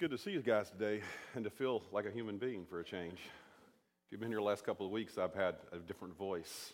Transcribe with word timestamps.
good 0.00 0.10
to 0.10 0.16
see 0.16 0.30
you 0.30 0.40
guys 0.40 0.70
today 0.70 1.02
and 1.34 1.44
to 1.44 1.50
feel 1.50 1.82
like 1.92 2.06
a 2.06 2.10
human 2.10 2.38
being 2.38 2.64
for 2.64 2.80
a 2.80 2.84
change. 2.84 3.18
If 3.18 4.10
you've 4.10 4.18
been 4.18 4.30
here 4.30 4.38
the 4.38 4.44
last 4.44 4.64
couple 4.64 4.86
of 4.86 4.92
weeks, 4.92 5.18
I've 5.18 5.34
had 5.34 5.56
a 5.72 5.76
different 5.76 6.16
voice. 6.16 6.72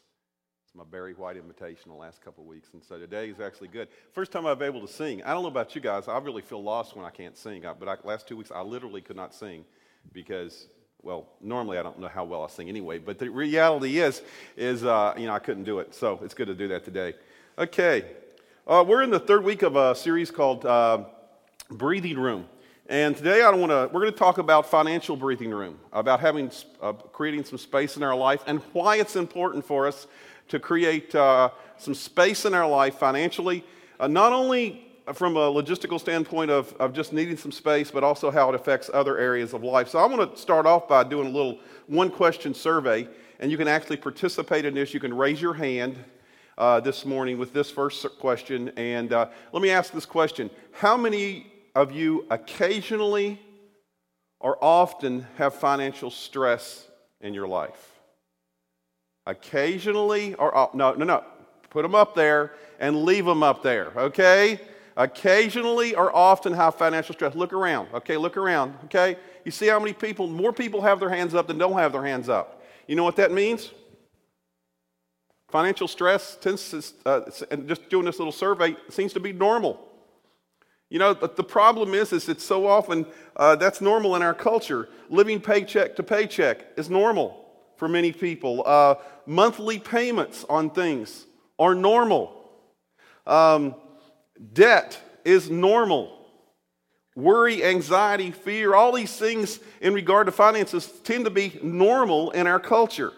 It's 0.64 0.76
my 0.76 0.84
Barry 0.84 1.12
White 1.12 1.36
invitation 1.36 1.90
the 1.90 1.96
last 1.96 2.22
couple 2.24 2.44
of 2.44 2.48
weeks, 2.48 2.68
and 2.72 2.84
so 2.84 3.00
today 3.00 3.28
is 3.28 3.40
actually 3.40 3.66
good. 3.66 3.88
First 4.12 4.30
time 4.30 4.46
I've 4.46 4.60
been 4.60 4.68
able 4.68 4.86
to 4.86 4.92
sing. 4.92 5.24
I 5.24 5.32
don't 5.32 5.42
know 5.42 5.48
about 5.48 5.74
you 5.74 5.80
guys, 5.80 6.06
I 6.06 6.16
really 6.18 6.40
feel 6.40 6.62
lost 6.62 6.94
when 6.94 7.04
I 7.04 7.10
can't 7.10 7.36
sing. 7.36 7.64
But 7.80 7.88
I, 7.88 7.96
last 8.04 8.28
two 8.28 8.36
weeks, 8.36 8.52
I 8.52 8.60
literally 8.60 9.00
could 9.00 9.16
not 9.16 9.34
sing 9.34 9.64
because, 10.12 10.68
well, 11.02 11.26
normally 11.40 11.78
I 11.78 11.82
don't 11.82 11.98
know 11.98 12.06
how 12.06 12.22
well 12.22 12.44
I 12.44 12.46
sing 12.46 12.68
anyway. 12.68 12.98
But 13.00 13.18
the 13.18 13.28
reality 13.28 13.98
is, 13.98 14.22
is 14.56 14.84
uh, 14.84 15.14
you 15.18 15.26
know, 15.26 15.32
I 15.32 15.40
couldn't 15.40 15.64
do 15.64 15.80
it. 15.80 15.96
So 15.96 16.20
it's 16.22 16.34
good 16.34 16.46
to 16.46 16.54
do 16.54 16.68
that 16.68 16.84
today. 16.84 17.14
Okay, 17.58 18.04
uh, 18.68 18.84
we're 18.86 19.02
in 19.02 19.10
the 19.10 19.18
third 19.18 19.42
week 19.42 19.62
of 19.62 19.74
a 19.74 19.96
series 19.96 20.30
called 20.30 20.64
uh, 20.64 21.06
Breathing 21.68 22.20
Room. 22.20 22.46
And 22.88 23.16
today 23.16 23.42
I 23.42 23.50
want 23.50 23.72
to, 23.72 23.90
we're 23.92 24.02
going 24.02 24.12
to 24.12 24.18
talk 24.18 24.38
about 24.38 24.70
financial 24.70 25.16
breathing 25.16 25.50
room, 25.50 25.76
about 25.92 26.20
having, 26.20 26.52
uh, 26.80 26.92
creating 26.92 27.42
some 27.42 27.58
space 27.58 27.96
in 27.96 28.04
our 28.04 28.14
life 28.14 28.44
and 28.46 28.60
why 28.72 28.98
it's 28.98 29.16
important 29.16 29.66
for 29.66 29.88
us 29.88 30.06
to 30.48 30.60
create 30.60 31.12
uh, 31.12 31.50
some 31.78 31.94
space 31.94 32.44
in 32.44 32.54
our 32.54 32.68
life 32.68 32.94
financially, 32.94 33.64
uh, 33.98 34.06
not 34.06 34.32
only 34.32 34.86
from 35.14 35.36
a 35.36 35.50
logistical 35.50 35.98
standpoint 35.98 36.48
of, 36.52 36.72
of 36.74 36.92
just 36.92 37.12
needing 37.12 37.36
some 37.36 37.50
space, 37.50 37.90
but 37.90 38.04
also 38.04 38.30
how 38.30 38.48
it 38.50 38.54
affects 38.54 38.88
other 38.94 39.18
areas 39.18 39.52
of 39.52 39.64
life. 39.64 39.88
So 39.88 39.98
I 39.98 40.06
want 40.06 40.32
to 40.32 40.40
start 40.40 40.64
off 40.64 40.86
by 40.86 41.02
doing 41.02 41.26
a 41.26 41.30
little 41.30 41.58
one 41.88 42.08
question 42.08 42.54
survey, 42.54 43.08
and 43.40 43.50
you 43.50 43.56
can 43.56 43.66
actually 43.66 43.96
participate 43.96 44.64
in 44.64 44.74
this. 44.74 44.94
You 44.94 45.00
can 45.00 45.12
raise 45.12 45.42
your 45.42 45.54
hand 45.54 45.96
uh, 46.56 46.78
this 46.78 47.04
morning 47.04 47.36
with 47.36 47.52
this 47.52 47.68
first 47.68 48.06
question. 48.20 48.70
And 48.76 49.12
uh, 49.12 49.26
let 49.52 49.60
me 49.60 49.70
ask 49.70 49.92
this 49.92 50.06
question 50.06 50.50
How 50.70 50.96
many 50.96 51.52
of 51.76 51.92
you 51.92 52.24
occasionally 52.30 53.38
or 54.40 54.56
often 54.64 55.26
have 55.36 55.54
financial 55.54 56.10
stress 56.10 56.88
in 57.20 57.34
your 57.34 57.46
life? 57.46 57.92
Occasionally 59.26 60.34
or 60.34 60.70
no, 60.72 60.94
no, 60.94 61.04
no. 61.04 61.22
Put 61.70 61.82
them 61.82 61.94
up 61.94 62.14
there 62.14 62.54
and 62.80 63.04
leave 63.04 63.26
them 63.26 63.42
up 63.42 63.62
there, 63.62 63.92
okay? 63.96 64.58
Occasionally 64.96 65.94
or 65.94 66.14
often 66.16 66.54
have 66.54 66.76
financial 66.76 67.14
stress. 67.14 67.34
Look 67.34 67.52
around, 67.52 67.88
okay? 67.92 68.16
Look 68.16 68.38
around, 68.38 68.74
okay? 68.86 69.18
You 69.44 69.50
see 69.50 69.66
how 69.66 69.78
many 69.78 69.92
people, 69.92 70.26
more 70.26 70.54
people 70.54 70.80
have 70.80 70.98
their 70.98 71.10
hands 71.10 71.34
up 71.34 71.46
than 71.46 71.58
don't 71.58 71.78
have 71.78 71.92
their 71.92 72.04
hands 72.04 72.30
up. 72.30 72.62
You 72.86 72.96
know 72.96 73.04
what 73.04 73.16
that 73.16 73.32
means? 73.32 73.70
Financial 75.50 75.86
stress 75.86 76.36
tends 76.40 76.70
to, 76.70 76.82
uh, 77.04 77.30
and 77.50 77.68
just 77.68 77.90
doing 77.90 78.06
this 78.06 78.18
little 78.18 78.32
survey, 78.32 78.76
seems 78.88 79.12
to 79.12 79.20
be 79.20 79.32
normal. 79.32 79.86
You 80.88 81.00
know, 81.00 81.14
the, 81.14 81.28
the 81.28 81.44
problem 81.44 81.94
is, 81.94 82.12
is 82.12 82.28
it's 82.28 82.44
so 82.44 82.66
often 82.66 83.06
uh, 83.34 83.56
that's 83.56 83.80
normal 83.80 84.14
in 84.14 84.22
our 84.22 84.34
culture. 84.34 84.88
Living 85.08 85.40
paycheck 85.40 85.96
to 85.96 86.02
paycheck 86.02 86.64
is 86.76 86.88
normal 86.88 87.44
for 87.76 87.88
many 87.88 88.12
people. 88.12 88.62
Uh, 88.64 88.94
monthly 89.26 89.78
payments 89.78 90.44
on 90.48 90.70
things 90.70 91.26
are 91.58 91.74
normal. 91.74 92.50
Um, 93.26 93.74
debt 94.52 94.98
is 95.24 95.50
normal. 95.50 96.12
Worry, 97.16 97.64
anxiety, 97.64 98.30
fear, 98.30 98.74
all 98.74 98.92
these 98.92 99.16
things 99.16 99.58
in 99.80 99.94
regard 99.94 100.26
to 100.26 100.32
finances 100.32 100.86
tend 101.02 101.24
to 101.24 101.30
be 101.30 101.58
normal 101.62 102.30
in 102.30 102.46
our 102.46 102.60
culture. 102.60 103.12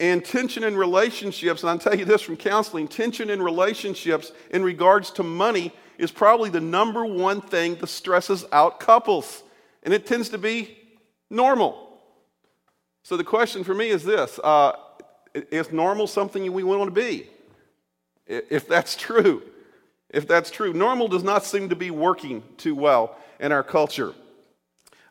And 0.00 0.24
tension 0.24 0.62
in 0.62 0.76
relationships, 0.76 1.62
and 1.62 1.70
I'll 1.70 1.78
tell 1.78 1.96
you 1.96 2.04
this 2.04 2.22
from 2.22 2.36
counseling 2.36 2.86
tension 2.86 3.28
in 3.28 3.42
relationships 3.42 4.30
in 4.52 4.62
regards 4.62 5.10
to 5.12 5.24
money 5.24 5.72
is 5.98 6.12
probably 6.12 6.48
the 6.48 6.60
number 6.60 7.04
one 7.04 7.40
thing 7.40 7.74
that 7.76 7.88
stresses 7.88 8.44
out 8.52 8.80
couples. 8.80 9.42
And 9.82 9.92
it 9.92 10.06
tends 10.06 10.30
to 10.30 10.38
be 10.38 10.78
normal. 11.28 12.00
So 13.02 13.16
the 13.16 13.24
question 13.24 13.64
for 13.64 13.74
me 13.74 13.88
is 13.88 14.04
this 14.04 14.38
uh, 14.42 14.72
Is 15.34 15.72
normal 15.72 16.06
something 16.06 16.50
we 16.52 16.62
want 16.62 16.86
to 16.86 16.90
be? 16.90 17.28
If 18.26 18.68
that's 18.68 18.96
true, 18.96 19.42
if 20.08 20.26
that's 20.26 20.50
true, 20.50 20.72
normal 20.72 21.08
does 21.08 21.24
not 21.24 21.44
seem 21.44 21.68
to 21.68 21.76
be 21.76 21.90
working 21.90 22.42
too 22.56 22.74
well 22.74 23.16
in 23.40 23.52
our 23.52 23.62
culture. 23.62 24.14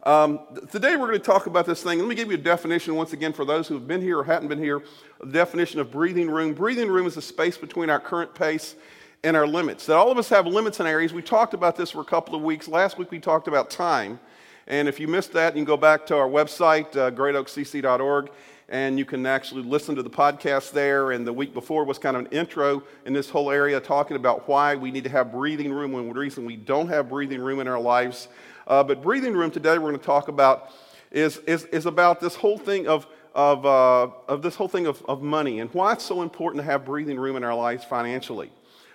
Um, 0.03 0.39
today 0.71 0.95
we're 0.95 1.07
going 1.07 1.19
to 1.19 1.25
talk 1.25 1.47
about 1.47 1.65
this 1.65 1.83
thing. 1.83 1.99
Let 1.99 2.07
me 2.07 2.15
give 2.15 2.29
you 2.29 2.35
a 2.35 2.41
definition 2.41 2.95
once 2.95 3.11
again 3.11 3.33
for 3.33 3.43
those 3.43 3.67
who 3.67 3.73
have 3.73 3.87
been 3.87 4.01
here 4.01 4.19
or 4.19 4.23
haven't 4.23 4.47
been 4.47 4.63
here. 4.63 4.81
The 5.19 5.33
definition 5.33 5.81
of 5.81 5.91
breathing 5.91 6.29
room. 6.29 6.53
Breathing 6.53 6.87
room 6.87 7.07
is 7.07 7.17
a 7.17 7.21
space 7.21 7.57
between 7.57 7.89
our 7.89 7.99
current 7.99 8.33
pace 8.33 8.75
and 9.23 9.35
our 9.35 9.47
limits. 9.47 9.85
That 9.85 9.95
all 9.97 10.11
of 10.11 10.17
us 10.17 10.29
have 10.29 10.47
limits 10.47 10.79
and 10.79 10.87
areas. 10.87 11.13
We 11.13 11.21
talked 11.21 11.53
about 11.53 11.75
this 11.75 11.91
for 11.91 12.01
a 12.01 12.05
couple 12.05 12.35
of 12.35 12.41
weeks. 12.41 12.67
Last 12.67 12.97
week 12.97 13.11
we 13.11 13.19
talked 13.19 13.47
about 13.47 13.69
time. 13.69 14.19
And 14.67 14.87
if 14.87 14.99
you 14.99 15.07
missed 15.07 15.33
that, 15.33 15.55
you 15.55 15.59
can 15.59 15.65
go 15.65 15.77
back 15.77 16.05
to 16.07 16.17
our 16.17 16.27
website, 16.27 16.95
uh, 16.97 17.09
greatoakcc.org, 17.11 18.29
and 18.67 18.99
you 18.99 19.05
can 19.05 19.25
actually 19.25 19.63
listen 19.63 19.95
to 19.95 20.03
the 20.03 20.09
podcast 20.09 20.71
there. 20.71 21.11
And 21.11 21.25
the 21.25 21.31
week 21.31 21.53
before 21.53 21.85
was 21.85 21.97
kind 21.97 22.17
of 22.17 22.25
an 22.25 22.31
intro 22.31 22.83
in 23.05 23.13
this 23.13 23.29
whole 23.29 23.49
area 23.49 23.79
talking 23.79 24.17
about 24.17 24.47
why 24.47 24.75
we 24.75 24.91
need 24.91 25.05
to 25.05 25.09
have 25.09 25.31
breathing 25.31 25.71
room 25.71 25.93
when 25.93 26.07
the 26.07 26.13
reason 26.13 26.45
we 26.45 26.57
don't 26.57 26.89
have 26.89 27.07
breathing 27.07 27.39
room 27.39 27.61
in 27.61 27.67
our 27.67 27.79
lives. 27.79 28.27
Uh, 28.67 28.83
but 28.83 29.01
breathing 29.01 29.33
room 29.33 29.49
today 29.49 29.77
we're 29.77 29.89
going 29.89 29.99
to 29.99 30.05
talk 30.05 30.27
about 30.27 30.71
is, 31.11 31.37
is, 31.47 31.63
is 31.65 31.85
about 31.85 32.19
this 32.19 32.35
whole 32.35 32.57
thing 32.57 32.87
of, 32.89 33.07
of, 33.33 33.65
uh, 33.65 34.09
of 34.27 34.41
this 34.41 34.55
whole 34.55 34.67
thing 34.67 34.85
of, 34.85 35.01
of 35.07 35.21
money 35.21 35.61
and 35.61 35.73
why 35.73 35.93
it's 35.93 36.03
so 36.03 36.21
important 36.21 36.61
to 36.61 36.69
have 36.69 36.83
breathing 36.83 37.17
room 37.17 37.37
in 37.37 37.45
our 37.45 37.55
lives 37.55 37.85
financially. 37.85 38.51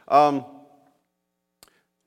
Um, 0.08 0.44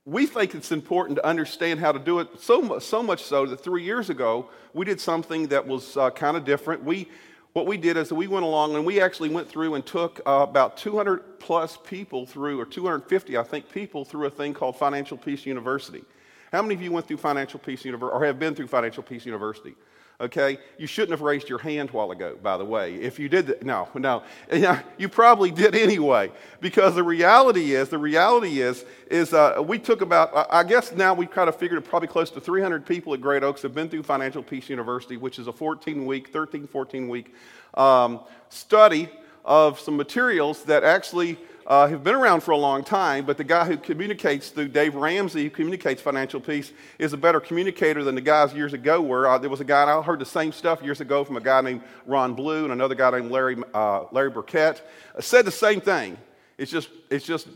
we 0.04 0.26
think 0.26 0.54
it's 0.54 0.70
important 0.70 1.16
to 1.16 1.26
understand 1.26 1.80
how 1.80 1.90
to 1.90 1.98
do 1.98 2.20
it 2.20 2.28
so, 2.40 2.78
so 2.78 3.02
much 3.02 3.24
so 3.24 3.44
that 3.46 3.56
three 3.56 3.82
years 3.82 4.08
ago 4.08 4.48
we 4.72 4.84
did 4.84 5.00
something 5.00 5.48
that 5.48 5.66
was 5.66 5.96
uh, 5.96 6.10
kind 6.10 6.36
of 6.36 6.44
different. 6.44 6.84
We, 6.84 7.08
what 7.54 7.66
we 7.66 7.76
did 7.76 7.96
is 7.96 8.12
we 8.12 8.28
went 8.28 8.44
along 8.44 8.76
and 8.76 8.86
we 8.86 9.00
actually 9.00 9.30
went 9.30 9.48
through 9.48 9.74
and 9.74 9.84
took 9.84 10.20
uh, 10.26 10.46
about 10.48 10.76
200 10.76 11.40
plus 11.40 11.76
people 11.84 12.24
through, 12.24 12.60
or 12.60 12.66
250, 12.66 13.36
I 13.36 13.42
think, 13.42 13.70
people 13.72 14.04
through 14.04 14.26
a 14.26 14.30
thing 14.30 14.54
called 14.54 14.76
Financial 14.76 15.16
Peace 15.16 15.44
University. 15.44 16.04
How 16.52 16.62
many 16.62 16.74
of 16.74 16.82
you 16.82 16.92
went 16.92 17.08
through 17.08 17.16
Financial 17.16 17.58
Peace 17.58 17.84
University 17.84 18.14
or 18.14 18.24
have 18.24 18.38
been 18.38 18.54
through 18.54 18.68
Financial 18.68 19.02
Peace 19.02 19.26
University? 19.26 19.74
Okay, 20.18 20.58
you 20.78 20.86
shouldn't 20.86 21.10
have 21.10 21.20
raised 21.20 21.46
your 21.46 21.58
hand 21.58 21.90
while 21.90 22.10
ago, 22.10 22.38
by 22.42 22.56
the 22.56 22.64
way. 22.64 22.94
If 22.94 23.18
you 23.18 23.28
did, 23.28 23.48
that, 23.48 23.62
no, 23.62 23.86
no, 23.94 24.22
you 24.98 25.10
probably 25.10 25.50
did 25.50 25.74
anyway. 25.74 26.32
Because 26.62 26.94
the 26.94 27.02
reality 27.02 27.74
is, 27.74 27.90
the 27.90 27.98
reality 27.98 28.62
is, 28.62 28.86
is 29.10 29.34
uh, 29.34 29.62
we 29.62 29.78
took 29.78 30.00
about, 30.00 30.46
I 30.50 30.64
guess 30.64 30.92
now 30.92 31.12
we've 31.12 31.30
kind 31.30 31.50
of 31.50 31.56
figured 31.56 31.84
probably 31.84 32.08
close 32.08 32.30
to 32.30 32.40
300 32.40 32.86
people 32.86 33.12
at 33.12 33.20
Great 33.20 33.42
Oaks 33.42 33.60
have 33.60 33.74
been 33.74 33.90
through 33.90 34.04
Financial 34.04 34.42
Peace 34.42 34.70
University, 34.70 35.18
which 35.18 35.38
is 35.38 35.48
a 35.48 35.52
14 35.52 36.06
week, 36.06 36.28
13, 36.28 36.66
14 36.66 37.08
week 37.10 37.34
um, 37.74 38.20
study 38.48 39.10
of 39.44 39.78
some 39.78 39.98
materials 39.98 40.64
that 40.64 40.82
actually 40.82 41.36
uh, 41.66 41.88
have 41.88 42.04
been 42.04 42.14
around 42.14 42.42
for 42.42 42.52
a 42.52 42.56
long 42.56 42.84
time, 42.84 43.24
but 43.24 43.36
the 43.36 43.44
guy 43.44 43.64
who 43.64 43.76
communicates 43.76 44.50
through 44.50 44.68
Dave 44.68 44.94
Ramsey, 44.94 45.44
who 45.44 45.50
communicates 45.50 46.00
financial 46.00 46.40
peace, 46.40 46.72
is 46.98 47.12
a 47.12 47.16
better 47.16 47.40
communicator 47.40 48.04
than 48.04 48.14
the 48.14 48.20
guys 48.20 48.54
years 48.54 48.72
ago 48.72 49.00
were. 49.00 49.26
Uh, 49.26 49.36
there 49.36 49.50
was 49.50 49.60
a 49.60 49.64
guy, 49.64 49.82
I 49.82 50.00
heard 50.00 50.20
the 50.20 50.24
same 50.24 50.52
stuff 50.52 50.80
years 50.82 51.00
ago 51.00 51.24
from 51.24 51.36
a 51.36 51.40
guy 51.40 51.60
named 51.62 51.82
Ron 52.06 52.34
Blue 52.34 52.64
and 52.64 52.72
another 52.72 52.94
guy 52.94 53.10
named 53.10 53.32
Larry, 53.32 53.56
uh, 53.74 54.04
Larry 54.12 54.30
Burkett. 54.30 54.88
Uh, 55.16 55.20
said 55.20 55.44
the 55.44 55.50
same 55.50 55.80
thing. 55.80 56.16
It's 56.56 56.70
just, 56.70 56.88
it's 57.10 57.26
just 57.26 57.48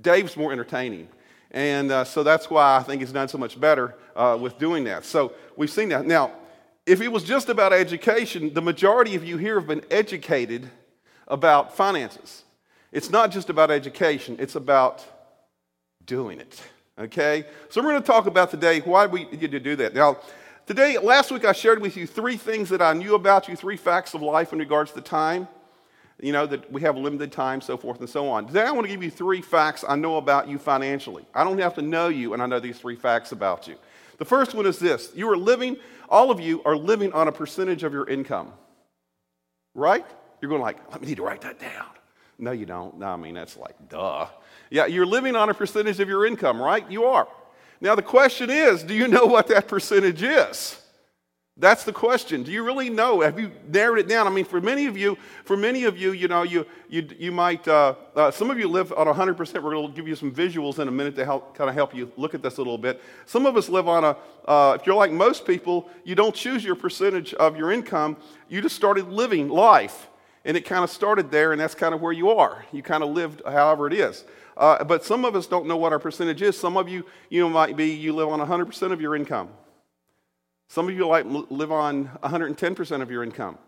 Dave's 0.00 0.34
more 0.36 0.50
entertaining. 0.50 1.08
And 1.50 1.92
uh, 1.92 2.04
so 2.04 2.22
that's 2.22 2.48
why 2.48 2.78
I 2.78 2.82
think 2.82 3.02
he's 3.02 3.12
done 3.12 3.28
so 3.28 3.36
much 3.36 3.60
better 3.60 3.94
uh, 4.16 4.38
with 4.40 4.58
doing 4.58 4.84
that. 4.84 5.04
So 5.04 5.34
we've 5.56 5.70
seen 5.70 5.90
that. 5.90 6.06
Now, 6.06 6.32
if 6.86 7.02
it 7.02 7.08
was 7.08 7.22
just 7.22 7.50
about 7.50 7.74
education, 7.74 8.54
the 8.54 8.62
majority 8.62 9.14
of 9.14 9.24
you 9.24 9.36
here 9.36 9.60
have 9.60 9.68
been 9.68 9.84
educated 9.90 10.70
about 11.28 11.76
finances. 11.76 12.44
It's 12.92 13.10
not 13.10 13.30
just 13.30 13.48
about 13.48 13.70
education, 13.70 14.36
it's 14.38 14.54
about 14.54 15.04
doing 16.04 16.38
it. 16.38 16.62
Okay? 16.98 17.44
So 17.70 17.82
we're 17.82 17.90
going 17.90 18.02
to 18.02 18.06
talk 18.06 18.26
about 18.26 18.50
today 18.50 18.80
why 18.80 19.06
we 19.06 19.24
need 19.24 19.50
to 19.50 19.60
do 19.60 19.76
that. 19.76 19.94
Now, 19.94 20.18
today, 20.66 20.98
last 20.98 21.30
week 21.30 21.44
I 21.44 21.52
shared 21.52 21.80
with 21.80 21.96
you 21.96 22.06
three 22.06 22.36
things 22.36 22.68
that 22.68 22.82
I 22.82 22.92
knew 22.92 23.14
about 23.14 23.48
you, 23.48 23.56
three 23.56 23.78
facts 23.78 24.12
of 24.14 24.20
life 24.20 24.52
in 24.52 24.58
regards 24.58 24.92
to 24.92 25.00
time. 25.00 25.48
You 26.20 26.30
know, 26.30 26.46
that 26.46 26.70
we 26.70 26.82
have 26.82 26.96
limited 26.96 27.32
time, 27.32 27.60
so 27.60 27.76
forth 27.76 27.98
and 27.98 28.08
so 28.08 28.28
on. 28.28 28.46
Today 28.46 28.62
I 28.62 28.70
want 28.70 28.84
to 28.86 28.92
give 28.92 29.02
you 29.02 29.10
three 29.10 29.42
facts 29.42 29.84
I 29.88 29.96
know 29.96 30.18
about 30.18 30.46
you 30.46 30.56
financially. 30.56 31.26
I 31.34 31.42
don't 31.42 31.58
have 31.58 31.74
to 31.74 31.82
know 31.82 32.08
you, 32.08 32.32
and 32.32 32.40
I 32.40 32.46
know 32.46 32.60
these 32.60 32.78
three 32.78 32.94
facts 32.94 33.32
about 33.32 33.66
you. 33.66 33.74
The 34.18 34.24
first 34.24 34.54
one 34.54 34.66
is 34.66 34.78
this 34.78 35.10
you 35.16 35.28
are 35.30 35.36
living, 35.36 35.78
all 36.08 36.30
of 36.30 36.38
you 36.38 36.62
are 36.64 36.76
living 36.76 37.12
on 37.12 37.26
a 37.26 37.32
percentage 37.32 37.82
of 37.82 37.92
your 37.92 38.08
income. 38.08 38.52
Right? 39.74 40.06
You're 40.40 40.50
going 40.50 40.60
like, 40.60 40.78
let 40.92 41.00
me 41.00 41.08
need 41.08 41.16
to 41.16 41.24
write 41.24 41.40
that 41.40 41.58
down. 41.58 41.86
No, 42.38 42.50
you 42.50 42.66
don't. 42.66 42.98
No, 42.98 43.06
I 43.06 43.16
mean, 43.16 43.34
that's 43.34 43.56
like, 43.56 43.76
duh. 43.88 44.26
Yeah, 44.70 44.86
you're 44.86 45.06
living 45.06 45.36
on 45.36 45.50
a 45.50 45.54
percentage 45.54 46.00
of 46.00 46.08
your 46.08 46.26
income, 46.26 46.60
right? 46.60 46.88
You 46.90 47.04
are. 47.04 47.28
Now, 47.80 47.94
the 47.94 48.02
question 48.02 48.48
is 48.48 48.82
do 48.82 48.94
you 48.94 49.08
know 49.08 49.26
what 49.26 49.48
that 49.48 49.68
percentage 49.68 50.22
is? 50.22 50.78
That's 51.58 51.84
the 51.84 51.92
question. 51.92 52.44
Do 52.44 52.50
you 52.50 52.64
really 52.64 52.88
know? 52.88 53.20
Have 53.20 53.38
you 53.38 53.52
narrowed 53.68 53.98
it 53.98 54.08
down? 54.08 54.26
I 54.26 54.30
mean, 54.30 54.46
for 54.46 54.58
many 54.58 54.86
of 54.86 54.96
you, 54.96 55.18
for 55.44 55.54
many 55.54 55.84
of 55.84 55.98
you, 55.98 56.12
you 56.12 56.26
know, 56.26 56.44
you 56.44 56.64
you 56.88 57.06
you 57.18 57.30
might. 57.30 57.68
Uh, 57.68 57.94
uh, 58.16 58.30
some 58.30 58.50
of 58.50 58.58
you 58.58 58.68
live 58.68 58.90
on 58.94 59.06
100. 59.06 59.36
percent 59.36 59.62
We're 59.62 59.72
going 59.72 59.88
to 59.88 59.94
give 59.94 60.08
you 60.08 60.14
some 60.14 60.32
visuals 60.32 60.78
in 60.78 60.88
a 60.88 60.90
minute 60.90 61.14
to 61.16 61.26
help 61.26 61.54
kind 61.54 61.68
of 61.68 61.76
help 61.76 61.94
you 61.94 62.10
look 62.16 62.32
at 62.34 62.42
this 62.42 62.56
a 62.56 62.58
little 62.58 62.78
bit. 62.78 63.02
Some 63.26 63.44
of 63.44 63.58
us 63.58 63.68
live 63.68 63.86
on 63.86 64.02
a. 64.02 64.16
Uh, 64.48 64.78
if 64.80 64.86
you're 64.86 64.96
like 64.96 65.12
most 65.12 65.46
people, 65.46 65.90
you 66.04 66.14
don't 66.14 66.34
choose 66.34 66.64
your 66.64 66.74
percentage 66.74 67.34
of 67.34 67.58
your 67.58 67.70
income. 67.70 68.16
You 68.48 68.62
just 68.62 68.74
started 68.74 69.08
living 69.08 69.50
life, 69.50 70.08
and 70.44 70.56
it 70.56 70.62
kind 70.62 70.82
of 70.84 70.90
started 70.90 71.30
there, 71.30 71.52
and 71.52 71.60
that's 71.60 71.74
kind 71.74 71.94
of 71.94 72.00
where 72.00 72.12
you 72.12 72.30
are. 72.30 72.64
You 72.72 72.82
kind 72.82 73.02
of 73.02 73.10
lived 73.10 73.42
however 73.44 73.86
it 73.86 73.94
is. 73.94 74.24
Uh, 74.56 74.84
but 74.84 75.04
some 75.04 75.24
of 75.24 75.34
us 75.34 75.46
don't 75.46 75.66
know 75.66 75.76
what 75.76 75.92
our 75.92 75.98
percentage 75.98 76.42
is. 76.42 76.58
Some 76.58 76.76
of 76.76 76.88
you, 76.88 77.06
you 77.30 77.40
know, 77.40 77.48
might 77.48 77.76
be 77.76 77.90
you 77.90 78.12
live 78.12 78.28
on 78.28 78.40
100% 78.40 78.92
of 78.92 79.00
your 79.00 79.16
income. 79.16 79.48
Some 80.68 80.88
of 80.88 80.94
you 80.94 81.06
like 81.06 81.26
live 81.26 81.72
on 81.72 82.08
110% 82.22 83.02
of 83.02 83.10
your 83.10 83.22
income. 83.22 83.58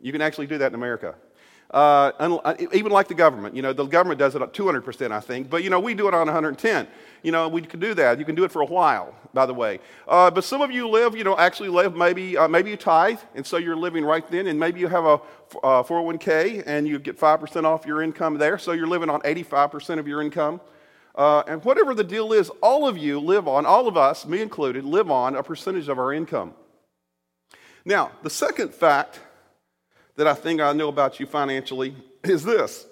You 0.00 0.12
can 0.12 0.20
actually 0.20 0.46
do 0.46 0.58
that 0.58 0.68
in 0.68 0.74
America. 0.74 1.14
Uh, 1.72 2.10
uh, 2.18 2.54
even 2.72 2.90
like 2.90 3.06
the 3.06 3.14
government, 3.14 3.54
you 3.54 3.62
know, 3.62 3.72
the 3.72 3.84
government 3.86 4.18
does 4.18 4.34
it 4.34 4.42
at 4.42 4.52
200%, 4.52 5.12
I 5.12 5.20
think, 5.20 5.48
but 5.48 5.62
you 5.62 5.70
know, 5.70 5.78
we 5.78 5.94
do 5.94 6.08
it 6.08 6.14
on 6.14 6.26
110. 6.26 6.88
You 7.22 7.30
know, 7.30 7.48
we 7.48 7.62
can 7.62 7.78
do 7.78 7.94
that. 7.94 8.18
You 8.18 8.24
can 8.24 8.34
do 8.34 8.42
it 8.42 8.50
for 8.50 8.62
a 8.62 8.66
while, 8.66 9.14
by 9.32 9.46
the 9.46 9.54
way. 9.54 9.78
Uh, 10.08 10.32
but 10.32 10.42
some 10.42 10.62
of 10.62 10.72
you 10.72 10.88
live, 10.88 11.16
you 11.16 11.22
know, 11.22 11.38
actually 11.38 11.68
live 11.68 11.94
maybe, 11.94 12.36
uh, 12.36 12.48
maybe 12.48 12.70
you 12.70 12.76
tithe, 12.76 13.20
and 13.36 13.46
so 13.46 13.56
you're 13.56 13.76
living 13.76 14.04
right 14.04 14.28
then, 14.32 14.48
and 14.48 14.58
maybe 14.58 14.80
you 14.80 14.88
have 14.88 15.04
a 15.04 15.20
401k 15.52 16.58
uh, 16.58 16.62
and 16.66 16.88
you 16.88 16.98
get 16.98 17.16
5% 17.16 17.64
off 17.64 17.86
your 17.86 18.02
income 18.02 18.36
there, 18.36 18.58
so 18.58 18.72
you're 18.72 18.88
living 18.88 19.08
on 19.08 19.20
85% 19.20 20.00
of 20.00 20.08
your 20.08 20.22
income. 20.22 20.60
Uh, 21.14 21.44
and 21.46 21.64
whatever 21.64 21.94
the 21.94 22.04
deal 22.04 22.32
is, 22.32 22.50
all 22.62 22.88
of 22.88 22.98
you 22.98 23.20
live 23.20 23.46
on, 23.46 23.64
all 23.64 23.86
of 23.86 23.96
us, 23.96 24.26
me 24.26 24.40
included, 24.40 24.84
live 24.84 25.10
on 25.10 25.36
a 25.36 25.42
percentage 25.42 25.88
of 25.88 26.00
our 26.00 26.12
income. 26.12 26.54
Now, 27.84 28.10
the 28.22 28.30
second 28.30 28.74
fact 28.74 29.20
that 30.20 30.26
I 30.26 30.34
think 30.34 30.60
I 30.60 30.74
know 30.74 30.90
about 30.90 31.18
you 31.18 31.24
financially 31.24 31.96
is 32.24 32.44
this. 32.44 32.84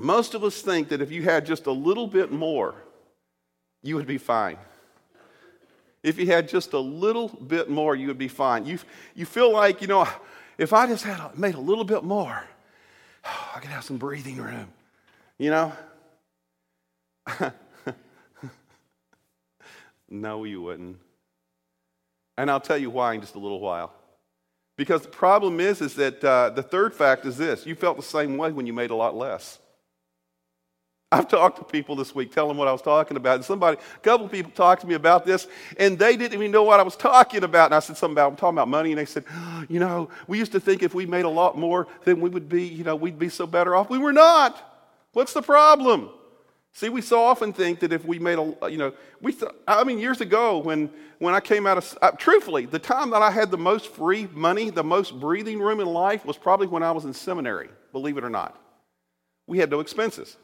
Most 0.00 0.34
of 0.34 0.42
us 0.42 0.60
think 0.60 0.88
that 0.88 1.00
if 1.00 1.12
you 1.12 1.22
had 1.22 1.46
just 1.46 1.66
a 1.66 1.70
little 1.70 2.08
bit 2.08 2.32
more, 2.32 2.74
you 3.84 3.94
would 3.94 4.08
be 4.08 4.18
fine. 4.18 4.58
If 6.02 6.18
you 6.18 6.26
had 6.26 6.48
just 6.48 6.72
a 6.72 6.78
little 6.80 7.28
bit 7.28 7.70
more, 7.70 7.94
you 7.94 8.08
would 8.08 8.18
be 8.18 8.26
fine. 8.26 8.66
You, 8.66 8.80
you 9.14 9.26
feel 9.26 9.52
like, 9.52 9.80
you 9.80 9.86
know, 9.86 10.08
if 10.58 10.72
I 10.72 10.88
just 10.88 11.04
had 11.04 11.38
made 11.38 11.54
a 11.54 11.60
little 11.60 11.84
bit 11.84 12.02
more, 12.02 12.42
I 13.54 13.60
could 13.60 13.70
have 13.70 13.84
some 13.84 13.98
breathing 13.98 14.38
room. 14.38 14.72
You 15.38 15.50
know? 15.50 15.72
no, 20.10 20.42
you 20.42 20.62
wouldn't. 20.62 20.96
And 22.36 22.50
I'll 22.50 22.58
tell 22.58 22.76
you 22.78 22.90
why 22.90 23.14
in 23.14 23.20
just 23.20 23.36
a 23.36 23.38
little 23.38 23.60
while. 23.60 23.92
Because 24.76 25.02
the 25.02 25.08
problem 25.08 25.60
is, 25.60 25.80
is 25.80 25.94
that 25.94 26.24
uh, 26.24 26.50
the 26.50 26.62
third 26.62 26.94
fact 26.94 27.24
is 27.26 27.36
this 27.36 27.66
you 27.66 27.74
felt 27.74 27.96
the 27.96 28.02
same 28.02 28.36
way 28.36 28.52
when 28.52 28.66
you 28.66 28.72
made 28.72 28.90
a 28.90 28.94
lot 28.96 29.16
less. 29.16 29.58
I've 31.14 31.28
talked 31.28 31.58
to 31.58 31.64
people 31.64 31.94
this 31.94 32.12
week, 32.12 32.32
telling 32.32 32.48
them 32.48 32.56
what 32.56 32.66
I 32.66 32.72
was 32.72 32.82
talking 32.82 33.16
about. 33.16 33.36
And 33.36 33.44
somebody, 33.44 33.76
a 33.78 34.00
couple 34.00 34.26
of 34.26 34.32
people 34.32 34.50
talked 34.50 34.80
to 34.80 34.88
me 34.88 34.94
about 34.94 35.24
this, 35.24 35.46
and 35.78 35.96
they 35.96 36.16
didn't 36.16 36.34
even 36.34 36.50
know 36.50 36.64
what 36.64 36.80
I 36.80 36.82
was 36.82 36.96
talking 36.96 37.44
about. 37.44 37.66
And 37.66 37.74
I 37.76 37.78
said 37.78 37.96
something 37.96 38.14
about, 38.14 38.32
I'm 38.32 38.36
talking 38.36 38.58
about 38.58 38.66
money, 38.66 38.90
and 38.90 38.98
they 38.98 39.04
said, 39.04 39.24
you 39.68 39.78
know, 39.78 40.08
we 40.26 40.38
used 40.38 40.50
to 40.52 40.60
think 40.60 40.82
if 40.82 40.92
we 40.92 41.06
made 41.06 41.24
a 41.24 41.28
lot 41.28 41.56
more, 41.56 41.86
then 42.04 42.20
we 42.20 42.30
would 42.30 42.48
be, 42.48 42.64
you 42.64 42.82
know, 42.82 42.96
we'd 42.96 43.18
be 43.18 43.28
so 43.28 43.46
better 43.46 43.76
off. 43.76 43.88
We 43.90 43.98
were 43.98 44.12
not. 44.12 44.60
What's 45.12 45.32
the 45.32 45.42
problem? 45.42 46.10
See, 46.76 46.88
we 46.88 47.02
so 47.02 47.22
often 47.22 47.52
think 47.52 47.78
that 47.80 47.92
if 47.92 48.04
we 48.04 48.18
made 48.18 48.36
a, 48.36 48.68
you 48.68 48.78
know, 48.78 48.92
we, 49.20 49.36
I 49.66 49.84
mean, 49.84 50.00
years 50.00 50.20
ago 50.20 50.58
when, 50.58 50.90
when 51.20 51.32
I 51.32 51.38
came 51.38 51.68
out 51.68 51.78
of, 51.78 51.98
uh, 52.02 52.10
truthfully, 52.10 52.66
the 52.66 52.80
time 52.80 53.10
that 53.10 53.22
I 53.22 53.30
had 53.30 53.52
the 53.52 53.58
most 53.58 53.86
free 53.92 54.26
money, 54.32 54.70
the 54.70 54.82
most 54.82 55.18
breathing 55.20 55.60
room 55.60 55.78
in 55.78 55.86
life 55.86 56.24
was 56.24 56.36
probably 56.36 56.66
when 56.66 56.82
I 56.82 56.90
was 56.90 57.04
in 57.04 57.14
seminary, 57.14 57.68
believe 57.92 58.18
it 58.18 58.24
or 58.24 58.28
not. 58.28 58.60
We 59.46 59.58
had 59.58 59.70
no 59.70 59.78
expenses. 59.78 60.36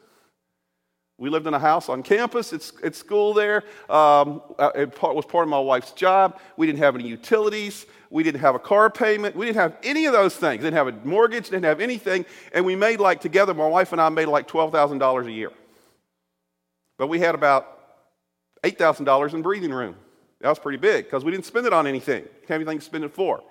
We 1.17 1.29
lived 1.29 1.47
in 1.47 1.53
a 1.53 1.59
house 1.59 1.89
on 1.89 2.01
campus 2.01 2.53
at, 2.53 2.71
at 2.81 2.95
school 2.95 3.33
there. 3.33 3.65
Um, 3.89 4.41
uh, 4.57 4.71
it 4.73 4.97
was 5.01 5.25
part 5.25 5.43
of 5.43 5.49
my 5.49 5.59
wife's 5.59 5.91
job. 5.91 6.39
We 6.55 6.65
didn't 6.65 6.79
have 6.79 6.95
any 6.95 7.07
utilities. 7.09 7.85
We 8.09 8.23
didn't 8.23 8.39
have 8.39 8.55
a 8.55 8.59
car 8.59 8.89
payment. 8.89 9.35
We 9.35 9.47
didn't 9.47 9.57
have 9.57 9.75
any 9.83 10.05
of 10.05 10.13
those 10.13 10.35
things. 10.37 10.63
Didn't 10.63 10.77
have 10.77 10.87
a 10.87 10.93
mortgage, 11.03 11.49
didn't 11.49 11.65
have 11.65 11.81
anything. 11.81 12.25
And 12.53 12.65
we 12.65 12.77
made 12.77 13.01
like 13.01 13.19
together, 13.19 13.53
my 13.53 13.67
wife 13.67 13.91
and 13.91 13.99
I 13.99 14.07
made 14.07 14.27
like 14.27 14.47
$12,000 14.47 15.25
a 15.27 15.31
year. 15.31 15.51
But 16.97 17.07
we 17.07 17.19
had 17.19 17.35
about 17.35 17.79
$8,000 18.63 19.33
in 19.33 19.41
breathing 19.41 19.73
room. 19.73 19.95
That 20.39 20.49
was 20.49 20.59
pretty 20.59 20.77
big 20.77 21.05
because 21.05 21.23
we 21.23 21.31
didn't 21.31 21.45
spend 21.45 21.67
it 21.67 21.73
on 21.73 21.87
anything. 21.87 22.23
Didn't 22.23 22.47
have 22.49 22.61
anything 22.61 22.79
to 22.79 22.85
spend 22.85 23.03
it 23.03 23.13
for. 23.13 23.43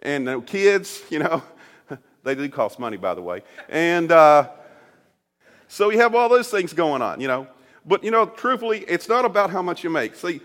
And 0.00 0.28
uh, 0.28 0.40
kids, 0.40 1.02
you 1.10 1.18
know, 1.18 1.42
they 2.22 2.34
do 2.34 2.48
cost 2.48 2.78
money, 2.78 2.96
by 2.96 3.14
the 3.14 3.22
way. 3.22 3.42
And 3.68 4.10
uh, 4.10 4.50
so 5.68 5.90
you 5.90 5.98
have 5.98 6.14
all 6.14 6.28
those 6.28 6.50
things 6.50 6.72
going 6.72 7.02
on, 7.02 7.20
you 7.20 7.28
know. 7.28 7.46
But, 7.86 8.02
you 8.02 8.10
know, 8.10 8.26
truthfully, 8.26 8.80
it's 8.88 9.08
not 9.08 9.24
about 9.24 9.50
how 9.50 9.60
much 9.60 9.84
you 9.84 9.90
make. 9.90 10.14
See, 10.14 10.40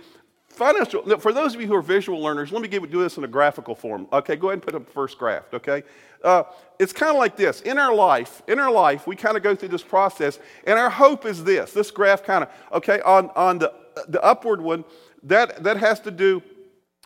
financial, 0.60 1.20
for 1.20 1.32
those 1.32 1.56
of 1.56 1.62
you 1.62 1.68
who 1.68 1.74
are 1.74 1.82
visual 1.82 2.22
learners, 2.22 2.52
let 2.52 2.62
me 2.62 2.68
give, 2.68 2.90
do 2.92 3.02
this 3.02 3.18
in 3.18 3.24
a 3.24 3.28
graphical 3.28 3.74
form. 3.74 4.08
Okay, 4.12 4.36
go 4.36 4.50
ahead 4.50 4.56
and 4.56 4.62
put 4.62 4.76
up 4.76 4.86
the 4.86 4.92
first 4.92 5.18
graph, 5.18 5.52
okay? 5.54 5.84
Uh, 6.24 6.44
it's 6.78 6.92
kind 6.92 7.10
of 7.10 7.18
like 7.18 7.38
this. 7.38 7.62
In 7.62 7.78
our 7.78 7.96
life, 7.96 8.44
in 8.48 8.60
our 8.60 8.70
life, 8.70 9.08
we 9.08 9.16
kind 9.16 9.38
of 9.38 9.42
go 9.42 9.56
through 9.56 9.70
this 9.70 9.84
process, 9.84 10.38
and 10.66 10.78
our 10.78 10.90
hope 10.90 11.26
is 11.26 11.44
this. 11.46 11.72
This 11.72 11.90
graph 11.92 12.24
kind 12.24 12.44
of, 12.44 12.50
okay, 12.74 13.00
on, 13.02 13.32
on 13.36 13.60
the, 13.60 13.74
the 14.10 14.22
upward 14.22 14.60
one, 14.60 14.84
that, 15.24 15.64
that 15.64 15.78
has 15.78 16.02
to 16.02 16.12
do 16.12 16.44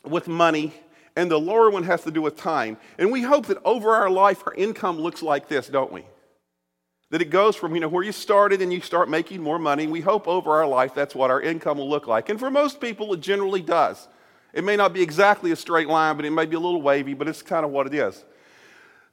with 0.03 0.27
money, 0.27 0.73
and 1.15 1.29
the 1.29 1.39
lower 1.39 1.69
one 1.69 1.83
has 1.83 2.03
to 2.03 2.11
do 2.11 2.21
with 2.23 2.35
time. 2.35 2.75
And 2.97 3.11
we 3.11 3.21
hope 3.21 3.45
that 3.45 3.59
over 3.63 3.91
our 3.91 4.09
life, 4.09 4.41
our 4.47 4.53
income 4.55 4.99
looks 4.99 5.21
like 5.21 5.47
this, 5.47 5.67
don't 5.67 5.91
we? 5.91 6.05
That 7.13 7.21
it 7.21 7.29
goes 7.29 7.55
from, 7.55 7.75
you 7.75 7.79
know, 7.79 7.87
where 7.87 8.01
you 8.01 8.11
started 8.11 8.63
and 8.63 8.73
you 8.73 8.81
start 8.81 9.07
making 9.07 9.39
more 9.39 9.59
money. 9.59 9.85
We 9.85 10.01
hope 10.01 10.27
over 10.27 10.49
our 10.49 10.65
life 10.65 10.95
that's 10.95 11.13
what 11.13 11.29
our 11.29 11.39
income 11.39 11.77
will 11.77 11.87
look 11.87 12.07
like. 12.07 12.29
And 12.29 12.39
for 12.39 12.49
most 12.49 12.81
people, 12.81 13.13
it 13.13 13.19
generally 13.19 13.61
does. 13.61 14.07
It 14.51 14.63
may 14.63 14.75
not 14.75 14.93
be 14.93 15.03
exactly 15.03 15.51
a 15.51 15.55
straight 15.55 15.87
line, 15.87 16.15
but 16.15 16.25
it 16.25 16.31
may 16.31 16.47
be 16.47 16.55
a 16.55 16.59
little 16.59 16.81
wavy, 16.81 17.13
but 17.13 17.27
it's 17.27 17.43
kind 17.43 17.63
of 17.65 17.69
what 17.69 17.85
it 17.85 17.93
is. 17.93 18.25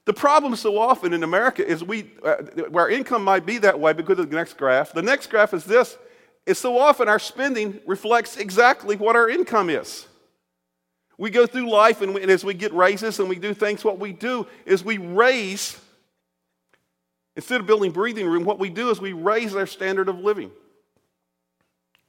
The 0.07 0.15
problem 0.15 0.57
so 0.57 0.79
often 0.79 1.13
in 1.13 1.23
America 1.25 1.63
is 1.63 1.85
we, 1.85 2.11
uh, 2.25 2.37
our 2.75 2.89
income 2.89 3.23
might 3.23 3.45
be 3.45 3.59
that 3.59 3.79
way 3.79 3.93
because 3.93 4.19
of 4.19 4.31
the 4.31 4.35
next 4.35 4.57
graph. 4.57 4.95
The 4.95 5.03
next 5.03 5.27
graph 5.27 5.53
is 5.53 5.67
this 5.67 5.99
is 6.47 6.59
so 6.59 6.79
often 6.79 7.07
our 7.07 7.19
spending 7.19 7.81
reflects 7.87 8.39
exactly 8.39 8.97
what 8.97 9.15
our 9.15 9.29
income 9.29 9.69
is. 9.69 10.07
We 11.19 11.29
go 11.29 11.47
through 11.47 11.69
life 11.69 12.01
and, 12.01 12.15
we, 12.15 12.23
and 12.23 12.31
as 12.31 12.47
we 12.47 12.55
get 12.55 12.73
raises 12.73 13.21
and 13.21 13.29
we 13.29 13.37
do 13.37 13.53
things, 13.53 13.85
what 13.85 13.99
we 13.99 14.15
do 14.15 14.47
is 14.65 14.83
we 14.83 14.97
raise 14.97 15.79
Instead 17.41 17.59
of 17.59 17.67
building 17.67 17.91
breathing 17.91 18.27
room, 18.27 18.45
what 18.45 18.59
we 18.59 18.69
do 18.69 18.91
is 18.91 19.01
we 19.01 19.15
raise 19.15 19.55
our 19.55 19.67
standard 19.67 20.11
of 20.11 20.19
living. 20.19 20.51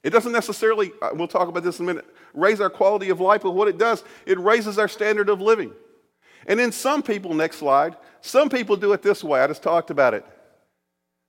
It 0.02 0.10
doesn't 0.10 0.30
necessarily, 0.30 0.92
uh, 1.00 1.08
we'll 1.14 1.26
talk 1.26 1.48
about 1.48 1.62
this 1.62 1.78
in 1.78 1.86
a 1.86 1.88
minute, 1.88 2.04
raise 2.34 2.60
our 2.60 2.68
quality 2.68 3.08
of 3.08 3.18
life, 3.18 3.40
but 3.40 3.52
what 3.52 3.66
it 3.66 3.78
does, 3.78 4.04
it 4.26 4.38
raises 4.38 4.78
our 4.78 4.88
standard 4.88 5.30
of 5.30 5.40
living. 5.40 5.72
And 6.46 6.60
then 6.60 6.70
some 6.70 7.02
people, 7.02 7.32
next 7.32 7.56
slide, 7.56 7.96
some 8.20 8.50
people 8.50 8.76
do 8.76 8.92
it 8.92 9.00
this 9.00 9.24
way. 9.24 9.40
I 9.40 9.46
just 9.46 9.62
talked 9.62 9.88
about 9.88 10.12
it. 10.12 10.26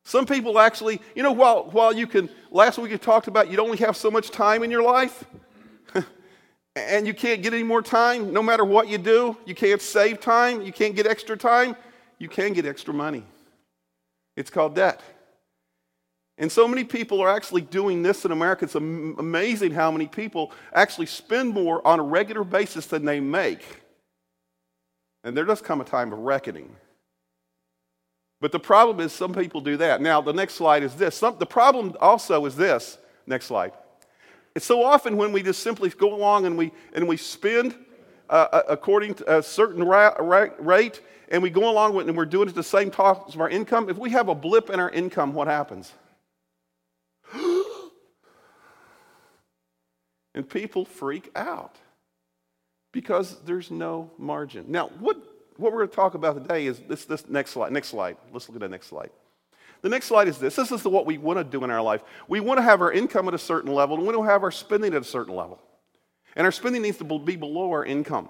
Some 0.04 0.26
people 0.26 0.60
actually, 0.60 1.00
you 1.16 1.24
know, 1.24 1.32
while, 1.32 1.70
while 1.72 1.94
you 1.94 2.06
can, 2.06 2.30
last 2.52 2.78
week 2.80 2.92
you 2.92 2.98
talked 2.98 3.30
about 3.30 3.50
you 3.50 3.58
only 3.60 3.78
have 3.78 3.96
so 3.96 4.12
much 4.12 4.32
time 4.32 4.64
in 4.64 4.70
your 4.70 4.84
life, 4.84 5.24
and 6.76 7.08
you 7.08 7.14
can't 7.14 7.42
get 7.42 7.54
any 7.54 7.64
more 7.64 7.82
time 7.82 8.34
no 8.34 8.44
matter 8.44 8.66
what 8.66 8.90
you 8.90 8.98
do. 8.98 9.38
You 9.46 9.56
can't 9.56 9.82
save 9.82 10.20
time, 10.20 10.62
you 10.62 10.74
can't 10.74 10.94
get 10.94 11.08
extra 11.08 11.38
time, 11.38 11.78
you 12.20 12.28
can 12.28 12.52
get 12.52 12.66
extra 12.66 12.94
money. 12.94 13.24
It's 14.36 14.50
called 14.50 14.76
debt. 14.76 15.02
And 16.38 16.52
so 16.52 16.68
many 16.68 16.84
people 16.84 17.22
are 17.22 17.30
actually 17.30 17.62
doing 17.62 18.02
this 18.02 18.26
in 18.26 18.32
America. 18.32 18.66
It's 18.66 18.76
amazing 18.76 19.72
how 19.72 19.92
many 19.92 20.08
people 20.08 20.52
actually 20.74 21.06
spend 21.06 21.50
more 21.50 21.86
on 21.86 22.00
a 22.00 22.04
regular 22.04 22.44
basis 22.44 22.88
than 22.88 23.06
they 23.06 23.20
make. 23.20 23.64
And 25.24 25.38
there 25.38 25.46
does 25.46 25.62
come 25.62 25.80
a 25.80 25.86
time 25.86 26.12
of 26.12 26.20
reckoning. 26.20 26.76
But 28.42 28.52
the 28.52 28.60
problem 28.60 29.00
is, 29.00 29.14
some 29.14 29.34
people 29.34 29.62
do 29.62 29.78
that. 29.78 30.02
Now, 30.02 30.20
the 30.20 30.34
next 30.34 30.56
slide 30.56 30.84
is 30.84 30.96
this. 30.96 31.16
Some, 31.16 31.38
the 31.38 31.46
problem 31.46 31.96
also 32.02 32.46
is 32.46 32.56
this. 32.56 32.98
Next 33.26 33.46
slide. 33.46 33.72
It's 34.56 34.66
so 34.66 34.84
often 34.84 35.16
when 35.16 35.32
we 35.32 35.42
just 35.42 35.64
simply 35.64 35.90
go 35.90 36.14
along 36.14 36.46
and 36.46 36.58
we, 36.58 36.74
and 36.94 37.08
we 37.08 37.16
spend 37.16 37.76
uh, 38.34 38.48
uh 38.52 38.62
according 38.68 39.14
to 39.16 39.38
a 39.38 39.44
certain 39.44 39.84
ra- 39.84 40.16
ra- 40.20 40.50
rate, 40.60 41.02
and 41.30 41.42
we 41.44 41.50
go 41.50 41.70
along 41.70 41.94
with 41.94 42.06
it 42.06 42.10
and 42.10 42.18
we're 42.18 42.26
doing 42.26 42.50
it 42.50 42.56
the 42.56 42.64
same 42.64 42.92
talk 42.92 43.28
of 43.34 43.40
our 43.40 43.50
income, 43.50 43.90
if 43.90 43.98
we 43.98 44.10
have 44.10 44.28
a 44.28 44.36
blip 44.36 44.70
in 44.70 44.80
our 44.80 44.90
income, 44.90 45.34
what 45.34 45.48
happens? 45.48 45.94
and 50.36 50.50
people 50.50 50.86
freak 50.86 51.32
out 51.36 51.78
because 52.92 53.38
there's 53.46 53.72
no 53.72 54.12
margin. 54.18 54.66
Now, 54.68 54.90
what, 55.00 55.18
what 55.58 55.72
we're 55.72 55.80
going 55.80 55.90
to 55.90 55.96
talk 55.96 56.14
about 56.14 56.36
today 56.36 56.68
is 56.68 56.80
this, 56.88 57.06
this 57.06 57.28
next 57.28 57.52
slide. 57.52 57.72
Next 57.72 57.90
slide. 57.90 58.18
Let's 58.32 58.48
look 58.48 58.56
at 58.56 58.62
the 58.62 58.70
next 58.70 58.88
slide. 58.88 59.10
The 59.82 59.90
next 59.90 60.06
slide 60.06 60.28
is 60.30 60.38
this. 60.38 60.56
This 60.56 60.72
is 60.72 60.82
the, 60.82 60.90
what 60.90 61.06
we 61.06 61.18
want 61.18 61.40
to 61.40 61.44
do 61.44 61.64
in 61.64 61.72
our 61.72 61.82
life. 61.82 62.02
We 62.28 62.40
want 62.40 62.58
to 62.58 62.62
have 62.62 62.82
our 62.82 62.92
income 62.92 63.28
at 63.28 63.34
a 63.34 63.40
certain 63.40 63.74
level, 63.74 63.96
and 63.96 64.04
we 64.04 64.14
want 64.14 64.26
to 64.26 64.32
have 64.32 64.44
our 64.44 64.52
spending 64.52 64.94
at 64.94 65.02
a 65.02 65.06
certain 65.06 65.36
level. 65.36 65.60
And 66.36 66.46
our 66.46 66.52
spending 66.52 66.82
needs 66.82 66.98
to 66.98 67.20
be 67.20 67.36
below 67.36 67.72
our 67.72 67.86
income. 67.86 68.30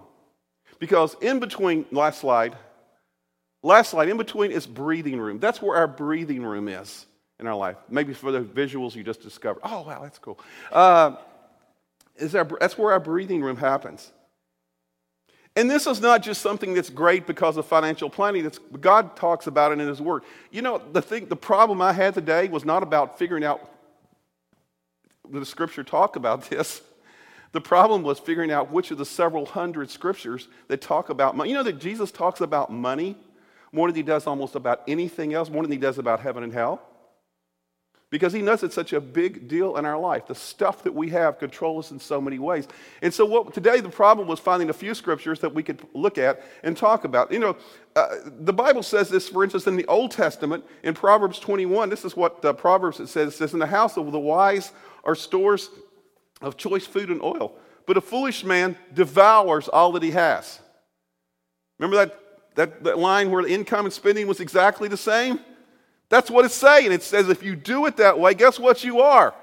Because 0.79 1.15
in 1.21 1.39
between, 1.39 1.85
last 1.91 2.19
slide, 2.19 2.57
last 3.61 3.91
slide, 3.91 4.09
in 4.09 4.17
between 4.17 4.51
is 4.51 4.67
breathing 4.67 5.19
room. 5.19 5.39
That's 5.39 5.61
where 5.61 5.77
our 5.77 5.87
breathing 5.87 6.43
room 6.43 6.67
is 6.67 7.05
in 7.39 7.47
our 7.47 7.55
life. 7.55 7.77
Maybe 7.89 8.13
for 8.13 8.31
the 8.31 8.41
visuals 8.41 8.95
you 8.95 9.03
just 9.03 9.21
discovered. 9.21 9.61
Oh, 9.63 9.81
wow, 9.81 10.01
that's 10.01 10.19
cool. 10.19 10.39
Uh, 10.71 11.15
is 12.15 12.35
our, 12.35 12.45
that's 12.59 12.77
where 12.77 12.91
our 12.91 12.99
breathing 12.99 13.41
room 13.41 13.57
happens. 13.57 14.11
And 15.55 15.69
this 15.69 15.85
is 15.85 16.01
not 16.01 16.23
just 16.23 16.41
something 16.41 16.73
that's 16.73 16.89
great 16.89 17.27
because 17.27 17.57
of 17.57 17.65
financial 17.65 18.09
planning. 18.09 18.43
That's, 18.43 18.59
God 18.81 19.15
talks 19.15 19.45
about 19.45 19.71
it 19.71 19.79
in 19.79 19.87
His 19.87 20.01
Word. 20.01 20.23
You 20.51 20.63
know, 20.63 20.81
the, 20.91 21.01
thing, 21.01 21.27
the 21.27 21.35
problem 21.35 21.81
I 21.81 21.93
had 21.93 22.15
today 22.15 22.47
was 22.47 22.65
not 22.65 22.81
about 22.81 23.19
figuring 23.19 23.43
out 23.43 23.69
the 25.29 25.45
Scripture 25.45 25.83
talk 25.83 26.15
about 26.15 26.41
this. 26.49 26.81
The 27.53 27.61
problem 27.61 28.03
was 28.03 28.19
figuring 28.19 28.51
out 28.51 28.71
which 28.71 28.91
of 28.91 28.97
the 28.97 29.05
several 29.05 29.45
hundred 29.45 29.89
scriptures 29.89 30.47
that 30.67 30.81
talk 30.81 31.09
about 31.09 31.37
money. 31.37 31.49
You 31.49 31.55
know 31.55 31.63
that 31.63 31.79
Jesus 31.79 32.11
talks 32.11 32.41
about 32.41 32.71
money 32.71 33.15
more 33.71 33.87
than 33.87 33.95
he 33.95 34.03
does 34.03 34.27
almost 34.27 34.55
about 34.55 34.81
anything 34.87 35.33
else, 35.33 35.49
more 35.49 35.63
than 35.63 35.71
he 35.71 35.77
does 35.77 35.97
about 35.97 36.19
heaven 36.19 36.43
and 36.43 36.51
hell 36.51 36.81
because 38.13 38.31
he 38.31 38.43
knows 38.43 38.61
it's 38.61 38.75
such 38.75 38.93
a 38.93 39.01
big 39.01 39.47
deal 39.47 39.75
in 39.77 39.85
our 39.85 39.97
life. 39.97 40.27
The 40.27 40.35
stuff 40.35 40.83
that 40.83 40.93
we 40.93 41.09
have 41.09 41.39
controls 41.39 41.87
us 41.87 41.91
in 41.91 41.99
so 41.99 42.21
many 42.21 42.37
ways. 42.37 42.67
And 43.01 43.11
so 43.11 43.25
what, 43.25 43.55
today 43.55 43.79
the 43.79 43.89
problem 43.89 44.27
was 44.27 44.39
finding 44.39 44.69
a 44.69 44.73
few 44.73 44.93
scriptures 44.93 45.39
that 45.39 45.51
we 45.51 45.63
could 45.63 45.81
look 45.95 46.19
at 46.19 46.43
and 46.61 46.77
talk 46.77 47.05
about. 47.05 47.31
You 47.31 47.39
know, 47.39 47.57
uh, 47.95 48.17
the 48.23 48.53
Bible 48.53 48.83
says 48.83 49.09
this, 49.09 49.29
for 49.29 49.43
instance, 49.43 49.65
in 49.65 49.75
the 49.77 49.87
Old 49.87 50.11
Testament, 50.11 50.63
in 50.83 50.93
Proverbs 50.93 51.39
21, 51.39 51.89
this 51.89 52.05
is 52.05 52.15
what 52.15 52.45
uh, 52.45 52.53
Proverbs 52.53 52.99
it 52.99 53.07
says, 53.07 53.33
it 53.33 53.37
says, 53.37 53.53
in 53.53 53.59
the 53.59 53.65
house 53.65 53.97
of 53.97 54.11
the 54.11 54.19
wise 54.19 54.73
are 55.03 55.15
stores 55.15 55.71
of 56.43 56.57
choice 56.57 56.85
food 56.85 57.09
and 57.09 57.21
oil, 57.23 57.53
but 57.87 57.97
a 57.97 58.01
foolish 58.01 58.43
man 58.43 58.77
devours 58.93 59.67
all 59.67 59.93
that 59.93 60.03
he 60.03 60.11
has. 60.11 60.59
Remember 61.79 62.05
that, 62.05 62.19
that, 62.55 62.83
that 62.83 62.97
line 62.99 63.31
where 63.31 63.43
the 63.43 63.49
income 63.49 63.85
and 63.85 63.93
spending 63.93 64.27
was 64.27 64.39
exactly 64.39 64.87
the 64.87 64.97
same? 64.97 65.39
That's 66.09 66.29
what 66.29 66.45
it's 66.45 66.53
saying. 66.53 66.91
It 66.91 67.01
says 67.01 67.29
if 67.29 67.41
you 67.41 67.55
do 67.55 67.85
it 67.87 67.97
that 67.97 68.19
way, 68.19 68.35
guess 68.35 68.59
what 68.59 68.83
you 68.83 69.01
are? 69.01 69.33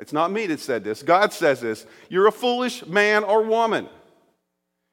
It's 0.00 0.12
not 0.12 0.32
me 0.32 0.46
that 0.46 0.58
said 0.58 0.82
this. 0.82 1.02
God 1.02 1.32
says 1.32 1.60
this. 1.60 1.86
You're 2.08 2.26
a 2.26 2.32
foolish 2.32 2.84
man 2.86 3.22
or 3.22 3.42
woman. 3.42 3.88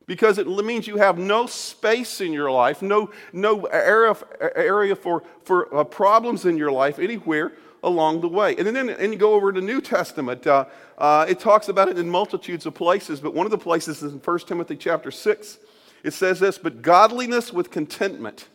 Because 0.05 0.37
it 0.37 0.47
means 0.47 0.87
you 0.87 0.97
have 0.97 1.17
no 1.17 1.45
space 1.45 2.21
in 2.21 2.33
your 2.33 2.51
life, 2.51 2.81
no, 2.81 3.11
no 3.31 3.65
area, 3.65 4.15
area 4.55 4.95
for, 4.95 5.23
for 5.43 5.73
uh, 5.73 5.83
problems 5.83 6.45
in 6.45 6.57
your 6.57 6.71
life 6.71 6.99
anywhere 6.99 7.53
along 7.83 8.21
the 8.21 8.27
way. 8.27 8.55
And 8.57 8.67
then 8.67 8.89
and 8.89 9.13
you 9.13 9.19
go 9.19 9.33
over 9.33 9.51
to 9.51 9.59
the 9.59 9.65
New 9.65 9.81
Testament. 9.81 10.45
Uh, 10.45 10.65
uh, 10.97 11.25
it 11.27 11.39
talks 11.39 11.67
about 11.69 11.89
it 11.89 11.97
in 11.97 12.09
multitudes 12.09 12.65
of 12.65 12.73
places, 12.73 13.19
but 13.19 13.33
one 13.33 13.45
of 13.45 13.51
the 13.51 13.57
places 13.57 14.03
is 14.03 14.13
in 14.13 14.19
1 14.19 14.39
Timothy 14.39 14.75
chapter 14.75 15.11
6. 15.11 15.59
It 16.03 16.13
says 16.13 16.39
this, 16.39 16.57
but 16.57 16.81
godliness 16.81 17.53
with 17.53 17.71
contentment 17.71 18.47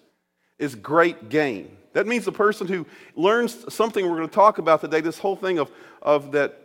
is 0.58 0.74
great 0.74 1.28
gain. 1.28 1.76
That 1.92 2.06
means 2.06 2.24
the 2.24 2.32
person 2.32 2.66
who 2.66 2.86
learns 3.14 3.72
something 3.72 4.04
we're 4.04 4.16
going 4.16 4.28
to 4.28 4.34
talk 4.34 4.58
about 4.58 4.80
today, 4.80 5.00
this 5.00 5.18
whole 5.18 5.36
thing 5.36 5.58
of, 5.58 5.70
of 6.02 6.32
that, 6.32 6.60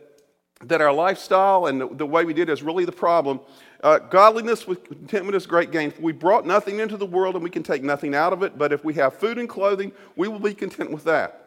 that 0.66 0.82
our 0.82 0.92
lifestyle 0.92 1.68
and 1.68 1.82
the, 1.82 1.88
the 1.88 2.06
way 2.06 2.26
we 2.26 2.34
did 2.34 2.50
is 2.50 2.62
really 2.62 2.86
the 2.86 2.92
problem. 2.92 3.40
Uh, 3.84 3.98
godliness 3.98 4.68
with 4.68 4.84
contentment 4.84 5.36
is 5.36 5.46
great 5.46 5.72
gain. 5.72 5.94
We 6.00 6.12
brought 6.12 6.46
nothing 6.46 6.80
into 6.80 6.98
the 6.98 7.06
world 7.06 7.36
and 7.36 7.44
we 7.44 7.50
can 7.50 7.64
take 7.64 7.84
nothing 7.84 8.14
out 8.14 8.34
of 8.34 8.44
it, 8.44 8.58
but 8.58 8.74
if 8.74 8.84
we 8.84 8.94
have 8.96 9.16
food 9.16 9.38
and 9.38 9.48
clothing, 9.48 9.92
we 10.16 10.28
will 10.28 10.40
be 10.40 10.54
content 10.54 10.92
with 10.92 11.04
that. 11.06 11.41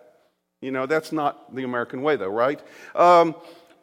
You 0.65 0.71
know, 0.71 0.87
that's 0.87 1.13
not 1.13 1.55
the 1.55 1.65
American 1.65 2.03
way, 2.03 2.17
though, 2.17 2.29
right? 2.29 2.61
Um, 2.95 3.35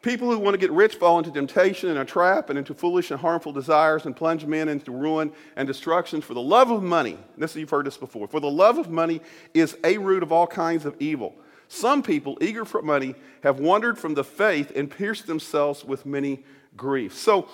People 0.02 0.28
who 0.28 0.38
want 0.40 0.54
to 0.54 0.58
get 0.58 0.72
rich 0.72 0.96
fall 0.96 1.18
into 1.18 1.30
temptation 1.30 1.88
and 1.88 1.98
a 2.00 2.04
trap 2.04 2.50
and 2.50 2.58
into 2.58 2.74
foolish 2.74 3.12
and 3.12 3.20
harmful 3.20 3.52
desires 3.52 4.04
and 4.04 4.16
plunge 4.16 4.44
men 4.44 4.68
into 4.68 4.90
ruin 4.90 5.30
and 5.54 5.64
destruction 5.68 6.20
for 6.20 6.34
the 6.34 6.42
love 6.42 6.72
of 6.72 6.82
money. 6.82 7.16
This 7.38 7.54
you've 7.54 7.70
heard 7.70 7.86
this 7.86 7.96
before. 7.96 8.26
For 8.26 8.40
the 8.40 8.50
love 8.50 8.78
of 8.78 8.90
money 8.90 9.20
is 9.54 9.76
a 9.84 9.98
root 9.98 10.24
of 10.24 10.32
all 10.32 10.48
kinds 10.48 10.84
of 10.86 10.96
evil. 10.98 11.36
Some 11.68 12.02
people, 12.02 12.36
eager 12.40 12.64
for 12.64 12.82
money, 12.82 13.14
have 13.44 13.60
wandered 13.60 13.96
from 13.96 14.14
the 14.14 14.24
faith 14.24 14.72
and 14.74 14.90
pierced 14.90 15.28
themselves 15.28 15.84
with 15.84 16.04
many 16.04 16.42
griefs. 16.76 17.18
So 17.18 17.48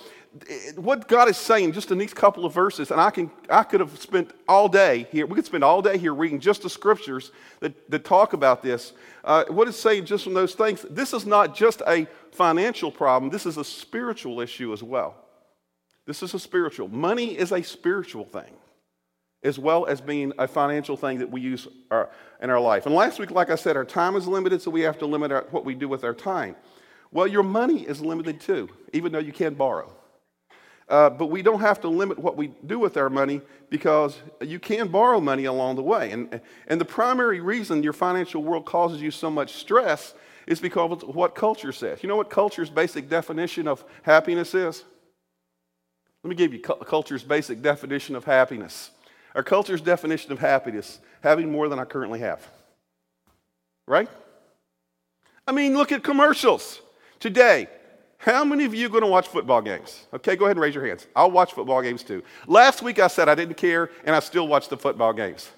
what 0.75 1.07
God 1.07 1.27
is 1.27 1.37
saying 1.37 1.71
just 1.71 1.89
in 1.91 1.97
these 1.97 2.13
couple 2.13 2.45
of 2.45 2.53
verses, 2.53 2.91
and 2.91 3.01
I, 3.01 3.09
can, 3.09 3.31
I 3.49 3.63
could 3.63 3.79
have 3.79 3.99
spent 3.99 4.31
all 4.47 4.69
day 4.69 5.07
here, 5.11 5.25
we 5.25 5.35
could 5.35 5.45
spend 5.45 5.63
all 5.63 5.81
day 5.81 5.97
here 5.97 6.13
reading 6.13 6.39
just 6.39 6.61
the 6.61 6.69
scriptures 6.69 7.31
that, 7.61 7.89
that 7.89 8.05
talk 8.05 8.33
about 8.33 8.61
this. 8.61 8.93
Uh, 9.23 9.45
what 9.49 9.67
it's 9.67 9.79
saying 9.79 10.05
just 10.05 10.23
from 10.23 10.35
those 10.35 10.53
things, 10.53 10.85
this 10.89 11.13
is 11.13 11.25
not 11.25 11.55
just 11.55 11.81
a 11.87 12.07
financial 12.31 12.91
problem, 12.91 13.31
this 13.31 13.47
is 13.47 13.57
a 13.57 13.63
spiritual 13.63 14.39
issue 14.39 14.71
as 14.71 14.83
well. 14.83 15.15
This 16.05 16.21
is 16.21 16.33
a 16.33 16.39
spiritual. 16.39 16.87
Money 16.87 17.37
is 17.37 17.51
a 17.51 17.63
spiritual 17.63 18.25
thing, 18.25 18.53
as 19.43 19.57
well 19.57 19.87
as 19.87 19.99
being 19.99 20.31
a 20.37 20.47
financial 20.47 20.95
thing 20.95 21.19
that 21.19 21.31
we 21.31 21.41
use 21.41 21.67
our, 21.89 22.09
in 22.41 22.51
our 22.51 22.59
life. 22.59 22.85
And 22.85 22.93
last 22.93 23.19
week, 23.19 23.31
like 23.31 23.49
I 23.49 23.55
said, 23.55 23.75
our 23.75 23.85
time 23.85 24.15
is 24.15 24.27
limited, 24.27 24.61
so 24.61 24.69
we 24.69 24.81
have 24.81 24.99
to 24.99 25.07
limit 25.07 25.31
our, 25.31 25.47
what 25.49 25.65
we 25.65 25.73
do 25.73 25.87
with 25.87 26.03
our 26.03 26.13
time. 26.13 26.55
Well, 27.11 27.25
your 27.25 27.43
money 27.43 27.81
is 27.81 27.99
limited 27.99 28.39
too, 28.39 28.69
even 28.93 29.11
though 29.11 29.19
you 29.19 29.33
can 29.33 29.55
borrow. 29.55 29.95
Uh, 30.89 31.07
but 31.09 31.27
we 31.27 31.43
don't 31.43 31.61
have 31.61 31.79
to 31.79 31.87
limit 31.87 32.17
what 32.17 32.35
we 32.35 32.47
do 32.65 32.79
with 32.79 32.97
our 32.97 33.11
money 33.11 33.41
because 33.69 34.17
you 34.41 34.59
can 34.59 34.87
borrow 34.87 35.19
money 35.21 35.45
along 35.45 35.75
the 35.75 35.83
way. 35.83 36.11
And, 36.11 36.41
and 36.67 36.81
the 36.81 36.85
primary 36.85 37.41
reason 37.41 37.83
your 37.83 37.93
financial 37.93 38.41
world 38.41 38.65
causes 38.65 38.99
you 38.99 39.11
so 39.11 39.29
much 39.29 39.53
stress 39.53 40.15
is 40.47 40.59
because 40.59 41.03
of 41.03 41.15
what 41.15 41.35
culture 41.35 41.71
says. 41.71 42.01
You 42.01 42.09
know 42.09 42.15
what 42.15 42.31
culture's 42.31 42.71
basic 42.71 43.07
definition 43.07 43.67
of 43.67 43.83
happiness 44.01 44.55
is? 44.55 44.83
Let 46.23 46.29
me 46.29 46.35
give 46.35 46.53
you 46.53 46.59
culture's 46.59 47.23
basic 47.23 47.61
definition 47.61 48.15
of 48.15 48.25
happiness. 48.25 48.89
Our 49.35 49.43
culture's 49.43 49.81
definition 49.81 50.31
of 50.31 50.39
happiness 50.39 50.99
having 51.21 51.51
more 51.51 51.69
than 51.69 51.77
I 51.77 51.85
currently 51.85 52.21
have. 52.21 52.45
Right? 53.87 54.09
I 55.47 55.51
mean, 55.51 55.75
look 55.75 55.91
at 55.91 56.03
commercials. 56.03 56.81
Today, 57.19 57.67
how 58.19 58.43
many 58.43 58.65
of 58.65 58.75
you 58.75 58.85
are 58.85 58.89
going 58.89 59.01
to 59.01 59.09
watch 59.09 59.29
football 59.29 59.61
games? 59.61 60.05
Okay, 60.13 60.35
go 60.35 60.43
ahead 60.43 60.57
and 60.57 60.61
raise 60.61 60.75
your 60.75 60.85
hands. 60.85 61.07
I'll 61.15 61.31
watch 61.31 61.53
football 61.53 61.81
games 61.81 62.03
too. 62.03 62.21
Last 62.47 62.81
week 62.81 62.99
I 62.99 63.07
said 63.07 63.29
I 63.29 63.33
didn't 63.33 63.55
care, 63.55 63.89
and 64.03 64.13
I 64.13 64.19
still 64.19 64.45
watch 64.45 64.67
the 64.67 64.75
football 64.75 65.13
games. 65.13 65.49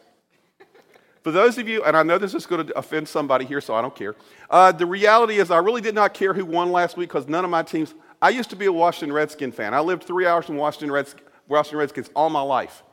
For 1.23 1.31
those 1.31 1.57
of 1.57 1.67
you, 1.67 1.83
and 1.83 1.97
I 1.97 2.03
know 2.03 2.19
this 2.19 2.35
is 2.35 2.45
going 2.45 2.67
to 2.67 2.77
offend 2.77 3.07
somebody 3.07 3.45
here, 3.45 3.61
so 3.61 3.73
I 3.73 3.81
don't 3.81 3.95
care. 3.95 4.15
Uh, 4.47 4.71
the 4.71 4.85
reality 4.85 5.39
is, 5.39 5.49
I 5.49 5.57
really 5.57 5.81
did 5.81 5.95
not 5.95 6.13
care 6.13 6.35
who 6.35 6.45
won 6.45 6.71
last 6.71 6.97
week 6.97 7.09
because 7.09 7.27
none 7.27 7.43
of 7.43 7.49
my 7.49 7.63
teams. 7.63 7.95
I 8.21 8.29
used 8.29 8.51
to 8.51 8.55
be 8.55 8.67
a 8.67 8.71
Washington 8.71 9.11
Redskin 9.11 9.51
fan. 9.51 9.73
I 9.73 9.79
lived 9.79 10.03
three 10.03 10.27
hours 10.27 10.45
from 10.45 10.57
Washington, 10.57 10.91
Reds, 10.91 11.15
Washington 11.47 11.79
Redskins 11.79 12.11
all 12.15 12.29
my 12.29 12.41
life. 12.41 12.83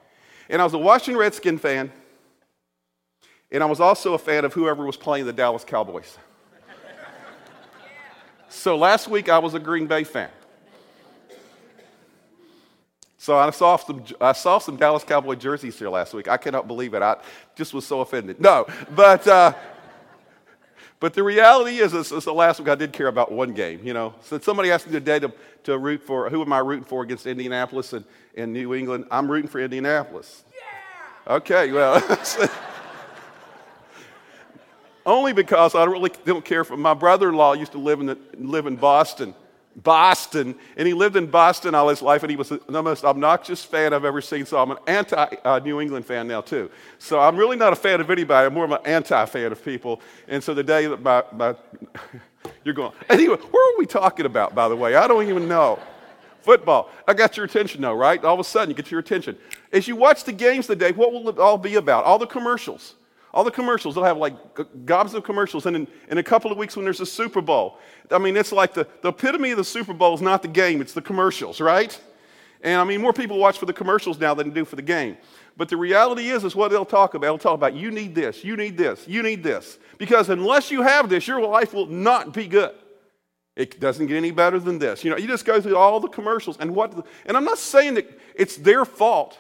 And 0.48 0.62
I 0.62 0.64
was 0.64 0.72
a 0.72 0.78
Washington 0.78 1.18
Redskin 1.18 1.58
fan, 1.58 1.92
and 3.50 3.62
I 3.62 3.66
was 3.66 3.80
also 3.80 4.14
a 4.14 4.18
fan 4.18 4.46
of 4.46 4.54
whoever 4.54 4.86
was 4.86 4.96
playing 4.96 5.26
the 5.26 5.32
Dallas 5.34 5.62
Cowboys. 5.62 6.16
So 8.48 8.76
last 8.76 9.08
week 9.08 9.28
I 9.28 9.38
was 9.38 9.54
a 9.54 9.58
Green 9.58 9.86
Bay 9.86 10.04
fan. 10.04 10.30
So 13.18 13.36
I 13.36 13.50
saw 13.50 13.76
some, 13.76 14.04
I 14.20 14.32
saw 14.32 14.58
some 14.58 14.76
Dallas 14.76 15.04
Cowboy 15.04 15.34
jerseys 15.34 15.78
here 15.78 15.90
last 15.90 16.14
week. 16.14 16.28
I 16.28 16.36
cannot 16.36 16.66
believe 16.66 16.94
it. 16.94 17.02
I 17.02 17.16
just 17.56 17.74
was 17.74 17.86
so 17.86 18.00
offended. 18.00 18.40
No, 18.40 18.66
but, 18.94 19.26
uh, 19.26 19.52
but 20.98 21.14
the 21.14 21.22
reality 21.22 21.78
is, 21.78 21.92
is, 21.94 22.10
is, 22.10 22.24
the 22.24 22.32
last 22.32 22.58
week 22.58 22.68
I 22.68 22.74
did 22.74 22.92
care 22.92 23.08
about 23.08 23.30
one 23.30 23.52
game. 23.52 23.80
You 23.84 23.92
know, 23.92 24.14
so 24.22 24.38
somebody 24.38 24.70
asked 24.70 24.86
me 24.86 24.92
today 24.92 25.18
to, 25.18 25.32
to 25.64 25.76
root 25.76 26.02
for 26.02 26.30
who 26.30 26.40
am 26.40 26.52
I 26.52 26.60
rooting 26.60 26.84
for 26.84 27.02
against 27.02 27.26
Indianapolis 27.26 27.92
and, 27.92 28.04
and 28.36 28.52
New 28.52 28.72
England. 28.72 29.06
I'm 29.10 29.30
rooting 29.30 29.50
for 29.50 29.60
Indianapolis. 29.60 30.44
Yeah. 31.26 31.34
Okay, 31.34 31.72
well. 31.72 32.00
Only 35.06 35.32
because 35.32 35.74
I 35.74 35.84
really 35.84 36.10
don't 36.24 36.44
care 36.44 36.64
for 36.64 36.76
my 36.76 36.94
brother-in-law 36.94 37.54
used 37.54 37.72
to 37.72 37.78
live 37.78 38.00
in, 38.00 38.06
the, 38.06 38.18
live 38.38 38.66
in 38.66 38.76
Boston. 38.76 39.34
Boston, 39.82 40.56
and 40.76 40.88
he 40.88 40.94
lived 40.94 41.16
in 41.16 41.26
Boston 41.26 41.74
all 41.74 41.88
his 41.88 42.02
life, 42.02 42.24
and 42.24 42.30
he 42.30 42.36
was 42.36 42.48
the 42.48 42.82
most 42.82 43.04
obnoxious 43.04 43.64
fan 43.64 43.92
I've 43.92 44.04
ever 44.04 44.20
seen. 44.20 44.44
So 44.44 44.60
I'm 44.60 44.72
an 44.72 44.78
anti-New 44.88 45.78
uh, 45.78 45.80
England 45.80 46.04
fan 46.04 46.26
now 46.26 46.40
too. 46.40 46.70
So 46.98 47.20
I'm 47.20 47.36
really 47.36 47.56
not 47.56 47.72
a 47.72 47.76
fan 47.76 48.00
of 48.00 48.10
anybody. 48.10 48.46
I'm 48.46 48.54
more 48.54 48.64
of 48.64 48.72
an 48.72 48.80
anti-fan 48.84 49.52
of 49.52 49.64
people. 49.64 50.00
And 50.26 50.42
so 50.42 50.52
the 50.52 50.64
day 50.64 50.86
that 50.86 51.00
my, 51.00 51.22
my 51.32 51.54
you're 52.64 52.74
going 52.74 52.92
anyway, 53.08 53.36
where 53.36 53.74
are 53.74 53.78
we 53.78 53.86
talking 53.86 54.26
about? 54.26 54.54
By 54.54 54.68
the 54.68 54.76
way, 54.76 54.96
I 54.96 55.06
don't 55.06 55.28
even 55.28 55.46
know. 55.46 55.78
Football. 56.42 56.90
I 57.06 57.14
got 57.14 57.36
your 57.36 57.46
attention 57.46 57.82
though, 57.82 57.94
right? 57.94 58.24
All 58.24 58.34
of 58.34 58.40
a 58.40 58.44
sudden, 58.44 58.70
you 58.70 58.74
get 58.74 58.90
your 58.90 59.00
attention. 59.00 59.36
As 59.72 59.86
you 59.86 59.96
watch 59.96 60.24
the 60.24 60.32
games 60.32 60.66
today, 60.66 60.92
what 60.92 61.12
will 61.12 61.28
it 61.28 61.38
all 61.38 61.58
be 61.58 61.76
about? 61.76 62.04
All 62.04 62.18
the 62.18 62.26
commercials. 62.26 62.94
All 63.32 63.44
the 63.44 63.50
commercials, 63.50 63.94
they'll 63.94 64.04
have 64.04 64.16
like 64.16 64.34
gobs 64.86 65.14
of 65.14 65.22
commercials. 65.22 65.66
And 65.66 65.76
in, 65.76 65.88
in 66.10 66.18
a 66.18 66.22
couple 66.22 66.50
of 66.50 66.58
weeks, 66.58 66.76
when 66.76 66.84
there's 66.84 67.00
a 67.00 67.06
Super 67.06 67.40
Bowl, 67.40 67.78
I 68.10 68.18
mean, 68.18 68.36
it's 68.36 68.52
like 68.52 68.74
the, 68.74 68.86
the 69.02 69.08
epitome 69.08 69.50
of 69.50 69.58
the 69.58 69.64
Super 69.64 69.92
Bowl 69.92 70.14
is 70.14 70.22
not 70.22 70.42
the 70.42 70.48
game, 70.48 70.80
it's 70.80 70.94
the 70.94 71.02
commercials, 71.02 71.60
right? 71.60 71.98
And 72.62 72.80
I 72.80 72.84
mean, 72.84 73.00
more 73.00 73.12
people 73.12 73.38
watch 73.38 73.58
for 73.58 73.66
the 73.66 73.72
commercials 73.72 74.18
now 74.18 74.34
than 74.34 74.50
do 74.50 74.64
for 74.64 74.76
the 74.76 74.82
game. 74.82 75.16
But 75.56 75.68
the 75.68 75.76
reality 75.76 76.30
is, 76.30 76.44
is 76.44 76.56
what 76.56 76.70
they'll 76.70 76.84
talk 76.84 77.14
about. 77.14 77.26
They'll 77.26 77.38
talk 77.38 77.54
about 77.54 77.74
you 77.74 77.90
need 77.90 78.14
this, 78.14 78.44
you 78.44 78.56
need 78.56 78.76
this, 78.76 79.06
you 79.06 79.22
need 79.22 79.42
this. 79.42 79.78
Because 79.98 80.28
unless 80.28 80.70
you 80.70 80.82
have 80.82 81.08
this, 81.08 81.26
your 81.26 81.40
life 81.40 81.74
will 81.74 81.86
not 81.86 82.32
be 82.32 82.46
good. 82.46 82.74
It 83.56 83.80
doesn't 83.80 84.06
get 84.06 84.16
any 84.16 84.30
better 84.30 84.60
than 84.60 84.78
this. 84.78 85.02
You 85.02 85.10
know, 85.10 85.16
you 85.16 85.26
just 85.26 85.44
go 85.44 85.60
through 85.60 85.76
all 85.76 85.98
the 85.98 86.08
commercials 86.08 86.56
and 86.58 86.74
what, 86.74 87.04
and 87.26 87.36
I'm 87.36 87.44
not 87.44 87.58
saying 87.58 87.94
that 87.94 88.08
it's 88.36 88.56
their 88.56 88.84
fault. 88.84 89.36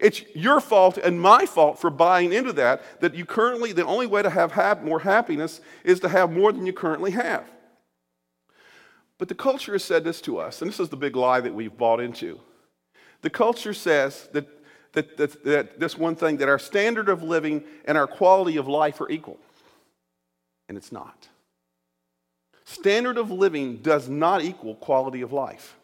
It's 0.00 0.24
your 0.34 0.60
fault 0.60 0.96
and 0.96 1.20
my 1.20 1.44
fault 1.44 1.78
for 1.78 1.90
buying 1.90 2.32
into 2.32 2.52
that, 2.54 2.82
that 3.00 3.14
you 3.14 3.26
currently, 3.26 3.72
the 3.72 3.84
only 3.84 4.06
way 4.06 4.22
to 4.22 4.30
have 4.30 4.82
more 4.82 5.00
happiness 5.00 5.60
is 5.84 6.00
to 6.00 6.08
have 6.08 6.32
more 6.32 6.52
than 6.52 6.64
you 6.64 6.72
currently 6.72 7.10
have. 7.10 7.44
But 9.18 9.28
the 9.28 9.34
culture 9.34 9.72
has 9.72 9.84
said 9.84 10.02
this 10.02 10.22
to 10.22 10.38
us, 10.38 10.62
and 10.62 10.70
this 10.70 10.80
is 10.80 10.88
the 10.88 10.96
big 10.96 11.14
lie 11.14 11.40
that 11.40 11.54
we've 11.54 11.76
bought 11.76 12.00
into. 12.00 12.40
The 13.20 13.28
culture 13.28 13.74
says 13.74 14.30
that, 14.32 14.48
that, 14.92 15.18
that, 15.18 15.44
that 15.44 15.80
this 15.80 15.98
one 15.98 16.16
thing, 16.16 16.38
that 16.38 16.48
our 16.48 16.58
standard 16.58 17.10
of 17.10 17.22
living 17.22 17.64
and 17.84 17.98
our 17.98 18.06
quality 18.06 18.56
of 18.56 18.66
life 18.66 19.00
are 19.02 19.10
equal. 19.10 19.38
And 20.70 20.78
it's 20.78 20.90
not. 20.90 21.28
Standard 22.64 23.18
of 23.18 23.30
living 23.30 23.78
does 23.78 24.08
not 24.08 24.42
equal 24.42 24.76
quality 24.76 25.20
of 25.20 25.32
life. 25.32 25.76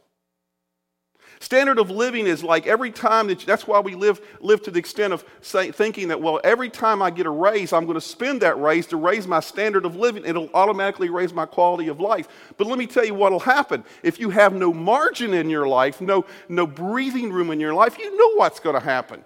Standard 1.41 1.79
of 1.79 1.91
living 1.91 2.27
is 2.27 2.43
like 2.43 2.67
every 2.67 2.91
time 2.91 3.27
that, 3.27 3.41
you, 3.41 3.47
that's 3.47 3.67
why 3.67 3.81
we 3.81 3.95
live, 3.95 4.21
live 4.41 4.63
to 4.63 4.71
the 4.71 4.79
extent 4.79 5.13
of 5.13 5.25
say, 5.43 5.71
thinking 5.71 6.09
that, 6.09 6.21
well, 6.21 6.41
every 6.43 6.71
time 6.71 7.03
I 7.03 7.11
get 7.11 7.27
a 7.27 7.31
raise, 7.31 7.73
I'm 7.73 7.85
going 7.85 7.97
to 7.97 8.01
spend 8.01 8.41
that 8.43 8.59
raise 8.61 8.87
to 8.89 8.97
raise 8.97 9.27
my 9.27 9.41
standard 9.41 9.85
of 9.85 9.97
living. 9.97 10.25
It'll 10.25 10.51
automatically 10.55 11.11
raise 11.11 11.33
my 11.33 11.47
quality 11.47 11.89
of 11.89 12.01
life. 12.01 12.29
But 12.57 12.67
let 12.67 12.79
me 12.79 12.87
tell 12.87 13.05
you 13.05 13.15
what 13.15 13.33
will 13.33 13.41
happen. 13.41 13.85
If 14.03 14.19
you 14.19 14.31
have 14.31 14.55
no 14.55 14.73
margin 14.73 15.35
in 15.35 15.51
your 15.51 15.69
life, 15.69 16.01
no, 16.01 16.25
no 16.49 16.67
breathing 16.67 17.33
room 17.33 17.51
in 17.51 17.61
your 17.61 17.75
life, 17.75 17.99
you 17.99 18.17
know 18.17 18.39
what's 18.39 18.61
going 18.61 18.75
to 18.75 18.85
happen. 18.85 19.23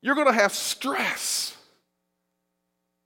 You're 0.00 0.14
going 0.14 0.28
to 0.28 0.32
have 0.32 0.52
stress. 0.52 1.56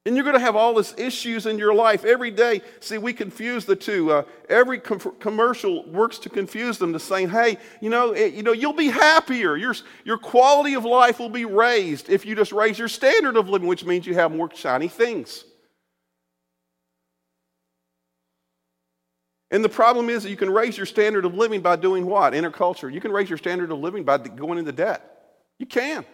And 0.09 0.17
you're 0.17 0.25
going 0.25 0.37
to 0.37 0.41
have 0.41 0.57
all 0.57 0.73
these 0.73 0.95
issues 0.97 1.45
in 1.45 1.59
your 1.59 1.75
life 1.75 2.03
every 2.03 2.31
day. 2.31 2.63
See, 2.81 2.97
we 2.97 3.13
confuse 3.13 3.67
the 3.67 3.77
two. 3.77 4.11
Uh, 4.11 4.23
every 4.49 4.81
com- 4.81 5.15
commercial 5.21 5.85
works 5.85 6.19
to 6.21 6.31
confuse 6.31 6.79
them 6.79 6.95
to 6.95 6.99
saying, 6.99 7.29
hey, 7.29 7.59
you 7.83 7.91
know, 7.91 8.13
it, 8.13 8.33
you 8.33 8.43
know, 8.43 8.53
you'll 8.53 8.73
be 8.73 8.89
happier. 8.89 9.55
Your, 9.55 9.75
your 10.07 10.17
quality 10.17 10.73
of 10.73 10.87
life 10.87 11.19
will 11.19 11.29
be 11.29 11.45
raised 11.45 12.09
if 12.09 12.25
you 12.25 12.35
just 12.35 12.53
raise 12.53 12.79
your 12.79 12.89
standard 12.89 13.37
of 13.37 13.51
living, 13.51 13.69
which 13.69 13.85
means 13.85 14.07
you 14.07 14.15
have 14.15 14.35
more 14.35 14.51
shiny 14.55 14.89
things. 14.89 15.45
And 19.51 19.63
the 19.63 19.69
problem 19.69 20.09
is 20.09 20.23
that 20.23 20.31
you 20.31 20.39
can 20.39 20.49
raise 20.49 20.75
your 20.75 20.87
standard 20.87 21.27
of 21.27 21.35
living 21.35 21.61
by 21.61 21.77
doing 21.77 22.07
what? 22.07 22.33
Interculture. 22.33 22.91
You 22.91 23.03
can 23.03 23.13
raise 23.13 23.29
your 23.29 23.37
standard 23.37 23.71
of 23.71 23.79
living 23.79 24.05
by 24.05 24.17
going 24.17 24.59
into 24.59 24.73
debt. 24.73 25.03
You 25.59 25.67
can. 25.67 26.07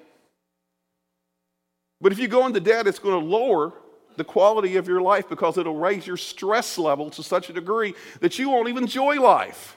But 2.01 2.11
if 2.11 2.19
you 2.19 2.27
go 2.27 2.45
into 2.45 2.59
debt, 2.59 2.89
it's 2.89 2.99
going 2.99 3.21
to 3.21 3.25
lower 3.25 3.73
the 4.17 4.25
quality 4.25 4.77
of 4.77 4.89
your 4.89 5.01
life 5.01 5.29
because 5.29 5.59
it'll 5.59 5.77
raise 5.77 6.07
your 6.07 6.17
stress 6.17 6.79
level 6.79 7.11
to 7.11 7.23
such 7.23 7.51
a 7.51 7.53
degree 7.53 7.95
that 8.21 8.39
you 8.39 8.51
won't 8.51 8.69
even 8.69 8.85
enjoy 8.85 9.21
life. 9.21 9.77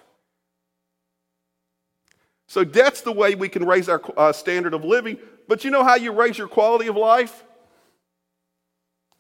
So, 2.48 2.63
debt's 2.63 3.01
the 3.01 3.12
way 3.12 3.36
we 3.36 3.50
can 3.50 3.65
raise 3.65 3.89
our 3.89 4.01
uh, 4.15 4.32
standard 4.32 4.74
of 4.74 4.86
living. 4.86 5.17
But 5.48 5.63
you 5.63 5.72
know 5.72 5.84
how 5.84 5.96
you 5.96 6.12
raise 6.12 6.38
your 6.38 6.48
quality 6.48 6.88
of 6.88 6.96
life? 6.96 7.44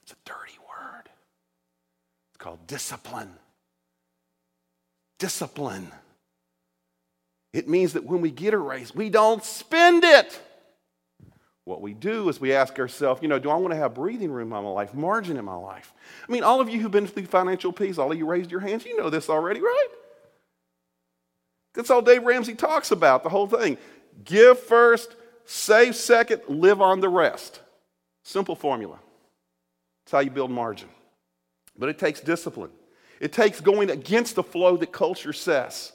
It's 0.03 0.13
a 0.13 0.15
dirty 0.25 0.57
word. 0.59 1.09
It's 2.29 2.37
called 2.37 2.65
discipline. 2.67 3.33
Discipline. 5.19 5.91
It 7.53 7.67
means 7.67 7.93
that 7.93 8.05
when 8.05 8.21
we 8.21 8.31
get 8.31 8.53
a 8.53 8.57
raise, 8.57 8.93
we 8.93 9.09
don't 9.09 9.43
spend 9.43 10.03
it. 10.03 10.39
What 11.67 11.81
we 11.81 11.93
do 11.93 12.29
is 12.29 12.39
we 12.39 12.53
ask 12.53 12.79
ourselves, 12.79 13.21
you 13.21 13.27
know, 13.27 13.39
do 13.39 13.49
I 13.49 13.57
want 13.57 13.73
to 13.73 13.77
have 13.77 13.93
breathing 13.93 14.31
room 14.31 14.53
in 14.53 14.63
my 14.63 14.69
life, 14.69 14.93
margin 14.93 15.35
in 15.35 15.43
my 15.43 15.57
life? 15.57 15.93
I 16.25 16.31
mean, 16.31 16.41
all 16.41 16.61
of 16.61 16.69
you 16.69 16.79
who've 16.79 16.89
been 16.89 17.07
through 17.07 17.25
financial 17.25 17.73
peace, 17.73 17.97
all 17.97 18.09
of 18.09 18.17
you 18.17 18.25
raised 18.25 18.49
your 18.49 18.61
hands, 18.61 18.85
you 18.85 18.97
know 18.97 19.09
this 19.09 19.29
already, 19.29 19.59
right? 19.59 19.87
That's 21.73 21.89
all 21.89 22.01
Dave 22.01 22.23
Ramsey 22.23 22.55
talks 22.55 22.91
about, 22.91 23.21
the 23.21 23.29
whole 23.29 23.47
thing. 23.47 23.77
Give 24.23 24.57
first, 24.57 25.13
save 25.43 25.97
second, 25.97 26.43
live 26.47 26.79
on 26.79 27.01
the 27.01 27.09
rest. 27.09 27.59
Simple 28.23 28.55
formula. 28.55 28.99
It's 30.05 30.13
how 30.13 30.19
you 30.19 30.31
build 30.31 30.51
margin. 30.51 30.87
But 31.77 31.89
it 31.89 31.99
takes 31.99 32.21
discipline. 32.21 32.71
It 33.19 33.33
takes 33.33 33.59
going 33.59 33.89
against 33.89 34.35
the 34.35 34.43
flow 34.43 34.77
that 34.77 34.93
culture 34.93 35.33
says. 35.33 35.91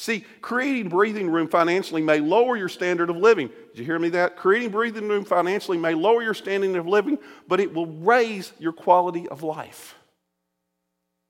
See, 0.00 0.24
creating 0.40 0.88
breathing 0.88 1.28
room 1.28 1.46
financially 1.46 2.00
may 2.00 2.20
lower 2.20 2.56
your 2.56 2.70
standard 2.70 3.10
of 3.10 3.18
living. 3.18 3.48
Did 3.48 3.80
you 3.80 3.84
hear 3.84 3.98
me 3.98 4.08
that? 4.08 4.34
Creating 4.34 4.70
breathing 4.70 5.06
room 5.06 5.26
financially 5.26 5.76
may 5.76 5.92
lower 5.92 6.22
your 6.22 6.32
standard 6.32 6.74
of 6.76 6.86
living, 6.86 7.18
but 7.46 7.60
it 7.60 7.74
will 7.74 7.84
raise 7.84 8.50
your 8.58 8.72
quality 8.72 9.28
of 9.28 9.42
life. 9.42 9.94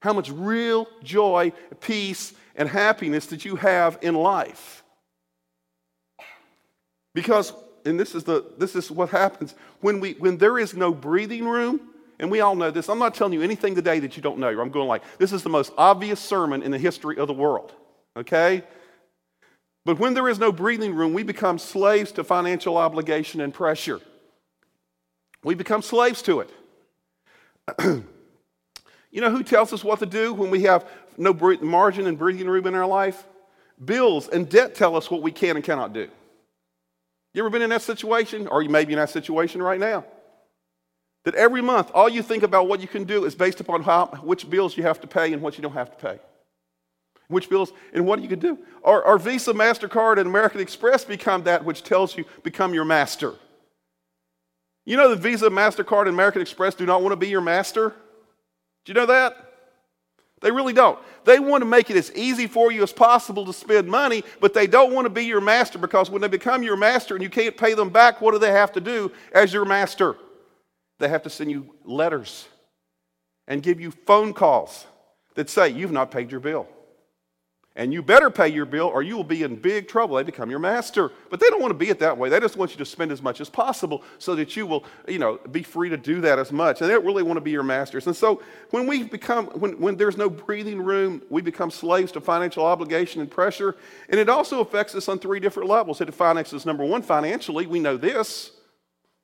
How 0.03 0.13
much 0.13 0.31
real 0.31 0.87
joy, 1.03 1.53
peace, 1.81 2.33
and 2.55 2.69
happiness 2.69 3.27
that 3.27 3.45
you 3.45 3.57
have 3.57 3.99
in 4.03 4.15
life. 4.15 4.85
Because, 7.13 7.53
and 7.85 7.99
this 7.99 8.15
is, 8.15 8.23
the, 8.23 8.53
this 8.57 8.77
is 8.77 8.89
what 8.89 9.11
happens 9.11 9.57
when, 9.81 9.99
we, 9.99 10.13
when 10.13 10.39
there 10.39 10.61
is 10.61 10.75
no 10.75 10.95
breathing 10.95 11.49
room, 11.49 11.81
and 12.21 12.31
we 12.31 12.39
all 12.39 12.55
know 12.55 12.71
this. 12.71 12.89
I'm 12.89 13.01
not 13.01 13.17
telling 13.17 13.33
you 13.33 13.43
anything 13.43 13.75
today 13.75 13.99
that 13.99 14.17
you 14.17 14.23
don't 14.23 14.39
know. 14.39 14.61
I'm 14.61 14.71
going 14.71 14.87
like, 14.87 15.03
this 15.19 15.33
is 15.33 15.43
the 15.43 15.49
most 15.49 15.73
obvious 15.77 16.21
sermon 16.21 16.63
in 16.63 16.71
the 16.71 16.79
history 16.79 17.17
of 17.19 17.27
the 17.27 17.35
world 17.35 17.75
okay? 18.17 18.65
But 19.85 19.99
when 19.99 20.15
there 20.15 20.29
is 20.29 20.39
no 20.39 20.53
breathing 20.53 20.95
room, 20.95 21.15
we 21.15 21.23
become 21.23 21.59
slaves 21.59 22.13
to 22.13 22.25
financial 22.25 22.77
obligation 22.77 23.41
and 23.41 23.53
pressure. 23.53 24.01
We 25.43 25.55
become 25.55 25.83
slaves 25.83 26.23
to 26.23 26.41
it. 26.41 26.51
you 29.11 29.21
know 29.21 29.31
who 29.31 29.43
tells 29.43 29.73
us 29.73 29.83
what 29.83 30.01
to 30.01 30.07
do 30.07 30.35
when 30.35 30.51
we 30.51 30.63
have 30.63 30.87
no 31.17 31.33
margin 31.63 32.07
and 32.07 32.19
breathing 32.19 32.49
room 32.49 32.67
in 32.67 32.75
our 32.75 32.87
life? 32.87 33.25
Bills 33.83 34.29
and 34.29 34.49
debt 34.49 34.75
tell 34.75 34.97
us 34.97 35.11
what 35.11 35.23
we 35.23 35.33
can 35.33 35.57
and 35.57 35.65
cannot 35.65 35.95
do. 35.95 36.09
You 37.33 37.43
ever 37.43 37.51
been 37.51 37.63
in 37.63 37.71
that 37.71 37.83
situation? 37.83 38.49
Or 38.49 38.63
you 38.63 38.69
may 38.69 38.85
be 38.85 38.93
in 38.93 38.99
that 38.99 39.11
situation 39.11 39.63
right 39.63 39.81
now. 39.81 40.05
That 41.25 41.35
every 41.35 41.63
month, 41.63 41.91
all 41.95 42.09
you 42.09 42.23
think 42.23 42.43
about 42.43 42.67
what 42.67 42.81
you 42.81 42.89
can 42.89 43.05
do 43.05 43.25
is 43.25 43.35
based 43.35 43.61
upon 43.61 43.83
how, 43.83 44.07
which 44.23 44.49
bills 44.49 44.77
you 44.77 44.83
have 44.83 45.01
to 45.01 45.07
pay 45.07 45.33
and 45.33 45.41
what 45.41 45.57
you 45.57 45.63
don't 45.63 45.73
have 45.73 45.91
to 45.91 45.97
pay 45.97 46.21
which 47.31 47.49
bills, 47.49 47.73
and 47.95 48.07
what 48.07 48.21
you 48.21 48.29
can 48.29 48.39
do. 48.39 48.59
Our, 48.85 49.19
Visa, 49.19 49.53
MasterCard, 49.53 50.19
and 50.19 50.29
American 50.29 50.61
Express 50.61 51.05
become 51.05 51.45
that 51.45 51.65
which 51.65 51.83
tells 51.83 52.17
you, 52.17 52.25
become 52.43 52.75
your 52.75 52.85
master. 52.85 53.35
You 54.85 54.97
know 54.97 55.09
that 55.11 55.21
Visa, 55.21 55.49
MasterCard, 55.49 56.03
and 56.03 56.11
American 56.11 56.43
Express 56.43 56.75
do 56.75 56.87
not 56.87 57.03
want 57.03 57.13
to 57.13 57.17
be 57.17 57.29
your 57.29 57.41
master? 57.41 57.95
Do 58.85 58.93
you 58.93 58.95
know 58.95 59.07
that? 59.07 59.51
They 60.41 60.51
really 60.51 60.73
don't. 60.73 60.99
They 61.25 61.39
want 61.39 61.61
to 61.63 61.67
make 61.67 61.91
it 61.91 61.97
as 61.97 62.11
easy 62.15 62.47
for 62.47 62.73
you 62.73 62.83
as 62.83 62.93
possible 62.93 63.45
to 63.45 63.53
spend 63.53 63.89
money, 63.89 64.25
but 64.41 64.55
they 64.55 64.67
don't 64.67 64.95
want 64.95 65.05
to 65.05 65.11
be 65.11 65.25
your 65.25 65.43
master 65.43 65.79
because 65.79 66.11
when 66.11 66.23
they 66.23 66.29
become 66.29 66.63
your 66.63 66.77
master 66.77 67.15
and 67.15 67.23
you 67.23 67.29
can't 67.29 67.57
pay 67.57 67.75
them 67.75 67.91
back, 67.91 68.21
what 68.21 68.33
do 68.33 68.39
they 68.39 68.53
have 68.53 68.73
to 68.73 68.81
do 68.81 69.13
as 69.33 69.53
your 69.53 69.67
master? 69.67 70.17
They 70.99 71.09
have 71.09 71.23
to 71.25 71.31
send 71.31 71.51
you 71.51 71.75
letters 71.85 72.49
and 73.47 73.63
give 73.63 73.81
you 73.81 73.91
phone 73.91 74.33
calls 74.33 74.87
that 75.35 75.51
say, 75.51 75.69
You've 75.69 75.93
not 75.93 76.11
paid 76.11 76.31
your 76.31 76.41
bill. 76.41 76.67
And 77.81 77.95
you 77.95 78.03
better 78.03 78.29
pay 78.29 78.49
your 78.49 78.67
bill 78.67 78.89
or 78.89 79.03
you 79.03 79.17
will 79.17 79.25
be 79.25 79.43
in 79.43 79.57
big 79.57 79.89
trouble. 79.89 80.17
They 80.17 80.23
become 80.23 80.51
your 80.51 80.59
master. 80.59 81.11
But 81.31 81.41
they 81.41 81.49
don't 81.49 81.63
want 81.63 81.71
to 81.71 81.79
be 81.79 81.89
it 81.89 81.99
that 82.01 82.19
way. 82.19 82.29
They 82.29 82.39
just 82.39 82.59
want 82.59 82.73
you 82.73 82.77
to 82.77 82.85
spend 82.85 83.11
as 83.11 83.23
much 83.23 83.41
as 83.41 83.49
possible 83.49 84.05
so 84.19 84.35
that 84.35 84.55
you 84.55 84.67
will, 84.67 84.85
you 85.09 85.19
know, 85.19 85.39
be 85.51 85.63
free 85.63 85.89
to 85.89 85.97
do 85.97 86.21
that 86.21 86.39
as 86.39 86.53
much. 86.53 86.83
And 86.83 86.91
they 86.91 86.93
don't 86.93 87.07
really 87.07 87.23
want 87.23 87.39
to 87.39 87.41
be 87.41 87.53
your 87.53 87.63
masters. 87.63 88.07
And 88.07 88.15
so 88.15 88.43
when 88.69 88.87
we 88.87 89.05
become, 89.05 89.47
when, 89.47 89.81
when 89.81 89.97
there's 89.97 90.19
no 90.19 90.29
breathing 90.29 90.83
room, 90.83 91.23
we 91.31 91.41
become 91.41 91.71
slaves 91.71 92.13
to 92.13 92.21
financial 92.21 92.67
obligation 92.67 93.23
and 93.23 93.31
pressure. 93.31 93.77
And 94.11 94.21
it 94.21 94.29
also 94.29 94.61
affects 94.61 94.95
us 94.95 95.09
on 95.09 95.19
three 95.19 95.41
different 95.41 95.71
levels. 95.71 96.03
It 96.03 96.11
affects 96.11 96.53
us, 96.53 96.67
number 96.67 96.85
one, 96.85 97.01
financially. 97.01 97.67
We 97.67 97.81
know 97.81 97.97
this 97.97 98.51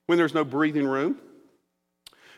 when 0.07 0.17
there's 0.17 0.33
no 0.33 0.45
breathing 0.45 0.87
room. 0.87 1.19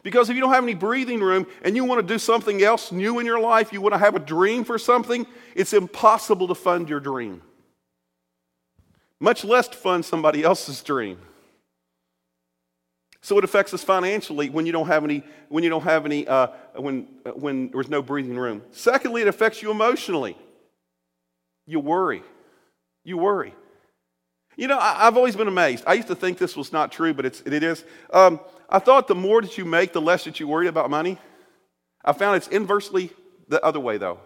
Because 0.09 0.31
if 0.31 0.37
you 0.37 0.40
don't 0.40 0.55
have 0.55 0.64
any 0.64 0.73
breathing 0.73 1.21
room 1.21 1.47
and 1.61 1.77
you 1.77 1.85
want 1.85 2.01
to 2.01 2.14
do 2.14 2.18
something 2.18 2.62
else 2.62 2.90
new 2.90 3.18
in 3.18 3.27
your 3.27 3.38
life, 3.38 3.75
you 3.75 3.83
want 3.83 3.92
to 3.92 3.99
have 3.99 4.14
a 4.14 4.18
dream 4.18 4.64
for 4.64 4.79
something, 4.79 5.27
it's 5.55 5.75
impossible 5.75 6.49
to 6.49 6.55
fund 6.55 6.88
your 6.88 6.99
dream. 6.99 7.42
Much 9.21 9.44
less 9.44 9.68
to 9.68 9.77
fund 9.77 10.07
somebody 10.07 10.42
else's 10.42 10.83
dream. 10.83 11.18
So 13.21 13.37
it 13.37 13.44
affects 13.44 13.75
us 13.75 13.85
financially 13.85 14.49
when 14.49 14.64
you 14.64 14.73
don't 14.73 14.87
have 14.87 15.05
any, 15.05 15.23
when 15.51 15.62
you 15.62 15.68
don't 15.68 15.85
have 15.85 16.07
any, 16.07 16.27
uh, 16.27 16.47
when, 16.75 17.07
uh, 17.27 17.33
when 17.33 17.68
there's 17.68 17.90
no 17.90 18.01
breathing 18.01 18.38
room. 18.38 18.62
Secondly, 18.71 19.21
it 19.21 19.29
affects 19.29 19.61
you 19.61 19.71
emotionally. 19.71 20.38
You 21.66 21.81
worry. 21.81 22.23
You 23.05 23.18
worry. 23.18 23.55
You 24.59 24.66
know, 24.66 24.77
I, 24.77 25.05
have 25.05 25.16
always 25.16 25.37
been 25.37 25.47
amazed. 25.47 25.85
I 25.87 25.94
used 25.94 26.09
to 26.09 26.16
think 26.16 26.37
this 26.37 26.57
was 26.57 26.73
not 26.73 26.90
true, 26.90 27.14
but 27.14 27.25
it's, 27.25 27.40
it 27.42 27.62
is. 27.62 27.85
Um, 28.12 28.40
I 28.68 28.81
thought 28.81 29.07
the 29.07 29.14
more 29.14 29.40
that 29.40 29.57
you 29.57 29.64
make, 29.64 29.92
the 29.92 30.01
less 30.01 30.25
that 30.25 30.40
you 30.40 30.49
worry 30.49 30.66
about 30.66 30.90
money. 30.90 31.16
I 32.05 32.12
found 32.12 32.37
it's 32.37 32.49
inversely 32.49 33.12
the 33.47 33.64
other 33.64 33.79
way, 33.79 33.99
though. 33.99 34.18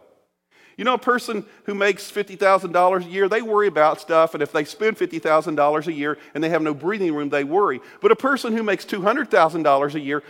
You 0.79 0.85
know, 0.85 0.95
a 0.95 0.99
person 0.99 1.45
who 1.65 1.75
makes 1.75 2.11
$50,000 2.11 3.05
a 3.05 3.09
year, 3.11 3.29
they 3.29 3.43
worry 3.43 3.67
about 3.67 4.01
stuff, 4.01 4.33
and 4.33 4.43
if 4.43 4.53
they 4.53 4.65
spend 4.65 4.97
$50,000 4.97 5.87
a 5.87 5.93
year 5.93 6.17
and 6.33 6.43
they 6.43 6.49
have 6.49 6.63
no 6.63 6.73
breathing 6.73 7.15
room, 7.15 7.29
they 7.29 7.45
worry. 7.45 7.83
But 8.01 8.11
a 8.11 8.17
person 8.17 8.57
who 8.57 8.63
makes 8.63 8.87
$200,000 8.87 9.95
a 9.95 10.01
year, 10.01 10.23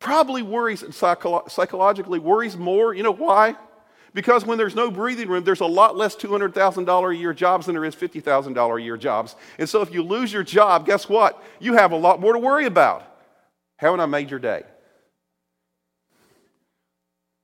probably 0.00 0.42
worries 0.42 0.82
psycholo- 0.82 1.48
psychologically 1.48 2.18
worries 2.18 2.56
more. 2.56 2.92
You 2.92 3.04
know 3.04 3.12
why? 3.12 3.54
Because 4.16 4.46
when 4.46 4.56
there's 4.56 4.74
no 4.74 4.90
breathing 4.90 5.28
room, 5.28 5.44
there's 5.44 5.60
a 5.60 5.66
lot 5.66 5.94
less 5.94 6.16
$200,000 6.16 7.12
a 7.12 7.16
year 7.16 7.34
jobs 7.34 7.66
than 7.66 7.74
there 7.74 7.84
is 7.84 7.94
$50,000 7.94 8.78
a 8.78 8.82
year 8.82 8.96
jobs. 8.96 9.36
And 9.58 9.68
so 9.68 9.82
if 9.82 9.92
you 9.92 10.02
lose 10.02 10.32
your 10.32 10.42
job, 10.42 10.86
guess 10.86 11.06
what? 11.06 11.44
You 11.60 11.74
have 11.74 11.92
a 11.92 11.96
lot 11.96 12.18
more 12.18 12.32
to 12.32 12.38
worry 12.38 12.64
about. 12.64 13.04
Haven't 13.76 14.00
I 14.00 14.06
made 14.06 14.30
your 14.30 14.38
day? 14.40 14.62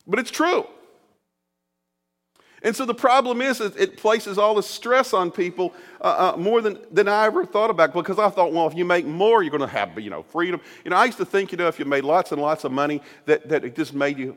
But 0.07 0.19
it's 0.19 0.31
true. 0.31 0.67
And 2.65 2.77
so 2.77 2.87
the 2.87 2.95
problem 2.95 3.43
is, 3.43 3.61
it 3.61 3.97
places 3.97 4.39
all 4.39 4.55
this 4.55 4.69
stress 4.69 5.13
on 5.13 5.33
people 5.33 5.75
uh, 6.01 6.33
uh, 6.35 6.37
more 6.37 6.61
than, 6.61 6.79
than 6.93 7.09
I 7.09 7.27
ever 7.27 7.45
thought 7.45 7.71
about 7.71 7.93
because 7.93 8.21
I 8.21 8.29
thought, 8.29 8.53
well, 8.53 8.69
if 8.69 8.75
you 8.77 8.85
make 8.85 9.05
more, 9.05 9.43
you're 9.43 9.51
going 9.51 9.63
to 9.63 9.67
have, 9.67 9.99
you 9.99 10.11
know, 10.11 10.23
freedom. 10.23 10.61
You 10.85 10.93
know, 10.93 10.97
I 10.97 11.07
used 11.07 11.19
to 11.19 11.25
think, 11.25 11.51
you 11.51 11.59
know, 11.59 11.67
if 11.67 11.81
you 11.81 11.85
made 11.85 12.05
lots 12.05 12.31
and 12.31 12.41
lots 12.41 12.63
of 12.63 12.71
money, 12.71 13.03
that, 13.27 13.49
that 13.49 13.65
it 13.65 13.75
just 13.75 13.95
made 13.95 14.17
you, 14.17 14.37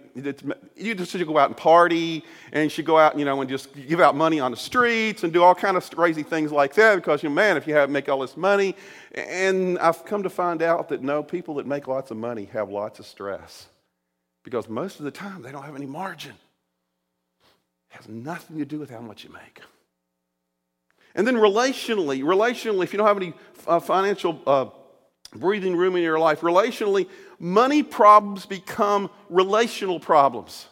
you 0.76 0.96
just 0.96 1.12
should 1.12 1.26
go 1.28 1.38
out 1.38 1.50
and 1.50 1.58
party 1.58 2.24
and 2.52 2.72
should 2.72 2.86
go 2.86 2.98
out, 2.98 3.18
you 3.18 3.26
know, 3.26 3.42
and 3.42 3.50
just 3.50 3.70
give 3.88 4.02
out 4.02 4.16
money 4.16 4.40
on 4.40 4.50
the 4.50 4.58
streets 4.58 5.24
and 5.24 5.32
do 5.32 5.44
all 5.44 5.54
kind 5.54 5.78
of 5.78 5.88
crazy 5.92 6.24
things 6.24 6.52
like 6.52 6.74
that 6.74 6.96
because, 6.96 7.22
you 7.22 7.30
know, 7.30 7.36
man, 7.36 7.58
if 7.58 7.68
you 7.68 7.76
have 7.76 7.92
make 7.92 8.10
all 8.10 8.20
this 8.20 8.36
money. 8.36 8.76
And 9.14 9.78
I've 9.78 10.04
come 10.04 10.24
to 10.24 10.32
find 10.32 10.64
out 10.64 10.90
that 10.90 11.04
no, 11.04 11.22
people 11.22 11.56
that 11.56 11.68
make 11.68 11.88
lots 11.88 12.10
of 12.10 12.18
money 12.18 12.46
have 12.46 12.70
lots 12.70 12.98
of 12.98 13.06
stress 13.06 13.68
because 14.44 14.68
most 14.68 14.98
of 14.98 15.06
the 15.06 15.12
time 15.12 15.44
they 15.44 15.52
don't 15.52 15.64
have 15.64 15.76
any 15.76 15.86
margin 15.86 16.34
has 17.96 18.08
nothing 18.08 18.58
to 18.58 18.66
do 18.66 18.80
with 18.80 18.90
how 18.90 19.02
much 19.02 19.24
you 19.24 19.32
make. 19.32 19.62
And 21.16 21.26
then 21.26 21.36
relationally, 21.36 22.22
relationally, 22.22 22.84
if 22.84 22.94
you 22.94 22.98
don't 22.98 23.08
have 23.08 23.18
any 23.18 23.34
uh, 23.68 23.80
financial 23.80 24.42
uh, 24.46 24.66
breathing 25.34 25.76
room 25.76 25.96
in 25.96 26.04
your 26.04 26.20
life, 26.20 26.42
relationally, 26.42 27.08
money 27.40 27.84
problems 27.84 28.46
become 28.46 29.10
relational 29.30 30.00
problems. 30.00 30.68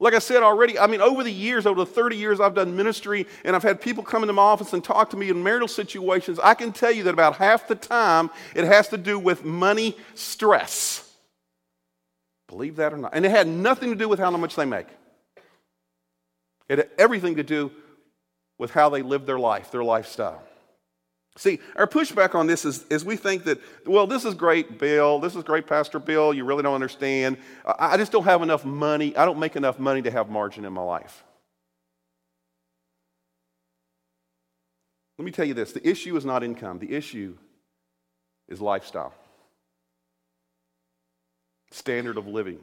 Like 0.00 0.14
I 0.14 0.18
said 0.18 0.42
already, 0.42 0.76
I 0.76 0.88
mean, 0.88 1.00
over 1.00 1.22
the 1.22 1.30
years, 1.30 1.64
over 1.64 1.84
the 1.84 1.86
30 1.86 2.16
years 2.16 2.40
I've 2.40 2.56
done 2.56 2.74
ministry, 2.74 3.28
and 3.44 3.54
I've 3.54 3.62
had 3.62 3.80
people 3.80 4.02
come 4.02 4.24
into 4.24 4.32
my 4.32 4.42
office 4.42 4.72
and 4.72 4.82
talk 4.82 5.10
to 5.10 5.16
me 5.16 5.30
in 5.30 5.40
marital 5.44 5.68
situations, 5.68 6.40
I 6.42 6.54
can 6.54 6.72
tell 6.72 6.90
you 6.90 7.04
that 7.04 7.14
about 7.14 7.36
half 7.36 7.68
the 7.68 7.76
time 7.76 8.28
it 8.56 8.64
has 8.64 8.88
to 8.88 8.98
do 8.98 9.16
with 9.16 9.44
money 9.44 9.96
stress. 10.14 11.08
Believe 12.48 12.76
that 12.76 12.92
or 12.92 12.96
not. 12.96 13.12
And 13.14 13.24
it 13.24 13.30
had 13.30 13.46
nothing 13.46 13.90
to 13.90 13.94
do 13.94 14.08
with 14.08 14.18
how 14.18 14.32
much 14.32 14.56
they 14.56 14.64
make. 14.64 14.88
It 16.72 16.78
had 16.78 16.88
everything 16.96 17.36
to 17.36 17.42
do 17.42 17.70
with 18.58 18.70
how 18.70 18.88
they 18.88 19.02
live 19.02 19.26
their 19.26 19.38
life, 19.38 19.70
their 19.70 19.84
lifestyle. 19.84 20.42
See, 21.36 21.60
our 21.76 21.86
pushback 21.86 22.34
on 22.34 22.46
this 22.46 22.64
is, 22.64 22.86
is 22.88 23.04
we 23.04 23.16
think 23.16 23.44
that, 23.44 23.60
well, 23.84 24.06
this 24.06 24.24
is 24.24 24.32
great, 24.32 24.78
Bill. 24.78 25.18
This 25.18 25.36
is 25.36 25.44
great, 25.44 25.66
Pastor 25.66 25.98
Bill. 25.98 26.32
You 26.32 26.46
really 26.46 26.62
don't 26.62 26.74
understand. 26.74 27.36
I, 27.66 27.92
I 27.92 27.96
just 27.98 28.10
don't 28.10 28.24
have 28.24 28.40
enough 28.40 28.64
money. 28.64 29.14
I 29.14 29.26
don't 29.26 29.38
make 29.38 29.54
enough 29.54 29.78
money 29.78 30.00
to 30.00 30.10
have 30.10 30.30
margin 30.30 30.64
in 30.64 30.72
my 30.72 30.80
life. 30.82 31.22
Let 35.18 35.26
me 35.26 35.30
tell 35.30 35.44
you 35.44 35.52
this 35.52 35.72
the 35.72 35.86
issue 35.86 36.16
is 36.16 36.24
not 36.24 36.42
income, 36.42 36.78
the 36.78 36.94
issue 36.94 37.36
is 38.48 38.62
lifestyle, 38.62 39.12
standard 41.70 42.16
of 42.16 42.26
living. 42.26 42.60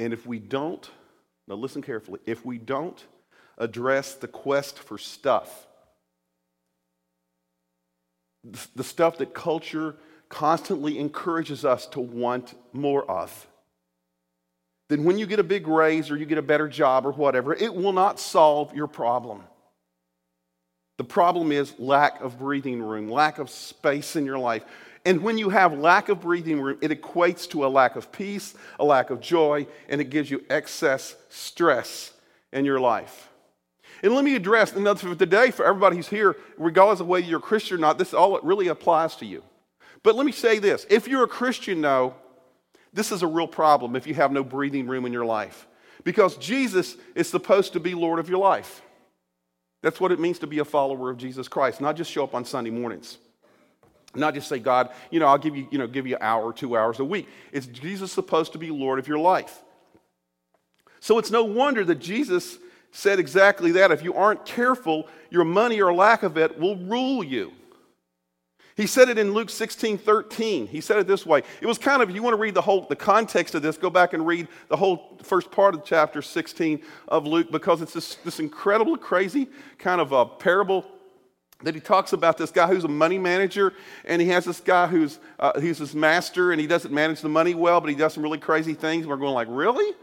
And 0.00 0.14
if 0.14 0.26
we 0.26 0.38
don't 0.38 0.88
now, 1.48 1.54
listen 1.54 1.82
carefully. 1.82 2.20
If 2.26 2.44
we 2.44 2.58
don't 2.58 3.02
address 3.58 4.14
the 4.14 4.28
quest 4.28 4.78
for 4.78 4.98
stuff, 4.98 5.66
the 8.74 8.84
stuff 8.84 9.18
that 9.18 9.34
culture 9.34 9.96
constantly 10.28 10.98
encourages 10.98 11.64
us 11.64 11.86
to 11.86 12.00
want 12.00 12.54
more 12.72 13.08
of, 13.10 13.46
then 14.88 15.04
when 15.04 15.18
you 15.18 15.26
get 15.26 15.40
a 15.40 15.44
big 15.44 15.66
raise 15.66 16.10
or 16.10 16.16
you 16.16 16.26
get 16.26 16.38
a 16.38 16.42
better 16.42 16.68
job 16.68 17.06
or 17.06 17.12
whatever, 17.12 17.54
it 17.54 17.74
will 17.74 17.92
not 17.92 18.20
solve 18.20 18.74
your 18.74 18.86
problem. 18.86 19.42
The 20.98 21.04
problem 21.04 21.52
is 21.52 21.74
lack 21.78 22.20
of 22.20 22.38
breathing 22.38 22.82
room, 22.82 23.10
lack 23.10 23.38
of 23.38 23.50
space 23.50 24.16
in 24.16 24.24
your 24.24 24.38
life. 24.38 24.64
And 25.06 25.22
when 25.22 25.38
you 25.38 25.50
have 25.50 25.72
lack 25.78 26.08
of 26.08 26.20
breathing 26.20 26.60
room, 26.60 26.78
it 26.82 26.90
equates 26.90 27.48
to 27.50 27.64
a 27.64 27.68
lack 27.68 27.94
of 27.94 28.10
peace, 28.10 28.54
a 28.80 28.84
lack 28.84 29.10
of 29.10 29.20
joy, 29.20 29.68
and 29.88 30.00
it 30.00 30.10
gives 30.10 30.28
you 30.28 30.44
excess 30.50 31.14
stress 31.28 32.12
in 32.52 32.64
your 32.64 32.80
life. 32.80 33.28
And 34.02 34.12
let 34.12 34.24
me 34.24 34.34
address, 34.34 34.72
and 34.72 34.84
for 34.98 35.14
today, 35.14 35.52
for 35.52 35.64
everybody 35.64 35.94
who's 35.94 36.08
here, 36.08 36.36
regardless 36.58 36.98
of 36.98 37.06
whether 37.06 37.24
you're 37.24 37.38
a 37.38 37.42
Christian 37.42 37.76
or 37.76 37.80
not, 37.80 37.98
this 37.98 38.12
all 38.12 38.40
really 38.40 38.66
applies 38.66 39.14
to 39.16 39.26
you. 39.26 39.44
But 40.02 40.16
let 40.16 40.26
me 40.26 40.32
say 40.32 40.58
this 40.58 40.84
if 40.90 41.06
you're 41.06 41.22
a 41.22 41.28
Christian, 41.28 41.80
though, 41.80 42.16
this 42.92 43.12
is 43.12 43.22
a 43.22 43.28
real 43.28 43.46
problem 43.46 43.94
if 43.94 44.08
you 44.08 44.14
have 44.14 44.32
no 44.32 44.42
breathing 44.42 44.88
room 44.88 45.06
in 45.06 45.12
your 45.12 45.24
life. 45.24 45.68
Because 46.02 46.36
Jesus 46.36 46.96
is 47.14 47.28
supposed 47.28 47.74
to 47.74 47.80
be 47.80 47.94
Lord 47.94 48.18
of 48.18 48.28
your 48.28 48.38
life. 48.38 48.82
That's 49.82 50.00
what 50.00 50.10
it 50.10 50.18
means 50.18 50.40
to 50.40 50.48
be 50.48 50.58
a 50.58 50.64
follower 50.64 51.10
of 51.10 51.16
Jesus 51.16 51.46
Christ, 51.46 51.80
not 51.80 51.94
just 51.94 52.10
show 52.10 52.24
up 52.24 52.34
on 52.34 52.44
Sunday 52.44 52.70
mornings. 52.70 53.18
Not 54.16 54.34
just 54.34 54.48
say, 54.48 54.58
God, 54.58 54.90
you 55.10 55.20
know, 55.20 55.26
I'll 55.26 55.38
give 55.38 55.56
you, 55.56 55.68
you 55.70 55.78
know, 55.78 55.86
give 55.86 56.06
you 56.06 56.16
an 56.16 56.22
hour, 56.22 56.52
two 56.52 56.76
hours 56.76 56.98
a 56.98 57.04
week. 57.04 57.28
It's 57.52 57.66
Jesus 57.66 58.12
supposed 58.12 58.52
to 58.52 58.58
be 58.58 58.70
Lord 58.70 58.98
of 58.98 59.08
your 59.08 59.18
life. 59.18 59.62
So 61.00 61.18
it's 61.18 61.30
no 61.30 61.44
wonder 61.44 61.84
that 61.84 61.96
Jesus 61.96 62.58
said 62.90 63.18
exactly 63.18 63.72
that. 63.72 63.90
If 63.90 64.02
you 64.02 64.14
aren't 64.14 64.44
careful, 64.44 65.08
your 65.30 65.44
money 65.44 65.80
or 65.80 65.92
lack 65.92 66.22
of 66.22 66.36
it 66.36 66.58
will 66.58 66.76
rule 66.76 67.22
you. 67.22 67.52
He 68.76 68.86
said 68.86 69.08
it 69.08 69.16
in 69.16 69.32
Luke 69.32 69.48
16, 69.48 69.96
13. 69.96 70.66
He 70.66 70.82
said 70.82 70.98
it 70.98 71.06
this 71.06 71.24
way. 71.24 71.42
It 71.62 71.66
was 71.66 71.78
kind 71.78 72.02
of, 72.02 72.10
you 72.10 72.22
want 72.22 72.34
to 72.34 72.40
read 72.40 72.52
the 72.52 72.60
whole, 72.60 72.82
the 72.82 72.96
context 72.96 73.54
of 73.54 73.62
this, 73.62 73.78
go 73.78 73.88
back 73.88 74.12
and 74.12 74.26
read 74.26 74.48
the 74.68 74.76
whole 74.76 75.16
first 75.22 75.50
part 75.50 75.74
of 75.74 75.82
chapter 75.82 76.20
16 76.20 76.82
of 77.08 77.26
Luke 77.26 77.50
because 77.50 77.80
it's 77.80 77.94
this, 77.94 78.16
this 78.16 78.38
incredible, 78.38 78.98
crazy 78.98 79.48
kind 79.78 79.98
of 79.98 80.12
a 80.12 80.26
parable 80.26 80.84
that 81.62 81.74
he 81.74 81.80
talks 81.80 82.12
about 82.12 82.36
this 82.36 82.50
guy 82.50 82.66
who's 82.66 82.84
a 82.84 82.88
money 82.88 83.18
manager, 83.18 83.72
and 84.04 84.20
he 84.20 84.28
has 84.28 84.44
this 84.44 84.60
guy 84.60 84.86
who's 84.86 85.18
uh, 85.38 85.58
he's 85.60 85.78
his 85.78 85.94
master, 85.94 86.52
and 86.52 86.60
he 86.60 86.66
doesn't 86.66 86.92
manage 86.92 87.20
the 87.20 87.28
money 87.28 87.54
well, 87.54 87.80
but 87.80 87.88
he 87.88 87.96
does 87.96 88.14
some 88.14 88.22
really 88.22 88.38
crazy 88.38 88.74
things. 88.74 89.06
We're 89.06 89.16
going 89.16 89.34
like, 89.34 89.48
really? 89.50 89.94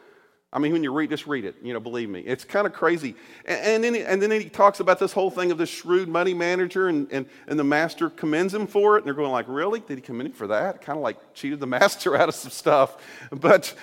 I 0.54 0.60
mean, 0.60 0.72
when 0.72 0.84
you 0.84 0.94
read, 0.94 1.10
just 1.10 1.26
read 1.26 1.46
it. 1.46 1.56
You 1.64 1.74
know, 1.74 1.80
believe 1.80 2.10
me, 2.10 2.20
it's 2.22 2.44
kind 2.44 2.68
of 2.68 2.74
crazy. 2.74 3.16
And, 3.46 3.60
and, 3.60 3.84
then, 3.84 3.94
he, 3.96 4.02
and 4.02 4.22
then 4.22 4.30
he 4.30 4.50
talks 4.50 4.80
about 4.80 5.00
this 5.00 5.12
whole 5.12 5.32
thing 5.32 5.52
of 5.52 5.58
this 5.58 5.70
shrewd 5.70 6.08
money 6.08 6.36
manager, 6.36 6.90
and, 6.90 7.12
and, 7.12 7.26
and 7.48 7.60
the 7.60 7.64
master 7.64 8.12
commends 8.12 8.54
him 8.54 8.68
for 8.68 8.96
it. 8.96 9.00
And 9.00 9.08
they're 9.08 9.16
going 9.16 9.32
like, 9.32 9.48
really? 9.48 9.80
Did 9.80 9.98
he 9.98 10.02
commend 10.02 10.28
him 10.28 10.34
for 10.34 10.46
that? 10.48 10.82
Kind 10.82 10.98
of 10.98 11.04
like 11.04 11.18
cheated 11.34 11.60
the 11.60 11.66
master 11.80 12.16
out 12.16 12.30
of 12.30 12.36
some 12.36 12.52
stuff. 12.52 12.98
But, 13.32 13.74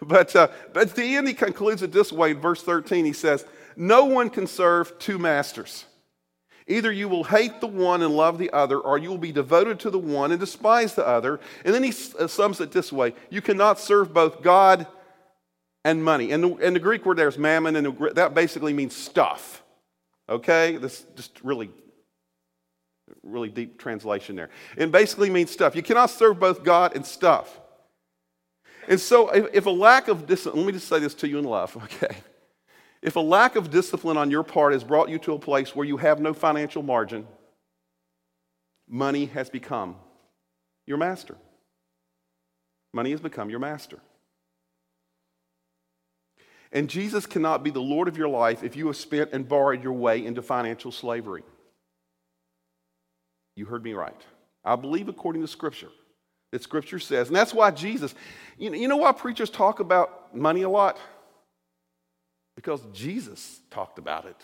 but, 0.00 0.34
uh, 0.34 0.48
but 0.72 0.88
at 0.88 0.96
the 0.96 1.16
end, 1.16 1.28
he 1.28 1.34
concludes 1.34 1.82
it 1.82 1.92
this 1.92 2.10
way. 2.10 2.30
In 2.30 2.40
verse 2.40 2.62
13, 2.62 3.04
he 3.04 3.12
says, 3.12 3.44
"No 3.76 4.06
one 4.06 4.30
can 4.30 4.46
serve 4.46 4.98
two 4.98 5.18
masters." 5.18 5.84
Either 6.68 6.90
you 6.90 7.08
will 7.08 7.24
hate 7.24 7.60
the 7.60 7.66
one 7.66 8.02
and 8.02 8.16
love 8.16 8.38
the 8.38 8.50
other, 8.52 8.80
or 8.80 8.98
you 8.98 9.08
will 9.08 9.18
be 9.18 9.30
devoted 9.30 9.78
to 9.80 9.90
the 9.90 9.98
one 9.98 10.32
and 10.32 10.40
despise 10.40 10.94
the 10.94 11.06
other. 11.06 11.38
And 11.64 11.72
then 11.72 11.84
he 11.84 11.92
uh, 12.18 12.26
sums 12.26 12.60
it 12.60 12.72
this 12.72 12.92
way 12.92 13.14
You 13.30 13.40
cannot 13.40 13.78
serve 13.78 14.12
both 14.12 14.42
God 14.42 14.86
and 15.84 16.02
money. 16.02 16.32
And 16.32 16.42
the, 16.42 16.54
and 16.56 16.74
the 16.74 16.80
Greek 16.80 17.06
word 17.06 17.18
there 17.18 17.28
is 17.28 17.38
mammon, 17.38 17.76
and 17.76 17.86
the, 17.86 18.12
that 18.14 18.34
basically 18.34 18.72
means 18.72 18.96
stuff. 18.96 19.62
Okay? 20.28 20.76
This 20.76 21.06
just 21.14 21.40
really, 21.44 21.70
really 23.22 23.48
deep 23.48 23.78
translation 23.78 24.34
there. 24.34 24.50
It 24.76 24.90
basically 24.90 25.30
means 25.30 25.52
stuff. 25.52 25.76
You 25.76 25.84
cannot 25.84 26.10
serve 26.10 26.40
both 26.40 26.64
God 26.64 26.96
and 26.96 27.06
stuff. 27.06 27.60
And 28.88 29.00
so, 29.00 29.28
if, 29.30 29.54
if 29.54 29.66
a 29.66 29.70
lack 29.70 30.08
of 30.08 30.26
discipline, 30.26 30.62
let 30.62 30.66
me 30.66 30.72
just 30.72 30.88
say 30.88 30.98
this 30.98 31.14
to 31.14 31.28
you 31.28 31.38
in 31.38 31.44
love, 31.44 31.76
okay? 31.84 32.16
If 33.02 33.16
a 33.16 33.20
lack 33.20 33.56
of 33.56 33.70
discipline 33.70 34.16
on 34.16 34.30
your 34.30 34.42
part 34.42 34.72
has 34.72 34.84
brought 34.84 35.08
you 35.08 35.18
to 35.20 35.34
a 35.34 35.38
place 35.38 35.76
where 35.76 35.86
you 35.86 35.98
have 35.98 36.20
no 36.20 36.32
financial 36.32 36.82
margin, 36.82 37.26
money 38.88 39.26
has 39.26 39.50
become 39.50 39.96
your 40.86 40.98
master. 40.98 41.36
Money 42.92 43.10
has 43.10 43.20
become 43.20 43.50
your 43.50 43.58
master. 43.58 43.98
And 46.72 46.90
Jesus 46.90 47.26
cannot 47.26 47.62
be 47.62 47.70
the 47.70 47.80
Lord 47.80 48.08
of 48.08 48.16
your 48.16 48.28
life 48.28 48.62
if 48.62 48.76
you 48.76 48.86
have 48.88 48.96
spent 48.96 49.30
and 49.32 49.48
borrowed 49.48 49.82
your 49.82 49.92
way 49.92 50.24
into 50.24 50.42
financial 50.42 50.90
slavery. 50.90 51.42
You 53.54 53.66
heard 53.66 53.84
me 53.84 53.94
right. 53.94 54.20
I 54.64 54.76
believe 54.76 55.08
according 55.08 55.42
to 55.42 55.48
Scripture 55.48 55.90
that 56.52 56.62
Scripture 56.62 56.98
says, 56.98 57.28
and 57.28 57.36
that's 57.36 57.54
why 57.54 57.70
Jesus, 57.70 58.14
you 58.58 58.70
know, 58.70 58.76
you 58.76 58.88
know 58.88 58.96
why 58.96 59.12
preachers 59.12 59.50
talk 59.50 59.80
about 59.80 60.34
money 60.34 60.62
a 60.62 60.68
lot? 60.68 60.98
Because 62.56 62.80
Jesus 62.92 63.60
talked 63.70 63.98
about 63.98 64.24
it 64.24 64.36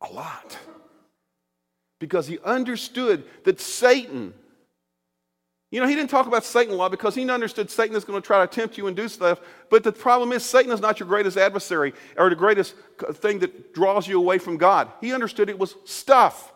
a 0.00 0.12
lot. 0.12 0.56
Because 1.98 2.28
he 2.28 2.38
understood 2.44 3.24
that 3.44 3.60
Satan, 3.60 4.32
you 5.72 5.80
know, 5.80 5.88
he 5.88 5.96
didn't 5.96 6.10
talk 6.10 6.26
about 6.26 6.44
Satan 6.44 6.74
a 6.74 6.76
lot 6.76 6.92
because 6.92 7.14
he 7.14 7.28
understood 7.28 7.70
Satan 7.70 7.96
is 7.96 8.04
going 8.04 8.20
to 8.20 8.24
try 8.24 8.46
to 8.46 8.46
tempt 8.46 8.78
you 8.78 8.86
and 8.86 8.96
do 8.96 9.08
stuff. 9.08 9.40
But 9.70 9.82
the 9.82 9.90
problem 9.90 10.30
is, 10.32 10.44
Satan 10.44 10.70
is 10.70 10.80
not 10.80 11.00
your 11.00 11.08
greatest 11.08 11.36
adversary 11.36 11.94
or 12.16 12.30
the 12.30 12.36
greatest 12.36 12.74
thing 13.14 13.40
that 13.40 13.74
draws 13.74 14.06
you 14.06 14.18
away 14.18 14.38
from 14.38 14.58
God. 14.58 14.92
He 15.00 15.12
understood 15.12 15.48
it 15.48 15.58
was 15.58 15.74
stuff. 15.84 16.52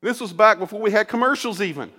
This 0.00 0.20
was 0.20 0.32
back 0.32 0.60
before 0.60 0.80
we 0.80 0.92
had 0.92 1.08
commercials, 1.08 1.60
even. 1.60 1.90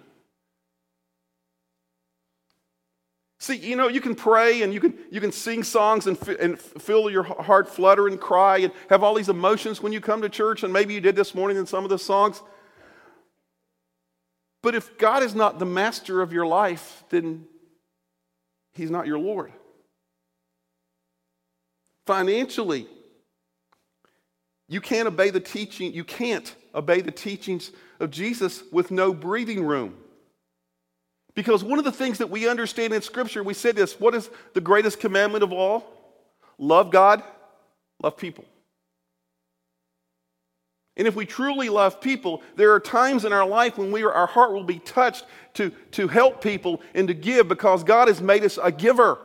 See, 3.42 3.56
you 3.56 3.78
know, 3.78 3.88
you 3.88 4.02
can 4.02 4.16
pray 4.16 4.64
and 4.64 4.74
you 4.74 4.82
can, 4.82 4.94
you 5.10 5.22
can 5.22 5.32
sing 5.32 5.64
songs 5.64 6.08
and, 6.08 6.18
f- 6.22 6.40
and 6.40 6.60
feel 6.60 7.10
your 7.10 7.24
heart 7.24 7.70
flutter 7.70 8.08
and 8.08 8.20
cry 8.20 8.58
and 8.58 8.74
have 8.90 9.02
all 9.02 9.14
these 9.14 9.30
emotions 9.30 9.82
when 9.82 9.94
you 9.94 10.02
come 10.02 10.22
to 10.22 10.30
church, 10.30 10.64
and 10.64 10.74
maybe 10.74 10.94
you 10.94 11.00
did 11.00 11.16
this 11.16 11.34
morning 11.34 11.56
in 11.56 11.66
some 11.66 11.86
of 11.86 11.90
the 11.90 11.98
songs. 11.98 12.42
But 14.62 14.76
if 14.76 14.98
God 14.98 15.24
is 15.24 15.34
not 15.34 15.58
the 15.58 15.66
master 15.66 16.22
of 16.22 16.34
your 16.34 16.46
life, 16.46 17.06
then 17.10 17.46
He's 18.74 18.92
not 18.92 19.08
your 19.08 19.20
Lord. 19.20 19.54
Financially, 22.06 22.88
you 24.68 24.82
can't 24.82 25.08
obey 25.08 25.30
the 25.30 25.40
teaching, 25.40 25.94
you 25.94 26.04
can't 26.04 26.54
obey 26.76 27.00
the 27.00 27.12
teachings 27.12 27.72
of 28.02 28.12
Jesus 28.12 28.64
with 28.70 28.92
no 28.92 29.14
breathing 29.14 29.64
room. 29.64 29.99
Because 31.40 31.64
one 31.64 31.80
of 31.80 31.86
the 31.86 31.92
things 31.94 32.18
that 32.18 32.30
we 32.30 32.50
understand 32.50 32.94
in 32.94 33.02
Scripture, 33.02 33.44
we 33.44 33.54
said 33.54 33.74
this 33.74 33.98
what 33.98 34.14
is 34.14 34.30
the 34.56 34.60
greatest 34.60 35.00
commandment 35.00 35.42
of 35.42 35.54
all? 35.54 35.86
Love 36.58 36.92
God, 36.92 37.24
love 38.04 38.18
people. 38.18 38.44
And 40.98 41.08
if 41.08 41.16
we 41.16 41.26
truly 41.26 41.70
love 41.70 42.02
people, 42.02 42.44
there 42.58 42.74
are 42.74 42.80
times 42.82 43.24
in 43.24 43.32
our 43.32 43.48
life 43.48 43.78
when 43.78 43.90
we 43.90 44.04
are, 44.04 44.12
our 44.12 44.28
heart 44.28 44.52
will 44.52 44.66
be 44.66 44.80
touched 44.80 45.24
to, 45.54 45.70
to 45.92 46.10
help 46.10 46.44
people 46.44 46.82
and 46.94 47.08
to 47.08 47.14
give 47.14 47.48
because 47.48 47.86
God 47.86 48.10
has 48.10 48.20
made 48.20 48.44
us 48.44 48.60
a 48.62 48.70
giver. 48.70 49.18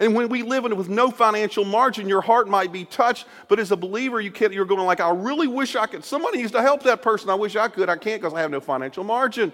And 0.00 0.16
when 0.16 0.28
we 0.28 0.42
live 0.42 0.64
in 0.64 0.76
with 0.76 0.88
no 0.88 1.12
financial 1.12 1.64
margin, 1.64 2.08
your 2.08 2.20
heart 2.20 2.48
might 2.48 2.72
be 2.72 2.84
touched, 2.84 3.26
but 3.46 3.60
as 3.60 3.70
a 3.70 3.76
believer, 3.76 4.20
you 4.20 4.32
can't, 4.32 4.52
you're 4.52 4.64
going 4.64 4.84
like, 4.84 4.98
I 4.98 5.12
really 5.12 5.46
wish 5.46 5.76
I 5.76 5.86
could. 5.86 6.04
Somebody 6.04 6.38
needs 6.38 6.50
to 6.50 6.62
help 6.62 6.82
that 6.82 7.00
person. 7.00 7.30
I 7.30 7.36
wish 7.36 7.54
I 7.54 7.68
could. 7.68 7.88
I 7.88 7.96
can't 7.96 8.20
because 8.20 8.34
I 8.34 8.40
have 8.40 8.50
no 8.50 8.58
financial 8.58 9.04
margin. 9.04 9.52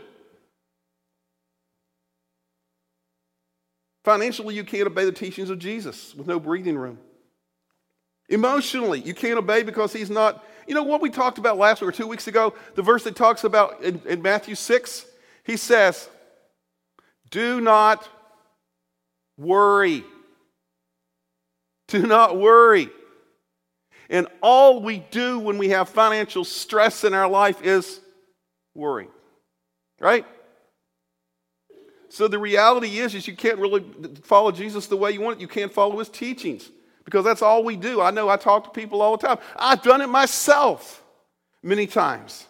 Financially, 4.07 4.55
you 4.55 4.63
can't 4.63 4.87
obey 4.87 5.05
the 5.05 5.11
teachings 5.11 5.51
of 5.51 5.59
Jesus 5.59 6.15
with 6.15 6.29
no 6.29 6.39
breathing 6.39 6.79
room. 6.79 6.97
Emotionally, 8.29 9.01
you 9.01 9.13
can't 9.13 9.37
obey 9.37 9.65
because 9.65 9.93
he's 9.93 10.11
not. 10.11 10.45
You 10.69 10.77
know 10.77 10.85
what 10.85 11.01
we 11.01 11.11
talked 11.11 11.39
about 11.39 11.59
last 11.59 11.81
week 11.81 11.89
or 11.89 11.93
two 11.93 12.07
weeks 12.07 12.29
ago? 12.29 12.55
The 12.77 12.83
verse 12.83 13.03
that 13.03 13.17
talks 13.17 13.43
about 13.43 13.83
in, 13.83 14.01
in 14.07 14.23
Matthew 14.23 14.55
6, 14.55 15.07
he 15.43 15.57
says, 15.57 16.09
Do 17.33 17.61
not 17.61 18.09
worry. 19.37 20.05
Do 21.89 22.07
not 22.07 22.39
worry. 22.39 22.91
And 24.09 24.29
all 24.41 24.85
we 24.85 25.01
do 25.01 25.41
when 25.41 25.59
we 25.59 25.71
have 25.71 25.89
financial 25.89 26.45
stress 26.45 27.03
in 27.03 27.13
our 27.13 27.29
life 27.29 27.61
is 27.61 28.01
worry. 28.73 29.09
Right? 29.99 30.25
So 32.17 32.29
the 32.29 32.39
reality 32.39 33.01
is, 33.01 33.15
is 33.15 33.29
you 33.29 33.37
can't 33.37 33.59
really 33.59 33.85
follow 34.23 34.51
Jesus 34.51 34.87
the 34.87 34.97
way 34.97 35.11
you 35.11 35.21
want 35.21 35.37
it. 35.37 35.43
You 35.43 35.49
can't 35.49 35.71
follow 35.71 35.99
his 35.99 36.09
teachings 36.09 36.71
because 37.05 37.27
that's 37.27 37.43
all 37.43 37.63
we 37.63 37.77
do. 37.77 38.01
I 38.01 38.11
know 38.11 38.31
I 38.31 38.39
talk 38.39 38.65
to 38.65 38.71
people 38.71 39.03
all 39.03 39.19
the 39.19 39.27
time. 39.27 39.39
I've 39.55 39.83
done 39.83 40.01
it 40.01 40.07
myself 40.07 41.05
many 41.63 41.87
times. 41.87 42.47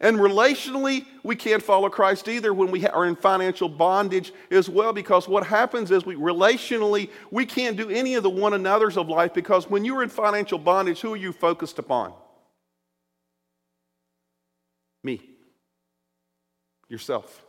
And 0.00 0.16
relationally, 0.16 1.04
we 1.22 1.36
can't 1.36 1.62
follow 1.62 1.90
Christ 1.90 2.28
either 2.28 2.54
when 2.54 2.70
we 2.70 2.86
are 2.86 3.04
in 3.04 3.14
financial 3.14 3.68
bondage 3.68 4.32
as 4.50 4.70
well, 4.70 4.94
because 4.94 5.28
what 5.28 5.46
happens 5.46 5.90
is 5.90 6.06
we 6.06 6.14
relationally, 6.14 7.10
we 7.30 7.44
can't 7.44 7.76
do 7.76 7.90
any 7.90 8.14
of 8.14 8.22
the 8.22 8.30
one 8.30 8.54
another's 8.54 8.96
of 8.96 9.06
life 9.10 9.34
because 9.34 9.68
when 9.68 9.84
you're 9.84 10.02
in 10.02 10.08
financial 10.08 10.58
bondage, 10.58 11.02
who 11.02 11.12
are 11.12 11.18
you 11.18 11.34
focused 11.34 11.78
upon? 11.78 12.14
Me. 15.04 15.20
Yourself. 16.88 17.44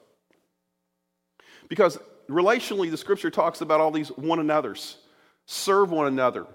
Because 1.69 1.97
relationally, 2.30 2.89
the 2.89 2.97
scripture 2.97 3.30
talks 3.30 3.62
about 3.62 3.82
all 3.82 3.91
these 3.91 4.10
one 4.10 4.39
another's 4.39 4.97
serve 5.45 5.91
one 5.91 6.08
another, 6.08 6.45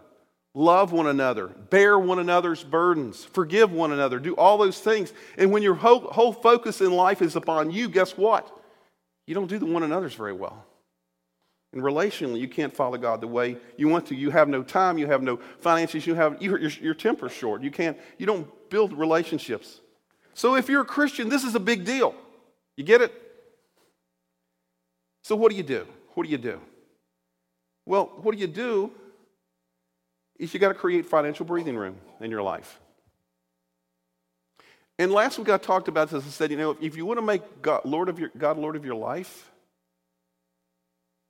love 0.55 0.93
one 0.93 1.07
another, 1.07 1.49
bear 1.49 1.99
one 1.99 2.19
another's 2.19 2.65
burdens, 2.65 3.25
forgive 3.25 3.73
one 3.73 3.93
another, 3.93 4.19
do 4.19 4.35
all 4.35 4.57
those 4.57 4.81
things. 4.81 5.13
And 5.37 5.51
when 5.51 5.63
your 5.63 5.75
whole, 5.75 6.01
whole 6.01 6.33
focus 6.33 6.81
in 6.81 6.93
life 6.93 7.21
is 7.21 7.37
upon 7.37 7.71
you, 7.71 7.89
guess 7.89 8.17
what? 8.17 8.51
You 9.27 9.35
don't 9.35 9.49
do 9.49 9.59
the 9.59 9.67
one 9.67 9.83
another's 9.83 10.15
very 10.15 10.33
well. 10.33 10.65
And 11.73 11.83
relationally, 11.83 12.41
you 12.41 12.49
can't 12.49 12.75
follow 12.75 12.97
God 12.97 13.21
the 13.21 13.27
way 13.27 13.59
you 13.77 13.89
want 13.89 14.07
to. 14.07 14.15
You 14.15 14.31
have 14.31 14.49
no 14.49 14.63
time, 14.63 14.97
you 14.97 15.07
have 15.09 15.23
no 15.23 15.39
finances, 15.59 16.07
you 16.07 16.15
have 16.15 16.41
your, 16.41 16.59
your, 16.59 16.71
your 16.71 16.95
temper's 16.95 17.33
short. 17.33 17.63
You 17.63 17.71
can't, 17.71 17.99
you 18.17 18.25
don't 18.25 18.49
build 18.71 18.97
relationships. 18.97 19.81
So 20.33 20.55
if 20.55 20.69
you're 20.69 20.83
a 20.83 20.87
Christian, 20.87 21.29
this 21.29 21.45
is 21.45 21.55
a 21.55 21.61
big 21.61 21.85
deal. 21.85 22.15
You 22.77 22.85
get 22.85 23.03
it? 23.03 23.13
So, 25.27 25.35
what 25.35 25.51
do 25.51 25.57
you 25.57 25.65
do? 25.65 25.85
What 26.15 26.25
do 26.25 26.31
you 26.31 26.39
do? 26.39 26.61
Well, 27.85 28.13
what 28.23 28.33
do 28.33 28.41
you 28.41 28.47
do 28.47 28.93
is 30.39 30.55
you 30.55 30.61
got 30.61 30.69
to 30.69 30.75
create 30.75 31.05
financial 31.05 31.45
breathing 31.45 31.77
room 31.77 31.97
in 32.21 32.31
your 32.31 32.43
life. 32.43 32.79
And 35.01 35.11
last 35.11 35.37
week 35.37 35.49
I 35.49 35.59
talked 35.59 35.89
about 35.89 36.11
this. 36.11 36.25
I 36.25 36.29
said, 36.29 36.53
you 36.53 36.57
know, 36.57 36.77
if 36.81 36.97
you 36.97 37.05
want 37.05 37.19
to 37.19 37.23
make 37.23 37.43
God 37.61 37.85
Lord 37.85 38.09
of 38.09 38.21
your, 38.21 38.31
God 38.39 38.57
Lord 38.57 38.77
of 38.77 38.85
your 38.85 38.95
life, 38.95 39.51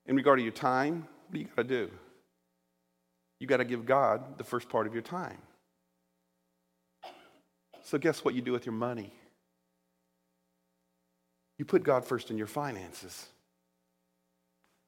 in 0.05 0.15
regard 0.15 0.41
to 0.41 0.43
your 0.43 0.53
time, 0.53 1.09
what 1.29 1.33
do 1.33 1.41
you 1.41 1.47
got 1.47 1.63
to 1.63 1.65
do? 1.65 1.91
You 3.41 3.47
got 3.47 3.57
to 3.57 3.65
give 3.65 3.87
God 3.87 4.37
the 4.37 4.45
first 4.45 4.69
part 4.69 4.87
of 4.87 4.93
your 4.93 5.03
time. 5.05 5.39
So 7.83 7.97
guess 7.97 8.23
what 8.23 8.35
you 8.35 8.43
do 8.43 8.53
with 8.53 8.67
your 8.67 8.75
money? 8.75 9.11
You 11.57 11.65
put 11.65 11.83
God 11.83 12.05
first 12.05 12.31
in 12.31 12.37
your 12.37 12.47
finances. 12.47 13.29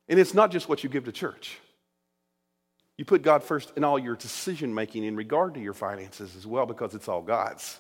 And 0.09 0.19
it's 0.19 0.35
not 0.35 0.51
just 0.51 0.69
what 0.69 0.83
you 0.83 0.91
give 0.91 1.05
to 1.05 1.13
church. 1.13 1.59
You 2.97 3.05
put 3.05 3.23
God 3.23 3.43
first 3.43 3.73
in 3.77 3.85
all 3.85 3.99
your 3.99 4.17
decision 4.17 4.75
making 4.75 5.05
in 5.05 5.15
regard 5.17 5.55
to 5.55 5.61
your 5.61 5.75
finances 5.75 6.35
as 6.35 6.47
well 6.47 6.67
because 6.67 6.95
it's 6.95 7.09
all 7.09 7.23
God's. 7.23 7.79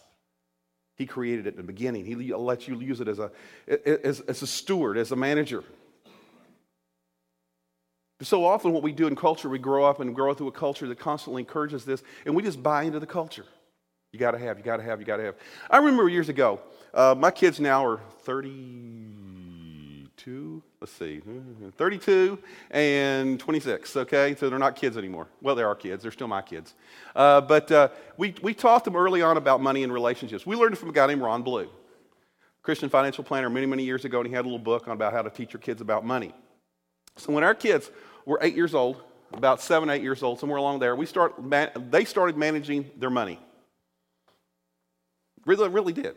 He 0.97 1.07
created 1.07 1.47
it 1.47 1.51
in 1.51 1.57
the 1.57 1.63
beginning. 1.63 2.05
He 2.05 2.15
lets 2.15 2.69
you 2.69 2.79
use 2.81 3.01
it 3.01 3.09
as 3.09 3.19
a, 3.19 3.31
as, 4.07 4.21
as 4.21 4.43
a 4.43 4.47
steward, 4.47 4.97
as 4.97 5.11
a 5.13 5.17
manager. 5.17 5.65
So 8.21 8.45
often, 8.45 8.73
what 8.73 8.83
we 8.83 8.91
do 8.91 9.07
in 9.07 9.15
culture, 9.15 9.49
we 9.49 9.61
grow 9.61 9.85
up 9.85 10.01
and 10.01 10.13
grow 10.13 10.35
through 10.35 10.49
a 10.49 10.53
culture 10.53 10.89
that 10.89 10.99
constantly 10.99 11.43
encourages 11.43 11.85
this, 11.85 12.03
and 12.27 12.35
we 12.35 12.43
just 12.43 12.61
buy 12.61 12.83
into 12.83 12.99
the 12.99 13.07
culture. 13.07 13.45
You 14.13 14.19
got 14.19 14.33
to 14.33 14.39
have, 14.39 14.59
you 14.59 14.65
got 14.65 14.79
to 14.79 14.83
have, 14.83 14.99
you 14.99 15.07
got 15.07 15.19
to 15.19 15.23
have. 15.23 15.37
I 15.71 15.77
remember 15.77 16.09
years 16.09 16.29
ago, 16.29 16.61
uh, 16.93 17.15
my 17.17 17.31
kids 17.31 17.61
now 17.61 17.85
are 17.85 18.01
32, 20.19 20.63
let's 20.81 20.93
see, 20.93 21.21
32 21.77 22.39
and 22.73 23.39
26, 23.39 23.97
okay? 23.99 24.35
So 24.35 24.51
they're 24.51 24.59
not 24.59 24.75
kids 24.75 24.97
anymore. 24.97 25.29
Well, 25.41 25.55
they 25.55 25.63
are 25.63 25.77
kids, 25.77 26.03
they're 26.03 26.13
still 26.13 26.27
my 26.27 26.43
kids. 26.43 26.75
Uh, 27.15 27.41
but 27.41 27.71
uh, 27.71 27.89
we, 28.17 28.35
we 28.43 28.53
taught 28.53 28.85
them 28.85 28.97
early 28.97 29.23
on 29.23 29.37
about 29.37 29.61
money 29.61 29.85
and 29.85 29.93
relationships. 29.93 30.45
We 30.45 30.57
learned 30.57 30.73
it 30.73 30.77
from 30.77 30.89
a 30.89 30.93
guy 30.93 31.07
named 31.07 31.23
Ron 31.23 31.43
Blue, 31.43 31.69
Christian 32.63 32.89
financial 32.89 33.23
planner 33.23 33.49
many, 33.49 33.67
many 33.67 33.85
years 33.85 34.05
ago, 34.05 34.19
and 34.19 34.27
he 34.27 34.35
had 34.35 34.45
a 34.45 34.49
little 34.49 34.59
book 34.59 34.89
on 34.89 34.95
about 34.95 35.13
how 35.13 35.23
to 35.23 35.31
teach 35.31 35.53
your 35.53 35.61
kids 35.61 35.81
about 35.81 36.05
money. 36.05 36.35
So 37.17 37.33
when 37.33 37.45
our 37.45 37.55
kids 37.55 37.91
were 38.27 38.41
eight 38.43 38.57
years 38.57 38.75
old, 38.75 39.01
about 39.33 39.61
seven, 39.61 39.89
eight 39.89 40.03
years 40.03 40.25
old, 40.25 40.41
somewhere 40.41 40.59
along 40.59 40.81
there, 40.81 40.97
we 40.97 41.07
start, 41.07 41.35
they 41.91 42.05
started 42.05 42.37
managing 42.37 42.91
their 42.97 43.11
money. 43.11 43.39
Really, 45.47 45.69
really 45.69 45.93
did 45.93 46.17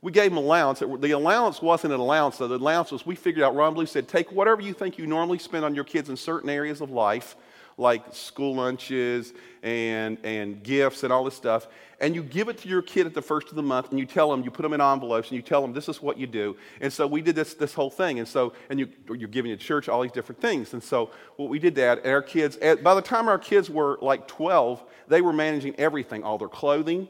we 0.00 0.12
gave 0.12 0.30
them 0.30 0.38
allowance. 0.38 0.80
The 0.80 1.10
allowance 1.10 1.60
wasn't 1.60 1.92
an 1.92 2.00
allowance, 2.00 2.38
though. 2.38 2.48
The 2.48 2.56
allowance 2.56 2.92
was 2.92 3.04
we 3.04 3.14
figured 3.14 3.44
out, 3.44 3.54
Ron 3.54 3.74
Blue 3.74 3.86
said, 3.86 4.08
take 4.08 4.30
whatever 4.30 4.60
you 4.60 4.72
think 4.72 4.98
you 4.98 5.06
normally 5.06 5.38
spend 5.38 5.64
on 5.64 5.74
your 5.74 5.84
kids 5.84 6.08
in 6.08 6.16
certain 6.16 6.48
areas 6.48 6.80
of 6.80 6.90
life, 6.90 7.36
like 7.76 8.14
school 8.14 8.56
lunches 8.56 9.32
and, 9.62 10.18
and 10.24 10.62
gifts 10.62 11.02
and 11.02 11.12
all 11.12 11.24
this 11.24 11.34
stuff, 11.34 11.66
and 12.00 12.14
you 12.14 12.22
give 12.22 12.48
it 12.48 12.58
to 12.58 12.68
your 12.68 12.82
kid 12.82 13.06
at 13.06 13.14
the 13.14 13.22
first 13.22 13.48
of 13.48 13.56
the 13.56 13.62
month, 13.62 13.90
and 13.90 13.98
you 13.98 14.06
tell 14.06 14.30
them, 14.30 14.44
you 14.44 14.52
put 14.52 14.62
them 14.62 14.72
in 14.72 14.80
envelopes, 14.80 15.30
and 15.30 15.36
you 15.36 15.42
tell 15.42 15.60
them, 15.60 15.72
this 15.72 15.88
is 15.88 16.00
what 16.00 16.16
you 16.16 16.28
do. 16.28 16.56
And 16.80 16.92
so 16.92 17.06
we 17.08 17.20
did 17.20 17.34
this, 17.34 17.54
this 17.54 17.74
whole 17.74 17.90
thing. 17.90 18.20
And 18.20 18.28
so, 18.28 18.52
and 18.70 18.78
you, 18.78 18.88
you're 19.08 19.28
giving 19.28 19.50
to 19.50 19.56
church 19.56 19.88
all 19.88 20.02
these 20.02 20.12
different 20.12 20.40
things. 20.40 20.74
And 20.74 20.82
so 20.82 21.10
what 21.36 21.48
we 21.48 21.58
did 21.58 21.74
that, 21.74 21.98
and 22.04 22.12
our 22.12 22.22
kids, 22.22 22.56
by 22.56 22.94
the 22.94 23.02
time 23.02 23.26
our 23.26 23.38
kids 23.38 23.68
were 23.68 23.98
like 24.00 24.28
12, 24.28 24.84
they 25.08 25.20
were 25.20 25.32
managing 25.32 25.74
everything, 25.76 26.22
all 26.22 26.38
their 26.38 26.48
clothing, 26.48 27.08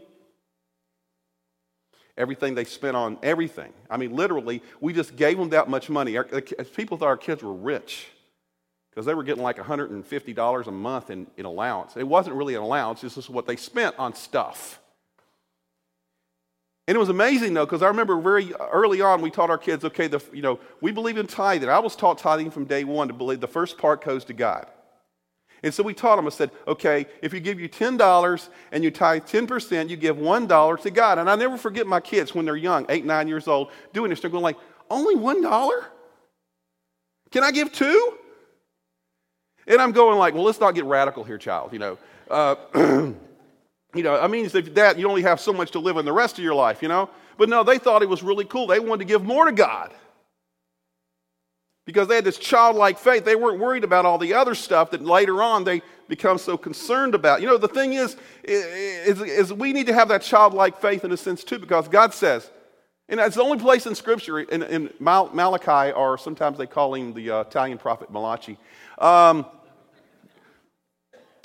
everything 2.19 2.55
they 2.55 2.65
spent 2.65 2.97
on 2.97 3.17
everything. 3.23 3.73
I 3.89 3.97
mean, 3.97 4.15
literally, 4.15 4.63
we 4.81 4.93
just 4.93 5.17
gave 5.17 5.39
them 5.39 5.51
that 5.51 5.71
much 5.71 5.89
money. 5.89 6.19
Our, 6.19 6.25
people 6.25 6.99
thought 6.99 7.09
our 7.09 7.17
kids 7.17 7.43
were 7.43 7.55
rich 7.55 8.09
because 8.91 9.07
they 9.07 9.15
were 9.15 9.23
getting 9.23 9.43
like 9.43 9.57
$150 9.57 10.67
a 10.67 10.71
month 10.71 11.11
in, 11.11 11.29
in 11.37 11.47
allowance. 11.47 11.97
It 11.97 12.07
wasn't 12.07 12.37
really 12.37 12.57
an 12.57 12.63
allowance, 12.63 13.01
this 13.01 13.17
is 13.17 13.31
what 13.31 13.47
they 13.47 13.57
spent 13.57 13.99
on 13.99 14.15
stuff. 14.15 14.81
And 16.89 16.97
it 16.97 16.99
was 16.99 17.11
amazing 17.11 17.55
though, 17.55 17.67
because 17.67 17.83
I 17.83 17.89
remember 17.89 18.19
very 18.19 18.53
early 18.55 19.01
on 19.03 19.21
we 19.21 19.31
taught 19.31 19.51
our 19.51 19.59
kids, 19.59 19.85
okay, 19.85 20.09
the, 20.09 20.21
you 20.33 20.43
know, 20.43 20.59
we 20.81 20.91
believe 20.91 21.19
in 21.19 21.27
tithing. 21.27 21.69
I 21.69 21.79
was 21.79 21.95
taught 21.95 22.19
tithing 22.19 22.51
from 22.51 22.65
day 22.65 22.83
one 22.85 23.09
to 23.09 23.15
believe 23.15 23.41
the 23.41 23.47
first 23.47 23.79
part 23.79 24.03
goes 24.03 24.25
to 24.25 24.33
God. 24.33 24.67
And 25.63 25.75
so 25.75 25.83
we 25.83 25.93
taught 25.95 26.17
them, 26.17 26.27
I 26.27 26.31
said, 26.31 26.51
okay, 26.67 27.07
if 27.21 27.33
you 27.33 27.41
give 27.41 27.59
you 27.59 27.69
$10 27.69 28.49
and 28.73 28.85
you 28.85 28.91
tithe 28.91 29.25
10%, 29.25 29.89
you 29.89 29.97
give 29.97 30.17
$1 30.17 30.83
to 30.83 30.91
God. 30.91 31.19
And 31.19 31.29
I 31.29 31.35
never 31.35 31.57
forget 31.57 31.87
my 31.87 32.01
kids 32.01 32.35
when 32.35 32.45
they're 32.45 32.57
young, 32.57 32.87
eight, 32.89 33.05
nine 33.05 33.27
years 33.27 33.49
old, 33.49 33.71
doing 33.93 34.11
this. 34.11 34.21
They're 34.21 34.31
going 34.31 34.43
like, 34.43 34.57
only 34.91 35.17
$1? 35.17 35.85
Can 37.31 37.45
I 37.45 37.51
give 37.51 37.73
two? 37.73 38.15
And 39.67 39.83
I'm 39.83 39.93
going 39.93 40.19
like, 40.19 40.35
well, 40.35 40.45
let's 40.45 40.61
not 40.61 40.75
get 40.75 40.85
radical 40.85 41.25
here, 41.25 41.39
child. 41.39 41.73
You 41.73 41.79
know, 41.79 41.99
uh, 42.31 42.55
you 42.75 44.03
know, 44.03 44.19
I 44.19 44.27
mean, 44.29 44.47
if 44.47 44.75
that 44.75 44.99
you 44.99 45.09
only 45.09 45.23
have 45.23 45.41
so 45.41 45.53
much 45.53 45.73
to 45.73 45.79
live 45.79 45.99
in 45.99 46.05
the 46.05 46.13
rest 46.13 46.39
of 46.39 46.45
your 46.45 46.55
life, 46.55 46.83
you 46.83 46.89
know. 46.89 47.11
But 47.37 47.49
no, 47.49 47.63
they 47.63 47.79
thought 47.79 48.03
it 48.03 48.09
was 48.09 48.23
really 48.23 48.45
cool. 48.47 48.67
They 48.67 48.81
wanted 48.81 49.01
to 49.01 49.05
give 49.05 49.25
more 49.25 49.45
to 49.45 49.53
God 49.53 49.93
because 51.89 52.07
they 52.07 52.17
had 52.17 52.25
this 52.25 52.37
childlike 52.37 52.99
faith. 52.99 53.25
They 53.25 53.35
weren't 53.35 53.59
worried 53.59 53.83
about 53.83 54.05
all 54.05 54.19
the 54.19 54.35
other 54.35 54.55
stuff 54.55 54.91
that 54.91 55.03
later 55.03 55.43
on 55.43 55.65
they 55.65 55.81
become 56.07 56.37
so 56.37 56.59
concerned 56.59 57.15
about. 57.15 57.41
You 57.41 57.47
know, 57.47 57.57
the 57.57 57.67
thing 57.67 57.95
is, 57.95 58.15
is, 58.45 59.23
is 59.23 59.55
we 59.55 59.73
need 59.73 59.87
to 59.87 59.95
have 59.95 60.09
that 60.09 60.21
childlike 60.21 60.83
faith 60.83 61.03
in 61.07 61.13
a 61.13 61.17
sense 61.17 61.43
too, 61.43 61.59
because 61.59 61.89
God 61.89 62.13
says, 62.13 62.51
and 63.09 63.19
it's 63.19 63.37
the 63.37 63.43
only 63.43 63.59
place 63.59 63.87
in 63.87 63.95
Scripture, 63.95 64.39
in, 64.39 64.63
in 64.65 64.91
Malachi, 65.01 65.95
or 65.95 66.19
sometimes 66.19 66.59
they 66.59 66.67
call 66.67 66.95
him 66.95 67.15
the 67.15 67.31
uh, 67.31 67.41
Italian 67.41 67.79
prophet 67.79 68.11
Malachi. 68.11 68.59
Um, 68.99 69.47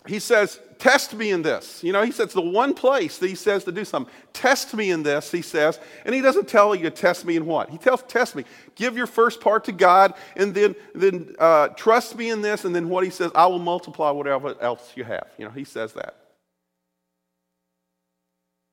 he 0.05 0.19
says, 0.19 0.59
Test 0.83 1.13
me 1.13 1.31
in 1.31 1.43
this. 1.43 1.81
You 1.81 1.93
know, 1.93 2.03
he 2.03 2.11
says 2.11 2.33
the 2.33 2.41
one 2.41 2.73
place 2.73 3.17
that 3.19 3.29
he 3.29 3.35
says 3.35 3.63
to 3.63 3.71
do 3.71 3.85
something. 3.85 4.13
Test 4.33 4.73
me 4.73 4.91
in 4.91 5.01
this, 5.01 5.31
he 5.31 5.41
says. 5.41 5.79
And 6.03 6.13
he 6.13 6.19
doesn't 6.19 6.49
tell 6.49 6.75
you 6.75 6.83
to 6.83 6.91
test 6.91 7.23
me 7.23 7.37
in 7.37 7.45
what? 7.45 7.69
He 7.69 7.77
tells, 7.77 8.03
Test 8.03 8.35
me. 8.35 8.43
Give 8.75 8.97
your 8.97 9.07
first 9.07 9.39
part 9.39 9.63
to 9.63 9.71
God, 9.71 10.13
and 10.35 10.53
then, 10.53 10.75
then 10.93 11.37
uh, 11.39 11.69
trust 11.69 12.17
me 12.17 12.31
in 12.31 12.41
this. 12.41 12.65
And 12.65 12.75
then 12.75 12.89
what 12.89 13.05
he 13.05 13.11
says, 13.11 13.31
I 13.33 13.45
will 13.45 13.59
multiply 13.59 14.11
whatever 14.11 14.61
else 14.61 14.91
you 14.97 15.05
have. 15.05 15.29
You 15.37 15.45
know, 15.45 15.51
he 15.51 15.63
says 15.63 15.93
that. 15.93 16.17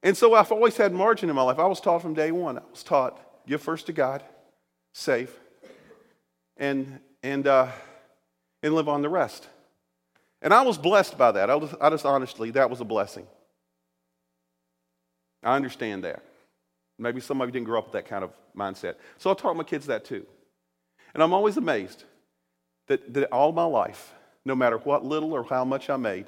And 0.03 0.17
so 0.17 0.35
I've 0.35 0.51
always 0.51 0.77
had 0.77 0.93
margin 0.93 1.31
in 1.31 1.37
my 1.37 1.43
life. 1.43 1.61
I 1.61 1.67
was 1.67 1.81
taught 1.81 2.03
from 2.03 2.15
day 2.15 2.33
one. 2.33 2.59
I 2.59 2.63
was 2.73 2.83
taught, 2.83 3.21
give 3.47 3.63
first 3.63 3.87
to 3.87 3.93
God, 3.93 4.25
save, 4.95 5.31
and, 6.57 6.99
and, 7.23 7.47
uh, 7.47 7.69
and 8.65 8.75
live 8.75 8.89
on 8.89 9.03
the 9.03 9.09
rest. 9.09 9.47
And 10.43 10.55
I 10.55 10.63
was 10.63 10.79
blessed 10.79 11.19
by 11.19 11.33
that. 11.33 11.51
I 11.51 11.59
just, 11.59 11.75
I 11.81 11.91
just 11.91 12.07
honestly, 12.07 12.51
that 12.53 12.71
was 12.71 12.81
a 12.81 12.85
blessing. 12.85 13.27
I 15.43 15.57
understand 15.57 16.05
that. 16.05 16.23
Maybe 16.99 17.21
some 17.21 17.41
of 17.41 17.49
you 17.49 17.53
didn't 17.53 17.67
grow 17.67 17.79
up 17.79 17.87
with 17.87 17.93
that 17.95 18.07
kind 18.07 18.25
of 18.25 18.33
mindset. 18.57 18.97
So 19.19 19.31
I 19.31 19.35
taught 19.35 19.57
my 19.57 19.65
kids 19.65 19.87
that 19.87 20.05
too. 20.05 20.27
And 21.15 21.23
I'm 21.23 21.33
always 21.33 21.57
amazed 21.57 22.05
that, 22.89 23.13
that 23.15 23.31
all 23.33 23.53
my 23.53 23.65
life, 23.65 24.13
no 24.45 24.55
matter 24.55 24.79
what 24.79 25.05
little 25.05 25.33
or 25.33 25.45
how 25.45 25.65
much 25.65 25.91
I 25.91 25.97
made, 25.97 26.27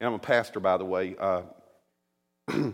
and 0.00 0.08
I'm 0.08 0.14
a 0.14 0.18
pastor, 0.18 0.60
by 0.60 0.76
the 0.76 0.84
way, 0.84 1.16
uh, 1.18 1.42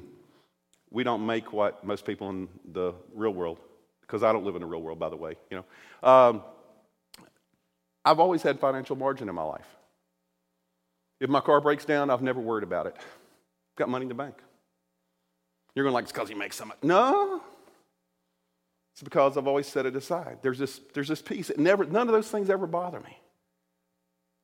we 0.90 1.04
don't 1.04 1.24
make 1.24 1.52
what 1.52 1.84
most 1.84 2.04
people 2.04 2.30
in 2.30 2.48
the 2.72 2.92
real 3.14 3.32
world, 3.32 3.58
because 4.02 4.22
I 4.22 4.32
don't 4.32 4.44
live 4.44 4.56
in 4.56 4.60
the 4.60 4.66
real 4.66 4.82
world, 4.82 4.98
by 4.98 5.08
the 5.08 5.16
way, 5.16 5.36
you 5.50 5.58
know. 5.58 6.08
Um, 6.08 6.42
I've 8.04 8.20
always 8.20 8.42
had 8.42 8.60
financial 8.60 8.96
margin 8.96 9.28
in 9.28 9.34
my 9.34 9.42
life. 9.42 9.66
If 11.20 11.30
my 11.30 11.40
car 11.40 11.60
breaks 11.60 11.84
down, 11.84 12.10
I've 12.10 12.22
never 12.22 12.40
worried 12.40 12.64
about 12.64 12.86
it. 12.86 12.96
Got 13.76 13.88
money 13.88 14.04
in 14.04 14.08
the 14.08 14.14
bank. 14.14 14.34
You're 15.74 15.84
going 15.84 15.92
to 15.92 15.94
like, 15.94 16.04
it's 16.04 16.12
because 16.12 16.30
you 16.30 16.36
make 16.36 16.52
so 16.52 16.64
much. 16.64 16.78
No. 16.82 17.42
It's 18.94 19.02
because 19.02 19.36
I've 19.36 19.48
always 19.48 19.66
set 19.66 19.86
it 19.86 19.96
aside. 19.96 20.38
There's 20.42 20.58
this, 20.58 20.80
there's 20.92 21.08
this 21.08 21.20
peace. 21.20 21.50
It 21.50 21.58
never, 21.58 21.84
none 21.84 22.06
of 22.08 22.12
those 22.12 22.28
things 22.28 22.48
ever 22.50 22.66
bother 22.66 23.00
me. 23.00 23.18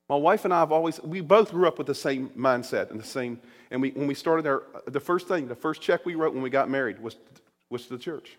My 0.09 0.17
wife 0.17 0.43
and 0.43 0.53
I 0.53 0.59
have 0.59 0.73
always, 0.73 1.01
we 1.01 1.21
both 1.21 1.51
grew 1.51 1.67
up 1.69 1.77
with 1.77 1.87
the 1.87 1.95
same 1.95 2.31
mindset 2.31 2.91
and 2.91 2.99
the 2.99 3.05
same, 3.05 3.39
and 3.69 3.81
we, 3.81 3.91
when 3.91 4.07
we 4.07 4.13
started 4.13 4.45
our, 4.45 4.63
the 4.85 4.99
first 4.99 5.29
thing, 5.29 5.47
the 5.47 5.55
first 5.55 5.81
check 5.81 6.05
we 6.05 6.15
wrote 6.15 6.33
when 6.33 6.43
we 6.43 6.49
got 6.49 6.69
married 6.69 7.01
was, 7.01 7.15
was 7.69 7.83
to 7.83 7.93
the 7.93 7.97
church. 7.97 8.37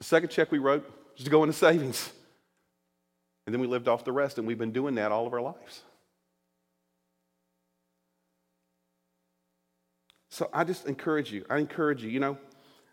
The 0.00 0.04
second 0.04 0.28
check 0.28 0.52
we 0.52 0.58
wrote 0.58 0.84
was 1.16 1.24
to 1.24 1.30
go 1.30 1.42
into 1.42 1.54
savings. 1.54 2.12
And 3.46 3.54
then 3.54 3.62
we 3.62 3.66
lived 3.66 3.88
off 3.88 4.04
the 4.04 4.12
rest, 4.12 4.36
and 4.36 4.46
we've 4.46 4.58
been 4.58 4.72
doing 4.72 4.96
that 4.96 5.10
all 5.10 5.26
of 5.26 5.32
our 5.32 5.40
lives. 5.40 5.80
So 10.32 10.48
I 10.50 10.64
just 10.64 10.86
encourage 10.86 11.30
you. 11.30 11.44
I 11.50 11.58
encourage 11.58 12.02
you, 12.02 12.08
you 12.08 12.18
know, 12.18 12.38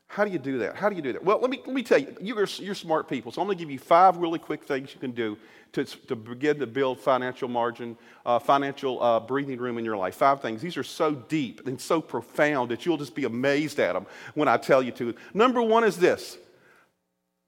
how 0.07 0.25
do 0.25 0.29
you 0.31 0.39
do 0.39 0.57
that? 0.57 0.75
How 0.75 0.89
do 0.89 0.97
you 0.97 1.01
do 1.01 1.13
that? 1.13 1.23
Well, 1.23 1.39
let 1.39 1.49
me, 1.49 1.61
let 1.65 1.73
me 1.73 1.83
tell 1.83 1.97
you, 1.97 2.13
you're, 2.19 2.45
you're 2.57 2.75
smart 2.75 3.07
people. 3.07 3.31
So 3.31 3.39
I'm 3.41 3.47
going 3.47 3.57
to 3.57 3.63
give 3.63 3.71
you 3.71 3.79
five 3.79 4.17
really 4.17 4.39
quick 4.39 4.65
things 4.65 4.93
you 4.93 4.99
can 4.99 5.11
do 5.11 5.37
to, 5.71 5.85
to 5.85 6.17
begin 6.17 6.59
to 6.59 6.67
build 6.67 6.99
financial 6.99 7.47
margin, 7.47 7.97
uh, 8.25 8.39
financial 8.39 9.01
uh, 9.01 9.21
breathing 9.21 9.57
room 9.57 9.77
in 9.77 9.85
your 9.85 9.95
life. 9.95 10.15
Five 10.15 10.41
things. 10.41 10.61
These 10.61 10.75
are 10.75 10.83
so 10.83 11.15
deep 11.15 11.65
and 11.65 11.79
so 11.79 12.01
profound 12.01 12.71
that 12.71 12.85
you'll 12.85 12.97
just 12.97 13.15
be 13.15 13.23
amazed 13.23 13.79
at 13.79 13.93
them 13.93 14.05
when 14.33 14.49
I 14.49 14.57
tell 14.57 14.83
you 14.83 14.91
to. 14.91 15.15
Number 15.33 15.61
one 15.61 15.85
is 15.85 15.95
this. 15.95 16.37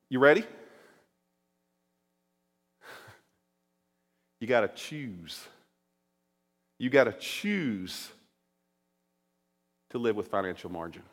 You 0.09 0.19
ready? 0.19 0.45
You 4.39 4.47
got 4.47 4.61
to 4.61 4.69
choose. 4.69 5.45
You 6.79 6.89
got 6.89 7.03
to 7.03 7.13
choose 7.13 8.09
to 9.91 9.97
live 9.97 10.15
with 10.15 10.27
financial 10.27 10.71
margin. 10.71 11.03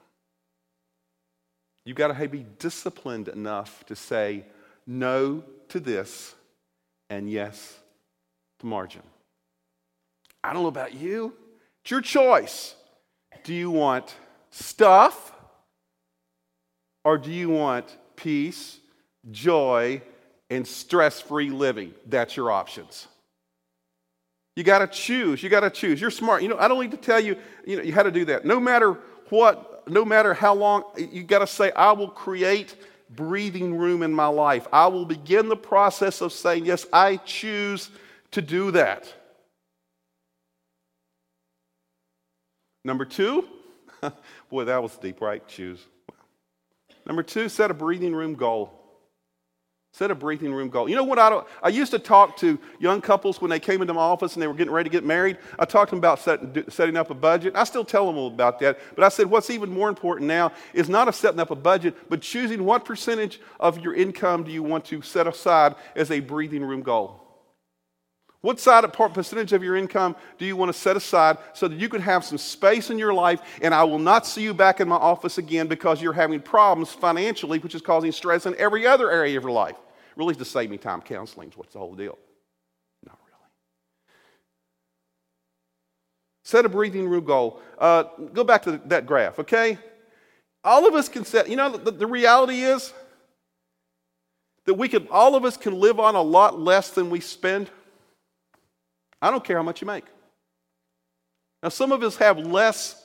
You've 1.84 1.96
got 1.96 2.16
to 2.16 2.28
be 2.28 2.44
disciplined 2.58 3.28
enough 3.28 3.84
to 3.86 3.96
say 3.96 4.44
no 4.86 5.44
to 5.68 5.80
this 5.80 6.34
and 7.10 7.30
yes 7.30 7.78
to 8.60 8.66
margin. 8.66 9.02
I 10.42 10.52
don't 10.52 10.62
know 10.62 10.68
about 10.68 10.94
you. 10.94 11.34
It's 11.82 11.90
your 11.90 12.00
choice. 12.00 12.74
Do 13.44 13.54
you 13.54 13.70
want 13.70 14.14
stuff 14.50 15.32
or 17.04 17.18
do 17.18 17.30
you 17.30 17.48
want 17.48 17.96
peace, 18.16 18.78
joy, 19.30 20.02
and 20.50 20.66
stress 20.66 21.20
free 21.20 21.50
living? 21.50 21.94
That's 22.06 22.36
your 22.36 22.50
options. 22.50 23.08
You 24.58 24.64
got 24.64 24.80
to 24.80 24.88
choose. 24.88 25.40
You 25.40 25.48
got 25.48 25.60
to 25.60 25.70
choose. 25.70 26.00
You're 26.00 26.10
smart. 26.10 26.42
You 26.42 26.48
know, 26.48 26.58
I 26.58 26.66
don't 26.66 26.80
need 26.80 26.90
to 26.90 26.96
tell 26.96 27.20
you, 27.20 27.36
you 27.64 27.80
know, 27.80 27.94
how 27.94 28.02
to 28.02 28.10
do 28.10 28.24
that. 28.24 28.44
No 28.44 28.58
matter 28.58 28.98
what, 29.28 29.88
no 29.88 30.04
matter 30.04 30.34
how 30.34 30.52
long, 30.52 30.82
you 30.96 31.22
got 31.22 31.38
to 31.38 31.46
say, 31.46 31.70
I 31.70 31.92
will 31.92 32.08
create 32.08 32.74
breathing 33.08 33.78
room 33.78 34.02
in 34.02 34.12
my 34.12 34.26
life. 34.26 34.66
I 34.72 34.88
will 34.88 35.04
begin 35.04 35.48
the 35.48 35.56
process 35.56 36.20
of 36.20 36.32
saying, 36.32 36.64
yes, 36.64 36.86
I 36.92 37.18
choose 37.18 37.88
to 38.32 38.42
do 38.42 38.72
that. 38.72 39.06
Number 42.84 43.04
two, 43.04 43.46
boy, 44.50 44.64
that 44.64 44.82
was 44.82 44.96
deep, 44.96 45.20
right? 45.20 45.46
Choose. 45.46 45.86
Number 47.06 47.22
two, 47.22 47.48
set 47.48 47.70
a 47.70 47.74
breathing 47.74 48.12
room 48.12 48.34
goal. 48.34 48.77
Set 49.98 50.12
a 50.12 50.14
breathing 50.14 50.54
room 50.54 50.68
goal. 50.68 50.88
You 50.88 50.94
know 50.94 51.02
what? 51.02 51.18
I, 51.18 51.28
don't, 51.28 51.44
I 51.60 51.70
used 51.70 51.90
to 51.90 51.98
talk 51.98 52.36
to 52.36 52.56
young 52.78 53.00
couples 53.00 53.40
when 53.40 53.50
they 53.50 53.58
came 53.58 53.80
into 53.80 53.92
my 53.92 54.00
office 54.00 54.34
and 54.34 54.42
they 54.42 54.46
were 54.46 54.54
getting 54.54 54.72
ready 54.72 54.88
to 54.88 54.92
get 54.92 55.04
married. 55.04 55.38
I 55.58 55.64
talked 55.64 55.88
to 55.88 55.96
them 55.96 55.98
about 55.98 56.20
set, 56.20 56.72
setting 56.72 56.96
up 56.96 57.10
a 57.10 57.14
budget. 57.14 57.56
I 57.56 57.64
still 57.64 57.84
tell 57.84 58.06
them 58.06 58.16
about 58.16 58.60
that. 58.60 58.78
But 58.94 59.02
I 59.02 59.08
said, 59.08 59.26
what's 59.26 59.50
even 59.50 59.72
more 59.72 59.88
important 59.88 60.28
now 60.28 60.52
is 60.72 60.88
not 60.88 61.08
a 61.08 61.12
setting 61.12 61.40
up 61.40 61.50
a 61.50 61.56
budget, 61.56 61.96
but 62.08 62.20
choosing 62.20 62.64
what 62.64 62.84
percentage 62.84 63.40
of 63.58 63.80
your 63.80 63.92
income 63.92 64.44
do 64.44 64.52
you 64.52 64.62
want 64.62 64.84
to 64.84 65.02
set 65.02 65.26
aside 65.26 65.74
as 65.96 66.12
a 66.12 66.20
breathing 66.20 66.62
room 66.62 66.82
goal. 66.82 67.20
What 68.40 68.60
side 68.60 68.84
of 68.84 68.92
percentage 68.92 69.52
of 69.52 69.64
your 69.64 69.74
income 69.74 70.14
do 70.38 70.46
you 70.46 70.54
want 70.54 70.72
to 70.72 70.78
set 70.78 70.96
aside 70.96 71.38
so 71.54 71.66
that 71.66 71.76
you 71.76 71.88
can 71.88 72.02
have 72.02 72.24
some 72.24 72.38
space 72.38 72.90
in 72.90 73.00
your 73.00 73.12
life 73.12 73.40
and 73.60 73.74
I 73.74 73.82
will 73.82 73.98
not 73.98 74.28
see 74.28 74.42
you 74.42 74.54
back 74.54 74.78
in 74.78 74.88
my 74.88 74.94
office 74.94 75.38
again 75.38 75.66
because 75.66 76.00
you're 76.00 76.12
having 76.12 76.38
problems 76.38 76.92
financially, 76.92 77.58
which 77.58 77.74
is 77.74 77.82
causing 77.82 78.12
stress 78.12 78.46
in 78.46 78.54
every 78.58 78.86
other 78.86 79.10
area 79.10 79.36
of 79.36 79.42
your 79.42 79.50
life? 79.50 79.74
Really, 80.18 80.34
to 80.34 80.44
save 80.44 80.68
me 80.68 80.78
time 80.78 81.00
counseling 81.00 81.48
is 81.48 81.56
what's 81.56 81.72
the 81.72 81.78
whole 81.78 81.94
deal. 81.94 82.18
Not 83.06 83.18
really. 83.24 83.38
Set 86.42 86.64
a 86.64 86.68
breathing 86.68 87.08
room 87.08 87.24
goal. 87.24 87.62
Uh, 87.78 88.02
go 88.32 88.42
back 88.42 88.64
to 88.64 88.80
that 88.86 89.06
graph, 89.06 89.38
okay? 89.38 89.78
All 90.64 90.88
of 90.88 90.94
us 90.94 91.08
can 91.08 91.24
set, 91.24 91.48
you 91.48 91.54
know, 91.54 91.70
the, 91.70 91.92
the 91.92 92.06
reality 92.06 92.62
is 92.62 92.92
that 94.66 94.74
we 94.74 94.88
can, 94.88 95.06
all 95.08 95.36
of 95.36 95.44
us 95.44 95.56
can 95.56 95.78
live 95.78 96.00
on 96.00 96.16
a 96.16 96.20
lot 96.20 96.58
less 96.58 96.90
than 96.90 97.10
we 97.10 97.20
spend. 97.20 97.70
I 99.22 99.30
don't 99.30 99.44
care 99.44 99.56
how 99.56 99.62
much 99.62 99.80
you 99.80 99.86
make. 99.86 100.04
Now, 101.62 101.68
some 101.68 101.92
of 101.92 102.02
us 102.02 102.16
have 102.16 102.38
less 102.38 103.00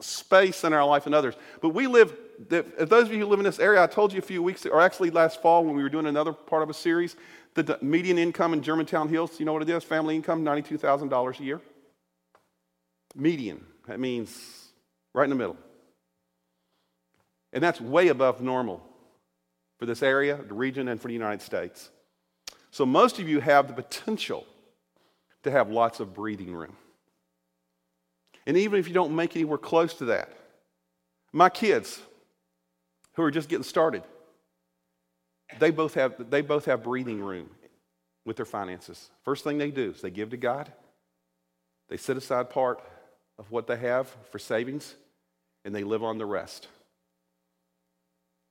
space 0.00 0.62
in 0.62 0.72
our 0.72 0.86
life 0.86 1.02
than 1.04 1.14
others, 1.14 1.34
but 1.60 1.70
we 1.70 1.88
live 1.88 2.16
that, 2.48 2.88
those 2.88 3.06
of 3.06 3.12
you 3.12 3.20
who 3.20 3.26
live 3.26 3.40
in 3.40 3.44
this 3.44 3.58
area, 3.58 3.82
I 3.82 3.86
told 3.86 4.12
you 4.12 4.18
a 4.18 4.22
few 4.22 4.42
weeks, 4.42 4.64
ago, 4.64 4.74
or 4.74 4.80
actually 4.80 5.10
last 5.10 5.40
fall 5.42 5.64
when 5.64 5.76
we 5.76 5.82
were 5.82 5.88
doing 5.88 6.06
another 6.06 6.32
part 6.32 6.62
of 6.62 6.70
a 6.70 6.74
series, 6.74 7.16
the 7.54 7.78
median 7.80 8.18
income 8.18 8.52
in 8.52 8.62
Germantown 8.62 9.08
Hills, 9.08 9.40
you 9.40 9.46
know 9.46 9.52
what 9.52 9.62
it 9.62 9.70
is? 9.70 9.82
Family 9.82 10.14
income, 10.14 10.44
$92,000 10.44 11.40
a 11.40 11.42
year. 11.42 11.60
Median. 13.14 13.64
That 13.86 13.98
means 13.98 14.68
right 15.14 15.24
in 15.24 15.30
the 15.30 15.36
middle. 15.36 15.56
And 17.52 17.62
that's 17.62 17.80
way 17.80 18.08
above 18.08 18.42
normal 18.42 18.82
for 19.78 19.86
this 19.86 20.02
area, 20.02 20.36
the 20.36 20.54
region, 20.54 20.88
and 20.88 21.00
for 21.00 21.08
the 21.08 21.14
United 21.14 21.40
States. 21.40 21.90
So 22.70 22.84
most 22.84 23.18
of 23.18 23.28
you 23.28 23.40
have 23.40 23.68
the 23.68 23.74
potential 23.74 24.44
to 25.44 25.50
have 25.50 25.70
lots 25.70 26.00
of 26.00 26.12
breathing 26.12 26.54
room. 26.54 26.76
And 28.46 28.56
even 28.56 28.78
if 28.78 28.88
you 28.88 28.94
don't 28.94 29.14
make 29.14 29.34
anywhere 29.34 29.58
close 29.58 29.94
to 29.94 30.06
that, 30.06 30.30
my 31.32 31.48
kids, 31.48 32.00
who 33.16 33.22
are 33.22 33.30
just 33.30 33.48
getting 33.48 33.64
started. 33.64 34.02
they 35.58 35.70
both 35.70 35.94
have, 35.94 36.30
they 36.30 36.42
both 36.42 36.66
have 36.66 36.82
breathing 36.82 37.20
room 37.20 37.50
with 38.24 38.36
their 38.36 38.46
finances. 38.46 39.10
First 39.24 39.44
thing 39.44 39.58
they 39.58 39.70
do 39.70 39.90
is 39.90 40.00
they 40.00 40.10
give 40.10 40.30
to 40.30 40.36
God, 40.36 40.70
they 41.88 41.96
set 41.96 42.16
aside 42.16 42.50
part 42.50 42.80
of 43.38 43.50
what 43.50 43.66
they 43.66 43.76
have 43.76 44.14
for 44.30 44.38
savings, 44.38 44.94
and 45.64 45.74
they 45.74 45.84
live 45.84 46.02
on 46.02 46.18
the 46.18 46.26
rest. 46.26 46.68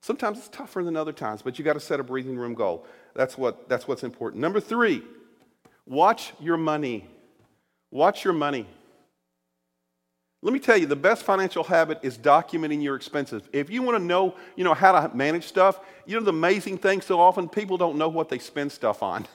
Sometimes 0.02 0.38
it's 0.38 0.48
tougher 0.48 0.84
than 0.84 0.96
other 0.96 1.12
times, 1.12 1.42
but 1.42 1.58
you 1.58 1.64
got 1.64 1.72
to 1.72 1.80
set 1.80 1.98
a 1.98 2.04
breathing 2.04 2.36
room 2.36 2.54
goal. 2.54 2.86
That's, 3.14 3.36
what, 3.36 3.68
that's 3.68 3.88
what's 3.88 4.04
important. 4.04 4.40
Number 4.40 4.60
three, 4.60 5.02
watch 5.84 6.32
your 6.40 6.56
money. 6.56 7.08
Watch 7.90 8.24
your 8.24 8.32
money. 8.32 8.66
Let 10.42 10.52
me 10.52 10.58
tell 10.58 10.76
you, 10.76 10.86
the 10.86 10.96
best 10.96 11.24
financial 11.24 11.64
habit 11.64 11.98
is 12.02 12.18
documenting 12.18 12.82
your 12.82 12.94
expenses. 12.94 13.42
If 13.52 13.70
you 13.70 13.82
want 13.82 13.98
to 13.98 14.04
know, 14.04 14.34
you 14.54 14.64
know, 14.64 14.74
how 14.74 14.92
to 14.92 15.14
manage 15.14 15.44
stuff, 15.44 15.80
you 16.04 16.16
know 16.16 16.24
the 16.24 16.30
amazing 16.30 16.78
thing 16.78 17.00
so 17.00 17.18
often 17.20 17.48
people 17.48 17.76
don't 17.78 17.96
know 17.96 18.08
what 18.08 18.28
they 18.28 18.38
spend 18.38 18.70
stuff 18.70 19.02
on. 19.02 19.26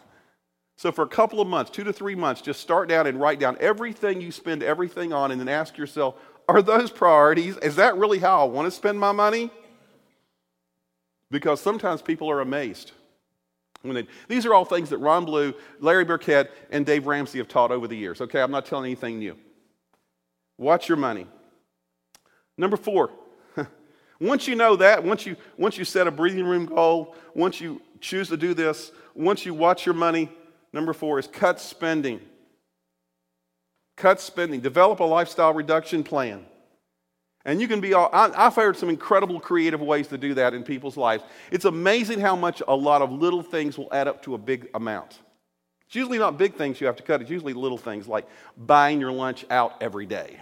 So 0.77 0.91
for 0.91 1.03
a 1.03 1.07
couple 1.07 1.41
of 1.41 1.47
months, 1.47 1.69
two 1.69 1.83
to 1.83 1.93
three 1.93 2.15
months, 2.15 2.41
just 2.41 2.59
start 2.59 2.87
down 2.89 3.07
and 3.07 3.19
write 3.19 3.39
down 3.39 3.57
everything 3.59 4.21
you 4.21 4.31
spend 4.31 4.63
everything 4.63 5.11
on 5.11 5.31
and 5.31 5.39
then 5.39 5.49
ask 5.49 5.77
yourself, 5.77 6.15
are 6.47 6.61
those 6.61 6.89
priorities? 6.91 7.57
Is 7.57 7.75
that 7.75 7.97
really 7.97 8.19
how 8.19 8.41
I 8.41 8.45
want 8.45 8.65
to 8.65 8.71
spend 8.71 8.99
my 8.99 9.11
money? 9.11 9.51
Because 11.29 11.61
sometimes 11.61 12.01
people 12.01 12.29
are 12.31 12.41
amazed. 12.41 12.91
They, 13.83 14.07
these 14.27 14.45
are 14.45 14.53
all 14.53 14.65
things 14.65 14.89
that 14.89 14.97
Ron 14.97 15.25
Blue, 15.25 15.53
Larry 15.79 16.05
Burkett, 16.05 16.51
and 16.69 16.85
Dave 16.85 17.07
Ramsey 17.07 17.39
have 17.39 17.47
taught 17.47 17.71
over 17.71 17.87
the 17.87 17.97
years. 17.97 18.21
Okay, 18.21 18.41
I'm 18.41 18.51
not 18.51 18.65
telling 18.65 18.85
anything 18.85 19.19
new. 19.19 19.35
Watch 20.61 20.87
your 20.87 20.97
money. 20.97 21.25
Number 22.57 22.77
four, 22.77 23.09
once 24.21 24.47
you 24.47 24.55
know 24.55 24.75
that, 24.77 25.03
once 25.03 25.25
you, 25.25 25.35
once 25.57 25.77
you 25.77 25.83
set 25.83 26.07
a 26.07 26.11
breathing 26.11 26.45
room 26.45 26.67
goal, 26.67 27.15
once 27.33 27.59
you 27.59 27.81
choose 27.99 28.29
to 28.29 28.37
do 28.37 28.53
this, 28.53 28.91
once 29.15 29.45
you 29.45 29.53
watch 29.53 29.85
your 29.85 29.95
money, 29.95 30.29
Number 30.73 30.93
four 30.93 31.19
is 31.19 31.27
cut 31.27 31.59
spending. 31.59 32.21
Cut 33.97 34.21
spending. 34.21 34.61
Develop 34.61 34.99
a 34.99 35.03
lifestyle 35.03 35.53
reduction 35.53 36.03
plan. 36.03 36.45
And 37.43 37.59
you 37.59 37.67
can 37.67 37.81
be 37.81 37.93
all, 37.93 38.09
I, 38.13 38.29
have 38.43 38.55
heard 38.55 38.77
some 38.77 38.89
incredible 38.89 39.39
creative 39.39 39.81
ways 39.81 40.07
to 40.09 40.17
do 40.17 40.35
that 40.35 40.53
in 40.53 40.63
people's 40.63 40.95
lives. 40.95 41.23
It's 41.51 41.65
amazing 41.65 42.19
how 42.19 42.35
much 42.35 42.61
a 42.67 42.75
lot 42.75 43.01
of 43.01 43.11
little 43.11 43.41
things 43.41 43.77
will 43.77 43.91
add 43.91 44.07
up 44.07 44.21
to 44.23 44.35
a 44.35 44.37
big 44.37 44.69
amount. 44.75 45.19
It's 45.87 45.95
usually 45.95 46.19
not 46.19 46.37
big 46.37 46.55
things 46.55 46.79
you 46.79 46.87
have 46.87 46.95
to 46.97 47.03
cut, 47.03 47.21
it's 47.21 47.31
usually 47.31 47.53
little 47.53 47.79
things 47.79 48.07
like 48.07 48.27
buying 48.55 49.01
your 49.01 49.11
lunch 49.11 49.43
out 49.49 49.81
every 49.81 50.05
day. 50.05 50.39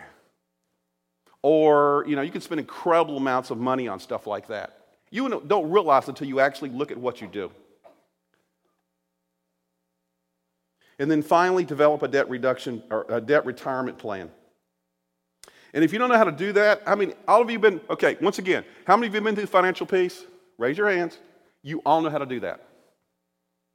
Or, 1.42 2.04
you 2.08 2.16
know, 2.16 2.22
you 2.22 2.32
can 2.32 2.42
spend 2.42 2.60
incredible 2.60 3.18
amounts 3.18 3.50
of 3.50 3.58
money 3.58 3.88
on 3.88 4.00
stuff 4.00 4.28
like 4.28 4.48
that. 4.48 4.78
You 5.10 5.42
don't 5.48 5.72
realize 5.72 6.08
until 6.08 6.28
you 6.28 6.40
actually 6.40 6.70
look 6.70 6.92
at 6.92 6.98
what 6.98 7.22
you 7.22 7.28
do. 7.28 7.52
And 11.00 11.10
then 11.10 11.22
finally, 11.22 11.64
develop 11.64 12.04
a 12.04 12.08
debt 12.10 12.30
reduction 12.30 12.84
or 12.92 13.06
a 13.08 13.22
debt 13.22 13.46
retirement 13.46 13.98
plan. 13.98 14.30
And 15.74 15.84
if 15.84 15.94
you 15.94 16.00
don't 16.00 16.10
know 16.10 16.18
how 16.18 16.26
to 16.26 16.32
do 16.32 16.52
that, 16.54 16.82
I 16.86 16.96
mean, 16.96 17.14
all 17.28 17.42
of 17.42 17.50
you 17.50 17.58
been, 17.58 17.80
okay, 17.90 18.18
once 18.22 18.38
again, 18.40 18.66
how 18.86 18.98
many 18.98 19.08
of 19.08 19.14
you 19.14 19.18
have 19.20 19.24
been 19.24 19.36
through 19.36 19.46
financial 19.46 19.86
peace? 19.86 20.26
Raise 20.58 20.78
your 20.78 20.90
hands. 20.90 21.18
You 21.64 21.82
all 21.86 22.02
know 22.02 22.10
how 22.10 22.18
to 22.18 22.26
do 22.26 22.42
that. 22.42 22.66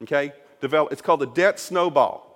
Okay? 0.02 0.32
Develop, 0.60 0.92
it's 0.92 1.00
called 1.00 1.20
the 1.20 1.26
debt 1.26 1.58
snowball. 1.58 2.33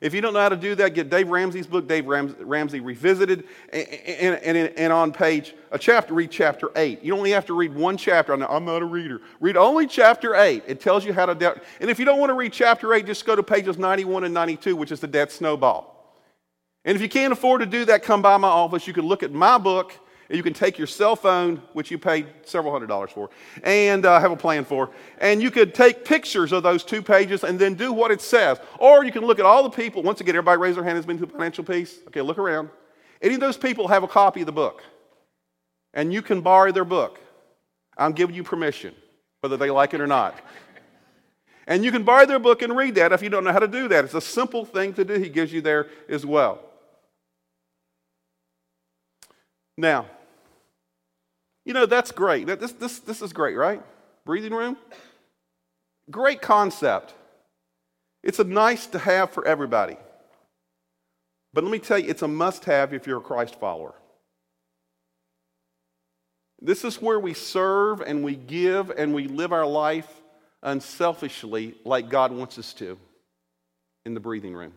If 0.00 0.12
you 0.12 0.20
don't 0.20 0.34
know 0.34 0.40
how 0.40 0.50
to 0.50 0.56
do 0.56 0.74
that, 0.74 0.94
get 0.94 1.08
Dave 1.08 1.28
Ramsey's 1.28 1.66
book, 1.66 1.88
Dave 1.88 2.06
Ramsey 2.06 2.80
Revisited, 2.80 3.44
and, 3.72 3.88
and, 3.88 4.56
and, 4.56 4.72
and, 4.76 4.92
on 4.92 5.10
page, 5.10 5.54
a 5.70 5.78
chapter, 5.78 6.12
read 6.12 6.30
chapter 6.30 6.70
8. 6.76 7.02
You 7.02 7.16
only 7.16 7.30
have 7.30 7.46
to 7.46 7.54
read 7.54 7.74
one 7.74 7.96
chapter. 7.96 8.34
I'm 8.34 8.64
not 8.64 8.82
a 8.82 8.84
reader. 8.84 9.22
Read 9.40 9.56
only 9.56 9.86
chapter 9.86 10.34
8. 10.34 10.64
It 10.66 10.80
tells 10.80 11.04
you 11.04 11.14
how 11.14 11.26
to. 11.26 11.60
And 11.80 11.88
if 11.88 11.98
you 11.98 12.04
don't 12.04 12.18
want 12.18 12.30
to 12.30 12.34
read 12.34 12.52
chapter 12.52 12.92
8, 12.92 13.06
just 13.06 13.24
go 13.24 13.34
to 13.34 13.42
pages 13.42 13.78
91 13.78 14.24
and 14.24 14.34
92, 14.34 14.76
which 14.76 14.92
is 14.92 15.00
the 15.00 15.06
debt 15.06 15.32
snowball. 15.32 15.94
And 16.84 16.94
if 16.94 17.00
you 17.00 17.08
can't 17.08 17.32
afford 17.32 17.60
to 17.60 17.66
do 17.66 17.86
that, 17.86 18.02
come 18.02 18.20
by 18.20 18.36
my 18.36 18.48
office. 18.48 18.86
You 18.86 18.92
can 18.92 19.06
look 19.06 19.22
at 19.22 19.32
my 19.32 19.56
book 19.58 19.92
you 20.28 20.42
can 20.42 20.52
take 20.52 20.76
your 20.76 20.88
cell 20.88 21.14
phone, 21.14 21.62
which 21.72 21.90
you 21.90 21.98
paid 21.98 22.26
several 22.44 22.72
hundred 22.72 22.88
dollars 22.88 23.10
for, 23.10 23.30
and 23.62 24.04
uh, 24.04 24.18
have 24.18 24.32
a 24.32 24.36
plan 24.36 24.64
for, 24.64 24.90
and 25.18 25.40
you 25.40 25.50
could 25.50 25.74
take 25.74 26.04
pictures 26.04 26.50
of 26.52 26.62
those 26.62 26.82
two 26.82 27.00
pages 27.00 27.44
and 27.44 27.58
then 27.58 27.74
do 27.74 27.92
what 27.92 28.10
it 28.10 28.20
says. 28.20 28.58
Or 28.78 29.04
you 29.04 29.12
can 29.12 29.24
look 29.24 29.38
at 29.38 29.44
all 29.44 29.62
the 29.62 29.70
people. 29.70 30.02
Once 30.02 30.20
again, 30.20 30.34
everybody 30.34 30.58
raise 30.58 30.74
their 30.74 30.84
hand 30.84 30.96
has 30.96 31.06
been 31.06 31.18
through 31.18 31.28
financial 31.28 31.62
peace. 31.62 31.98
Okay, 32.08 32.22
look 32.22 32.38
around. 32.38 32.70
Any 33.22 33.34
of 33.34 33.40
those 33.40 33.56
people 33.56 33.88
have 33.88 34.02
a 34.02 34.08
copy 34.08 34.40
of 34.40 34.46
the 34.46 34.52
book, 34.52 34.82
and 35.94 36.12
you 36.12 36.22
can 36.22 36.40
borrow 36.40 36.72
their 36.72 36.84
book. 36.84 37.20
I'm 37.96 38.12
giving 38.12 38.34
you 38.34 38.42
permission, 38.42 38.94
whether 39.40 39.56
they 39.56 39.70
like 39.70 39.94
it 39.94 40.00
or 40.00 40.06
not. 40.06 40.34
And 41.68 41.84
you 41.84 41.90
can 41.90 42.04
borrow 42.04 42.26
their 42.26 42.38
book 42.38 42.62
and 42.62 42.76
read 42.76 42.94
that 42.96 43.12
if 43.12 43.22
you 43.22 43.28
don't 43.28 43.42
know 43.42 43.52
how 43.52 43.58
to 43.58 43.68
do 43.68 43.88
that. 43.88 44.04
It's 44.04 44.14
a 44.14 44.20
simple 44.20 44.64
thing 44.64 44.92
to 44.94 45.04
do. 45.04 45.14
He 45.14 45.28
gives 45.28 45.52
you 45.52 45.60
there 45.60 45.88
as 46.08 46.24
well. 46.24 46.60
Now, 49.76 50.06
you 51.66 51.74
know, 51.74 51.84
that's 51.84 52.12
great. 52.12 52.46
This, 52.46 52.72
this, 52.72 53.00
this 53.00 53.20
is 53.20 53.32
great, 53.32 53.56
right? 53.56 53.82
Breathing 54.24 54.54
room? 54.54 54.76
Great 56.10 56.40
concept. 56.40 57.12
It's 58.22 58.38
a 58.38 58.44
nice 58.44 58.86
to 58.86 58.98
have 59.00 59.32
for 59.32 59.44
everybody. 59.44 59.96
But 61.52 61.64
let 61.64 61.70
me 61.70 61.80
tell 61.80 61.98
you, 61.98 62.08
it's 62.08 62.22
a 62.22 62.28
must 62.28 62.64
have 62.66 62.94
if 62.94 63.06
you're 63.06 63.18
a 63.18 63.22
Christ 63.22 63.58
follower. 63.58 63.94
This 66.62 66.84
is 66.84 67.02
where 67.02 67.18
we 67.18 67.34
serve 67.34 68.00
and 68.00 68.22
we 68.22 68.36
give 68.36 68.90
and 68.90 69.12
we 69.12 69.26
live 69.26 69.52
our 69.52 69.66
life 69.66 70.08
unselfishly 70.62 71.74
like 71.84 72.08
God 72.08 72.30
wants 72.30 72.58
us 72.58 72.72
to 72.74 72.96
in 74.04 74.14
the 74.14 74.20
breathing 74.20 74.54
room. 74.54 74.72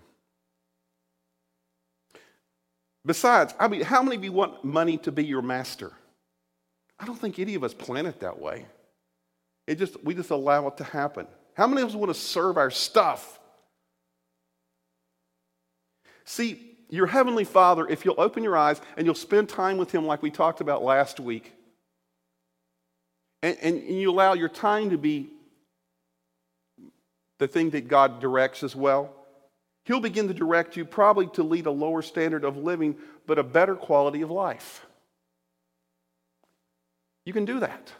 Besides, 3.05 3.53
I 3.59 3.67
mean, 3.67 3.81
how 3.81 4.01
many 4.01 4.15
of 4.15 4.23
you 4.23 4.31
want 4.31 4.63
money 4.63 4.97
to 4.99 5.11
be 5.11 5.23
your 5.23 5.41
master? 5.43 5.93
I 6.99 7.05
don't 7.05 7.19
think 7.19 7.39
any 7.39 7.55
of 7.55 7.63
us 7.63 7.73
plan 7.73 8.05
it 8.05 8.19
that 8.19 8.39
way. 8.39 8.65
It 9.67 9.77
just 9.77 10.03
we 10.03 10.15
just 10.15 10.31
allow 10.31 10.67
it 10.67 10.77
to 10.77 10.83
happen. 10.83 11.27
How 11.53 11.67
many 11.67 11.81
of 11.81 11.89
us 11.89 11.95
want 11.95 12.13
to 12.13 12.19
serve 12.19 12.57
our 12.57 12.71
stuff? 12.71 13.39
See, 16.25 16.77
your 16.89 17.07
heavenly 17.07 17.43
Father, 17.43 17.87
if 17.87 18.05
you'll 18.05 18.19
open 18.19 18.43
your 18.43 18.57
eyes 18.57 18.81
and 18.97 19.05
you'll 19.05 19.15
spend 19.15 19.49
time 19.49 19.77
with 19.77 19.91
him 19.91 20.05
like 20.05 20.21
we 20.21 20.31
talked 20.31 20.61
about 20.61 20.83
last 20.83 21.19
week, 21.19 21.53
and, 23.41 23.57
and 23.61 23.83
you 23.83 24.11
allow 24.11 24.33
your 24.33 24.49
time 24.49 24.89
to 24.89 24.97
be 24.97 25.29
the 27.37 27.47
thing 27.47 27.69
that 27.71 27.87
God 27.87 28.19
directs 28.19 28.63
as 28.63 28.75
well, 28.75 29.13
He'll 29.85 29.99
begin 29.99 30.27
to 30.27 30.35
direct 30.35 30.77
you 30.77 30.85
probably 30.85 31.25
to 31.33 31.41
lead 31.41 31.65
a 31.65 31.71
lower 31.71 32.03
standard 32.03 32.43
of 32.43 32.57
living, 32.57 32.95
but 33.25 33.39
a 33.39 33.43
better 33.43 33.75
quality 33.75 34.21
of 34.21 34.29
life. 34.29 34.85
You 37.25 37.33
can 37.33 37.45
do 37.45 37.59
that. 37.59 37.91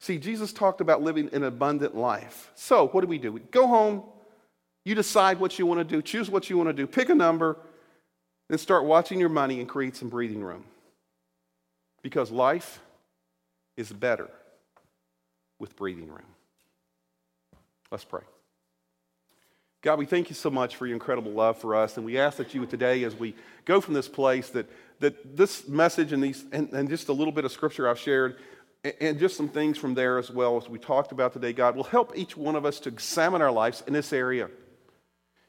See, 0.00 0.18
Jesus 0.18 0.52
talked 0.52 0.80
about 0.80 1.02
living 1.02 1.28
an 1.32 1.44
abundant 1.44 1.94
life. 1.94 2.50
So, 2.54 2.88
what 2.88 3.02
do 3.02 3.06
we 3.06 3.18
do? 3.18 3.32
We 3.32 3.40
go 3.40 3.66
home, 3.66 4.02
you 4.84 4.94
decide 4.94 5.38
what 5.38 5.58
you 5.58 5.66
want 5.66 5.78
to 5.78 5.84
do, 5.84 6.00
choose 6.00 6.30
what 6.30 6.48
you 6.48 6.56
want 6.56 6.68
to 6.68 6.72
do, 6.72 6.86
pick 6.86 7.10
a 7.10 7.14
number, 7.14 7.58
then 8.48 8.58
start 8.58 8.84
watching 8.84 9.20
your 9.20 9.28
money 9.28 9.60
and 9.60 9.68
create 9.68 9.94
some 9.94 10.08
breathing 10.08 10.42
room. 10.42 10.64
Because 12.02 12.30
life 12.30 12.80
is 13.76 13.92
better 13.92 14.30
with 15.58 15.76
breathing 15.76 16.08
room. 16.08 16.26
Let's 17.90 18.04
pray. 18.04 18.22
God, 19.82 19.98
we 19.98 20.06
thank 20.06 20.28
you 20.28 20.34
so 20.34 20.50
much 20.50 20.76
for 20.76 20.86
your 20.86 20.94
incredible 20.94 21.32
love 21.32 21.58
for 21.58 21.74
us. 21.74 21.96
And 21.96 22.06
we 22.06 22.18
ask 22.18 22.38
that 22.38 22.54
you 22.54 22.64
today, 22.66 23.04
as 23.04 23.14
we 23.14 23.34
go 23.64 23.80
from 23.80 23.94
this 23.94 24.08
place, 24.08 24.50
that, 24.50 24.68
that 25.00 25.36
this 25.36 25.66
message 25.66 26.12
and, 26.12 26.22
these, 26.22 26.44
and, 26.52 26.72
and 26.72 26.88
just 26.88 27.08
a 27.08 27.12
little 27.12 27.32
bit 27.32 27.44
of 27.44 27.52
scripture 27.52 27.88
I've 27.88 27.98
shared, 27.98 28.36
and, 29.00 29.18
just 29.18 29.36
some 29.36 29.48
things 29.48 29.76
from 29.76 29.94
there 29.94 30.18
as 30.18 30.30
well 30.30 30.56
as 30.56 30.68
we 30.68 30.78
talked 30.78 31.12
about 31.12 31.32
today, 31.32 31.52
God, 31.52 31.76
will 31.76 31.84
help 31.84 32.16
each 32.16 32.36
one 32.36 32.56
of 32.56 32.64
us 32.64 32.80
to 32.80 32.88
examine 32.88 33.42
our 33.42 33.50
lives 33.50 33.82
in 33.86 33.92
this 33.92 34.12
area. 34.12 34.48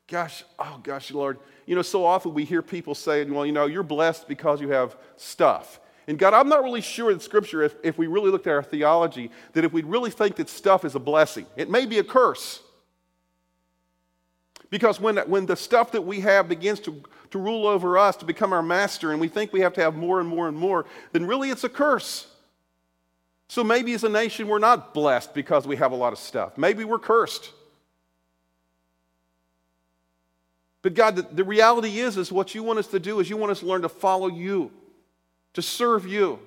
Gosh, 0.08 0.44
oh 0.60 0.80
gosh, 0.84 1.12
Lord, 1.12 1.40
you 1.66 1.76
know, 1.76 1.82
so 1.82 2.06
often 2.06 2.34
we 2.34 2.44
hear 2.44 2.62
people 2.62 2.96
saying, 2.96 3.34
well, 3.34 3.46
you 3.46 3.54
know, 3.54 3.68
you're 3.68 3.84
blessed 3.84 4.28
because 4.28 4.60
you 4.60 4.70
have 4.70 4.98
stuff. 5.16 5.80
And 6.08 6.18
God, 6.20 6.34
I'm 6.34 6.50
not 6.50 6.64
really 6.64 6.82
sure 6.82 7.12
in 7.12 7.20
Scripture, 7.20 7.62
if, 7.62 7.76
if 7.84 7.98
we 7.98 8.08
really 8.08 8.32
looked 8.32 8.48
at 8.48 8.54
our 8.54 8.64
theology, 8.64 9.32
that 9.54 9.64
if 9.64 9.72
we 9.72 9.84
really 9.84 10.12
think 10.12 10.36
that 10.38 10.50
stuff 10.50 10.84
is 10.84 10.96
a 10.96 11.00
blessing, 11.00 11.46
it 11.56 11.70
may 11.70 11.86
be 11.86 12.00
a 12.00 12.04
curse. 12.04 12.62
Because 14.72 15.00
when, 15.00 15.18
when 15.18 15.46
the 15.46 15.56
stuff 15.56 15.92
that 15.92 16.02
we 16.02 16.22
have 16.22 16.48
begins 16.50 16.80
to, 16.80 17.04
to 17.32 17.38
rule 17.38 17.68
over 17.68 17.98
us, 17.98 18.16
to 18.16 18.26
become 18.26 18.54
our 18.54 18.64
master, 18.64 19.12
and 19.12 19.22
we 19.22 19.28
think 19.28 19.54
we 19.54 19.60
have 19.60 19.74
to 19.74 19.82
have 19.82 19.96
more 19.96 20.20
and 20.20 20.28
more 20.28 20.48
and 20.48 20.58
more, 20.58 20.86
then 21.12 21.28
really 21.28 21.52
it's 21.52 21.66
a 21.66 21.70
curse. 21.70 22.26
So 23.50 23.66
maybe 23.66 23.94
as 23.94 24.06
a 24.06 24.10
nation 24.10 24.48
we're 24.48 24.60
not 24.60 24.94
blessed 24.94 25.34
because 25.34 25.68
we 25.68 25.76
have 25.76 25.92
a 25.92 25.96
lot 25.96 26.14
of 26.14 26.20
stuff. 26.20 26.58
Maybe 26.58 26.86
we're 26.86 27.00
cursed. 27.00 27.52
But 30.82 30.94
God, 30.94 31.18
the, 31.18 31.24
the 31.24 31.44
reality 31.44 32.00
is, 32.00 32.16
is 32.16 32.32
what 32.32 32.56
you 32.56 32.64
want 32.64 32.80
us 32.80 32.88
to 32.88 33.00
do 33.00 33.20
is 33.20 33.30
you 33.30 33.36
want 33.36 33.52
us 33.52 33.60
to 33.60 33.66
learn 33.66 33.82
to 33.82 33.90
follow 33.90 34.30
you, 34.30 34.72
to 35.54 35.62
serve 35.62 36.08
you, 36.08 36.40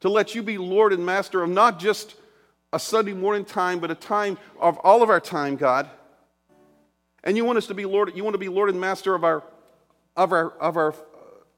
to 0.00 0.08
let 0.08 0.34
you 0.34 0.42
be 0.42 0.58
Lord 0.58 0.92
and 0.92 1.06
Master 1.06 1.40
of 1.40 1.50
not 1.50 1.78
just 1.78 2.16
a 2.72 2.80
Sunday 2.80 3.14
morning 3.14 3.44
time, 3.44 3.78
but 3.78 3.92
a 3.92 3.94
time 3.94 4.38
of 4.58 4.76
all 4.78 5.04
of 5.04 5.08
our 5.08 5.20
time, 5.20 5.54
God. 5.54 5.88
And 7.24 7.36
you 7.36 7.44
want 7.44 7.58
us 7.58 7.66
to 7.66 7.74
be 7.74 7.84
Lord, 7.84 8.12
you 8.14 8.22
want 8.22 8.34
to 8.34 8.38
be 8.38 8.48
Lord 8.48 8.70
and 8.70 8.80
Master 8.80 9.14
of 9.14 9.24
our 9.24 9.42
of 10.14 10.30
our 10.30 10.50
of 10.60 10.76
our 10.76 10.94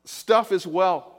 stuff 0.05 0.53
as 0.53 0.67
well. 0.67 1.13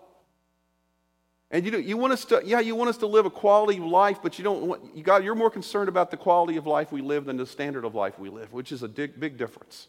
And 1.49 1.63
you, 1.63 1.71
do, 1.71 1.79
you 1.79 1.95
want 1.95 2.11
us 2.11 2.25
to, 2.25 2.41
yeah, 2.43 2.59
you 2.59 2.75
want 2.75 2.89
us 2.89 2.97
to 2.97 3.07
live 3.07 3.25
a 3.25 3.29
quality 3.29 3.77
of 3.77 3.85
life, 3.85 4.19
but 4.21 4.37
you 4.37 4.43
don't 4.43 4.63
want, 4.63 4.81
you 4.93 5.01
got, 5.01 5.23
you're 5.23 5.33
more 5.33 5.49
concerned 5.49 5.87
about 5.87 6.11
the 6.11 6.17
quality 6.17 6.57
of 6.57 6.67
life 6.67 6.91
we 6.91 7.01
live 7.01 7.23
than 7.23 7.37
the 7.37 7.45
standard 7.45 7.85
of 7.85 7.95
life 7.95 8.19
we 8.19 8.29
live, 8.29 8.51
which 8.51 8.73
is 8.73 8.83
a 8.83 8.87
big, 8.89 9.17
big 9.17 9.37
difference. 9.37 9.87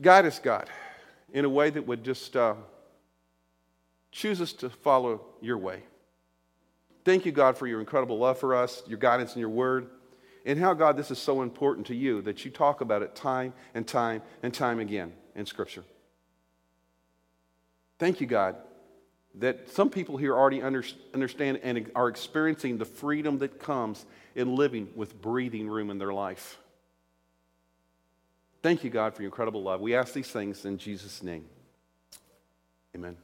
Guide 0.00 0.24
us, 0.24 0.38
God, 0.38 0.70
in 1.34 1.44
a 1.44 1.48
way 1.48 1.68
that 1.68 1.86
would 1.86 2.02
just 2.02 2.34
uh, 2.36 2.54
choose 4.12 4.40
us 4.40 4.54
to 4.54 4.70
follow 4.70 5.20
your 5.42 5.58
way. 5.58 5.82
Thank 7.04 7.26
you, 7.26 7.32
God, 7.32 7.58
for 7.58 7.66
your 7.66 7.80
incredible 7.80 8.16
love 8.16 8.38
for 8.38 8.54
us, 8.54 8.82
your 8.86 8.98
guidance 8.98 9.34
in 9.34 9.40
your 9.40 9.50
word, 9.50 9.88
and 10.44 10.58
how, 10.58 10.74
God, 10.74 10.96
this 10.96 11.10
is 11.10 11.18
so 11.18 11.42
important 11.42 11.86
to 11.86 11.94
you 11.94 12.20
that 12.22 12.44
you 12.44 12.50
talk 12.50 12.80
about 12.80 13.02
it 13.02 13.14
time 13.14 13.54
and 13.74 13.86
time 13.86 14.22
and 14.42 14.52
time 14.52 14.78
again 14.78 15.12
in 15.34 15.46
Scripture. 15.46 15.84
Thank 17.98 18.20
you, 18.20 18.26
God, 18.26 18.56
that 19.36 19.70
some 19.70 19.88
people 19.88 20.16
here 20.16 20.36
already 20.36 20.62
understand 20.62 21.60
and 21.62 21.90
are 21.94 22.08
experiencing 22.08 22.78
the 22.78 22.84
freedom 22.84 23.38
that 23.38 23.58
comes 23.58 24.04
in 24.34 24.54
living 24.54 24.88
with 24.94 25.20
breathing 25.20 25.68
room 25.68 25.90
in 25.90 25.98
their 25.98 26.12
life. 26.12 26.58
Thank 28.62 28.84
you, 28.84 28.90
God, 28.90 29.14
for 29.14 29.22
your 29.22 29.28
incredible 29.28 29.62
love. 29.62 29.80
We 29.80 29.94
ask 29.94 30.12
these 30.12 30.30
things 30.30 30.64
in 30.64 30.78
Jesus' 30.78 31.22
name. 31.22 31.44
Amen. 32.94 33.16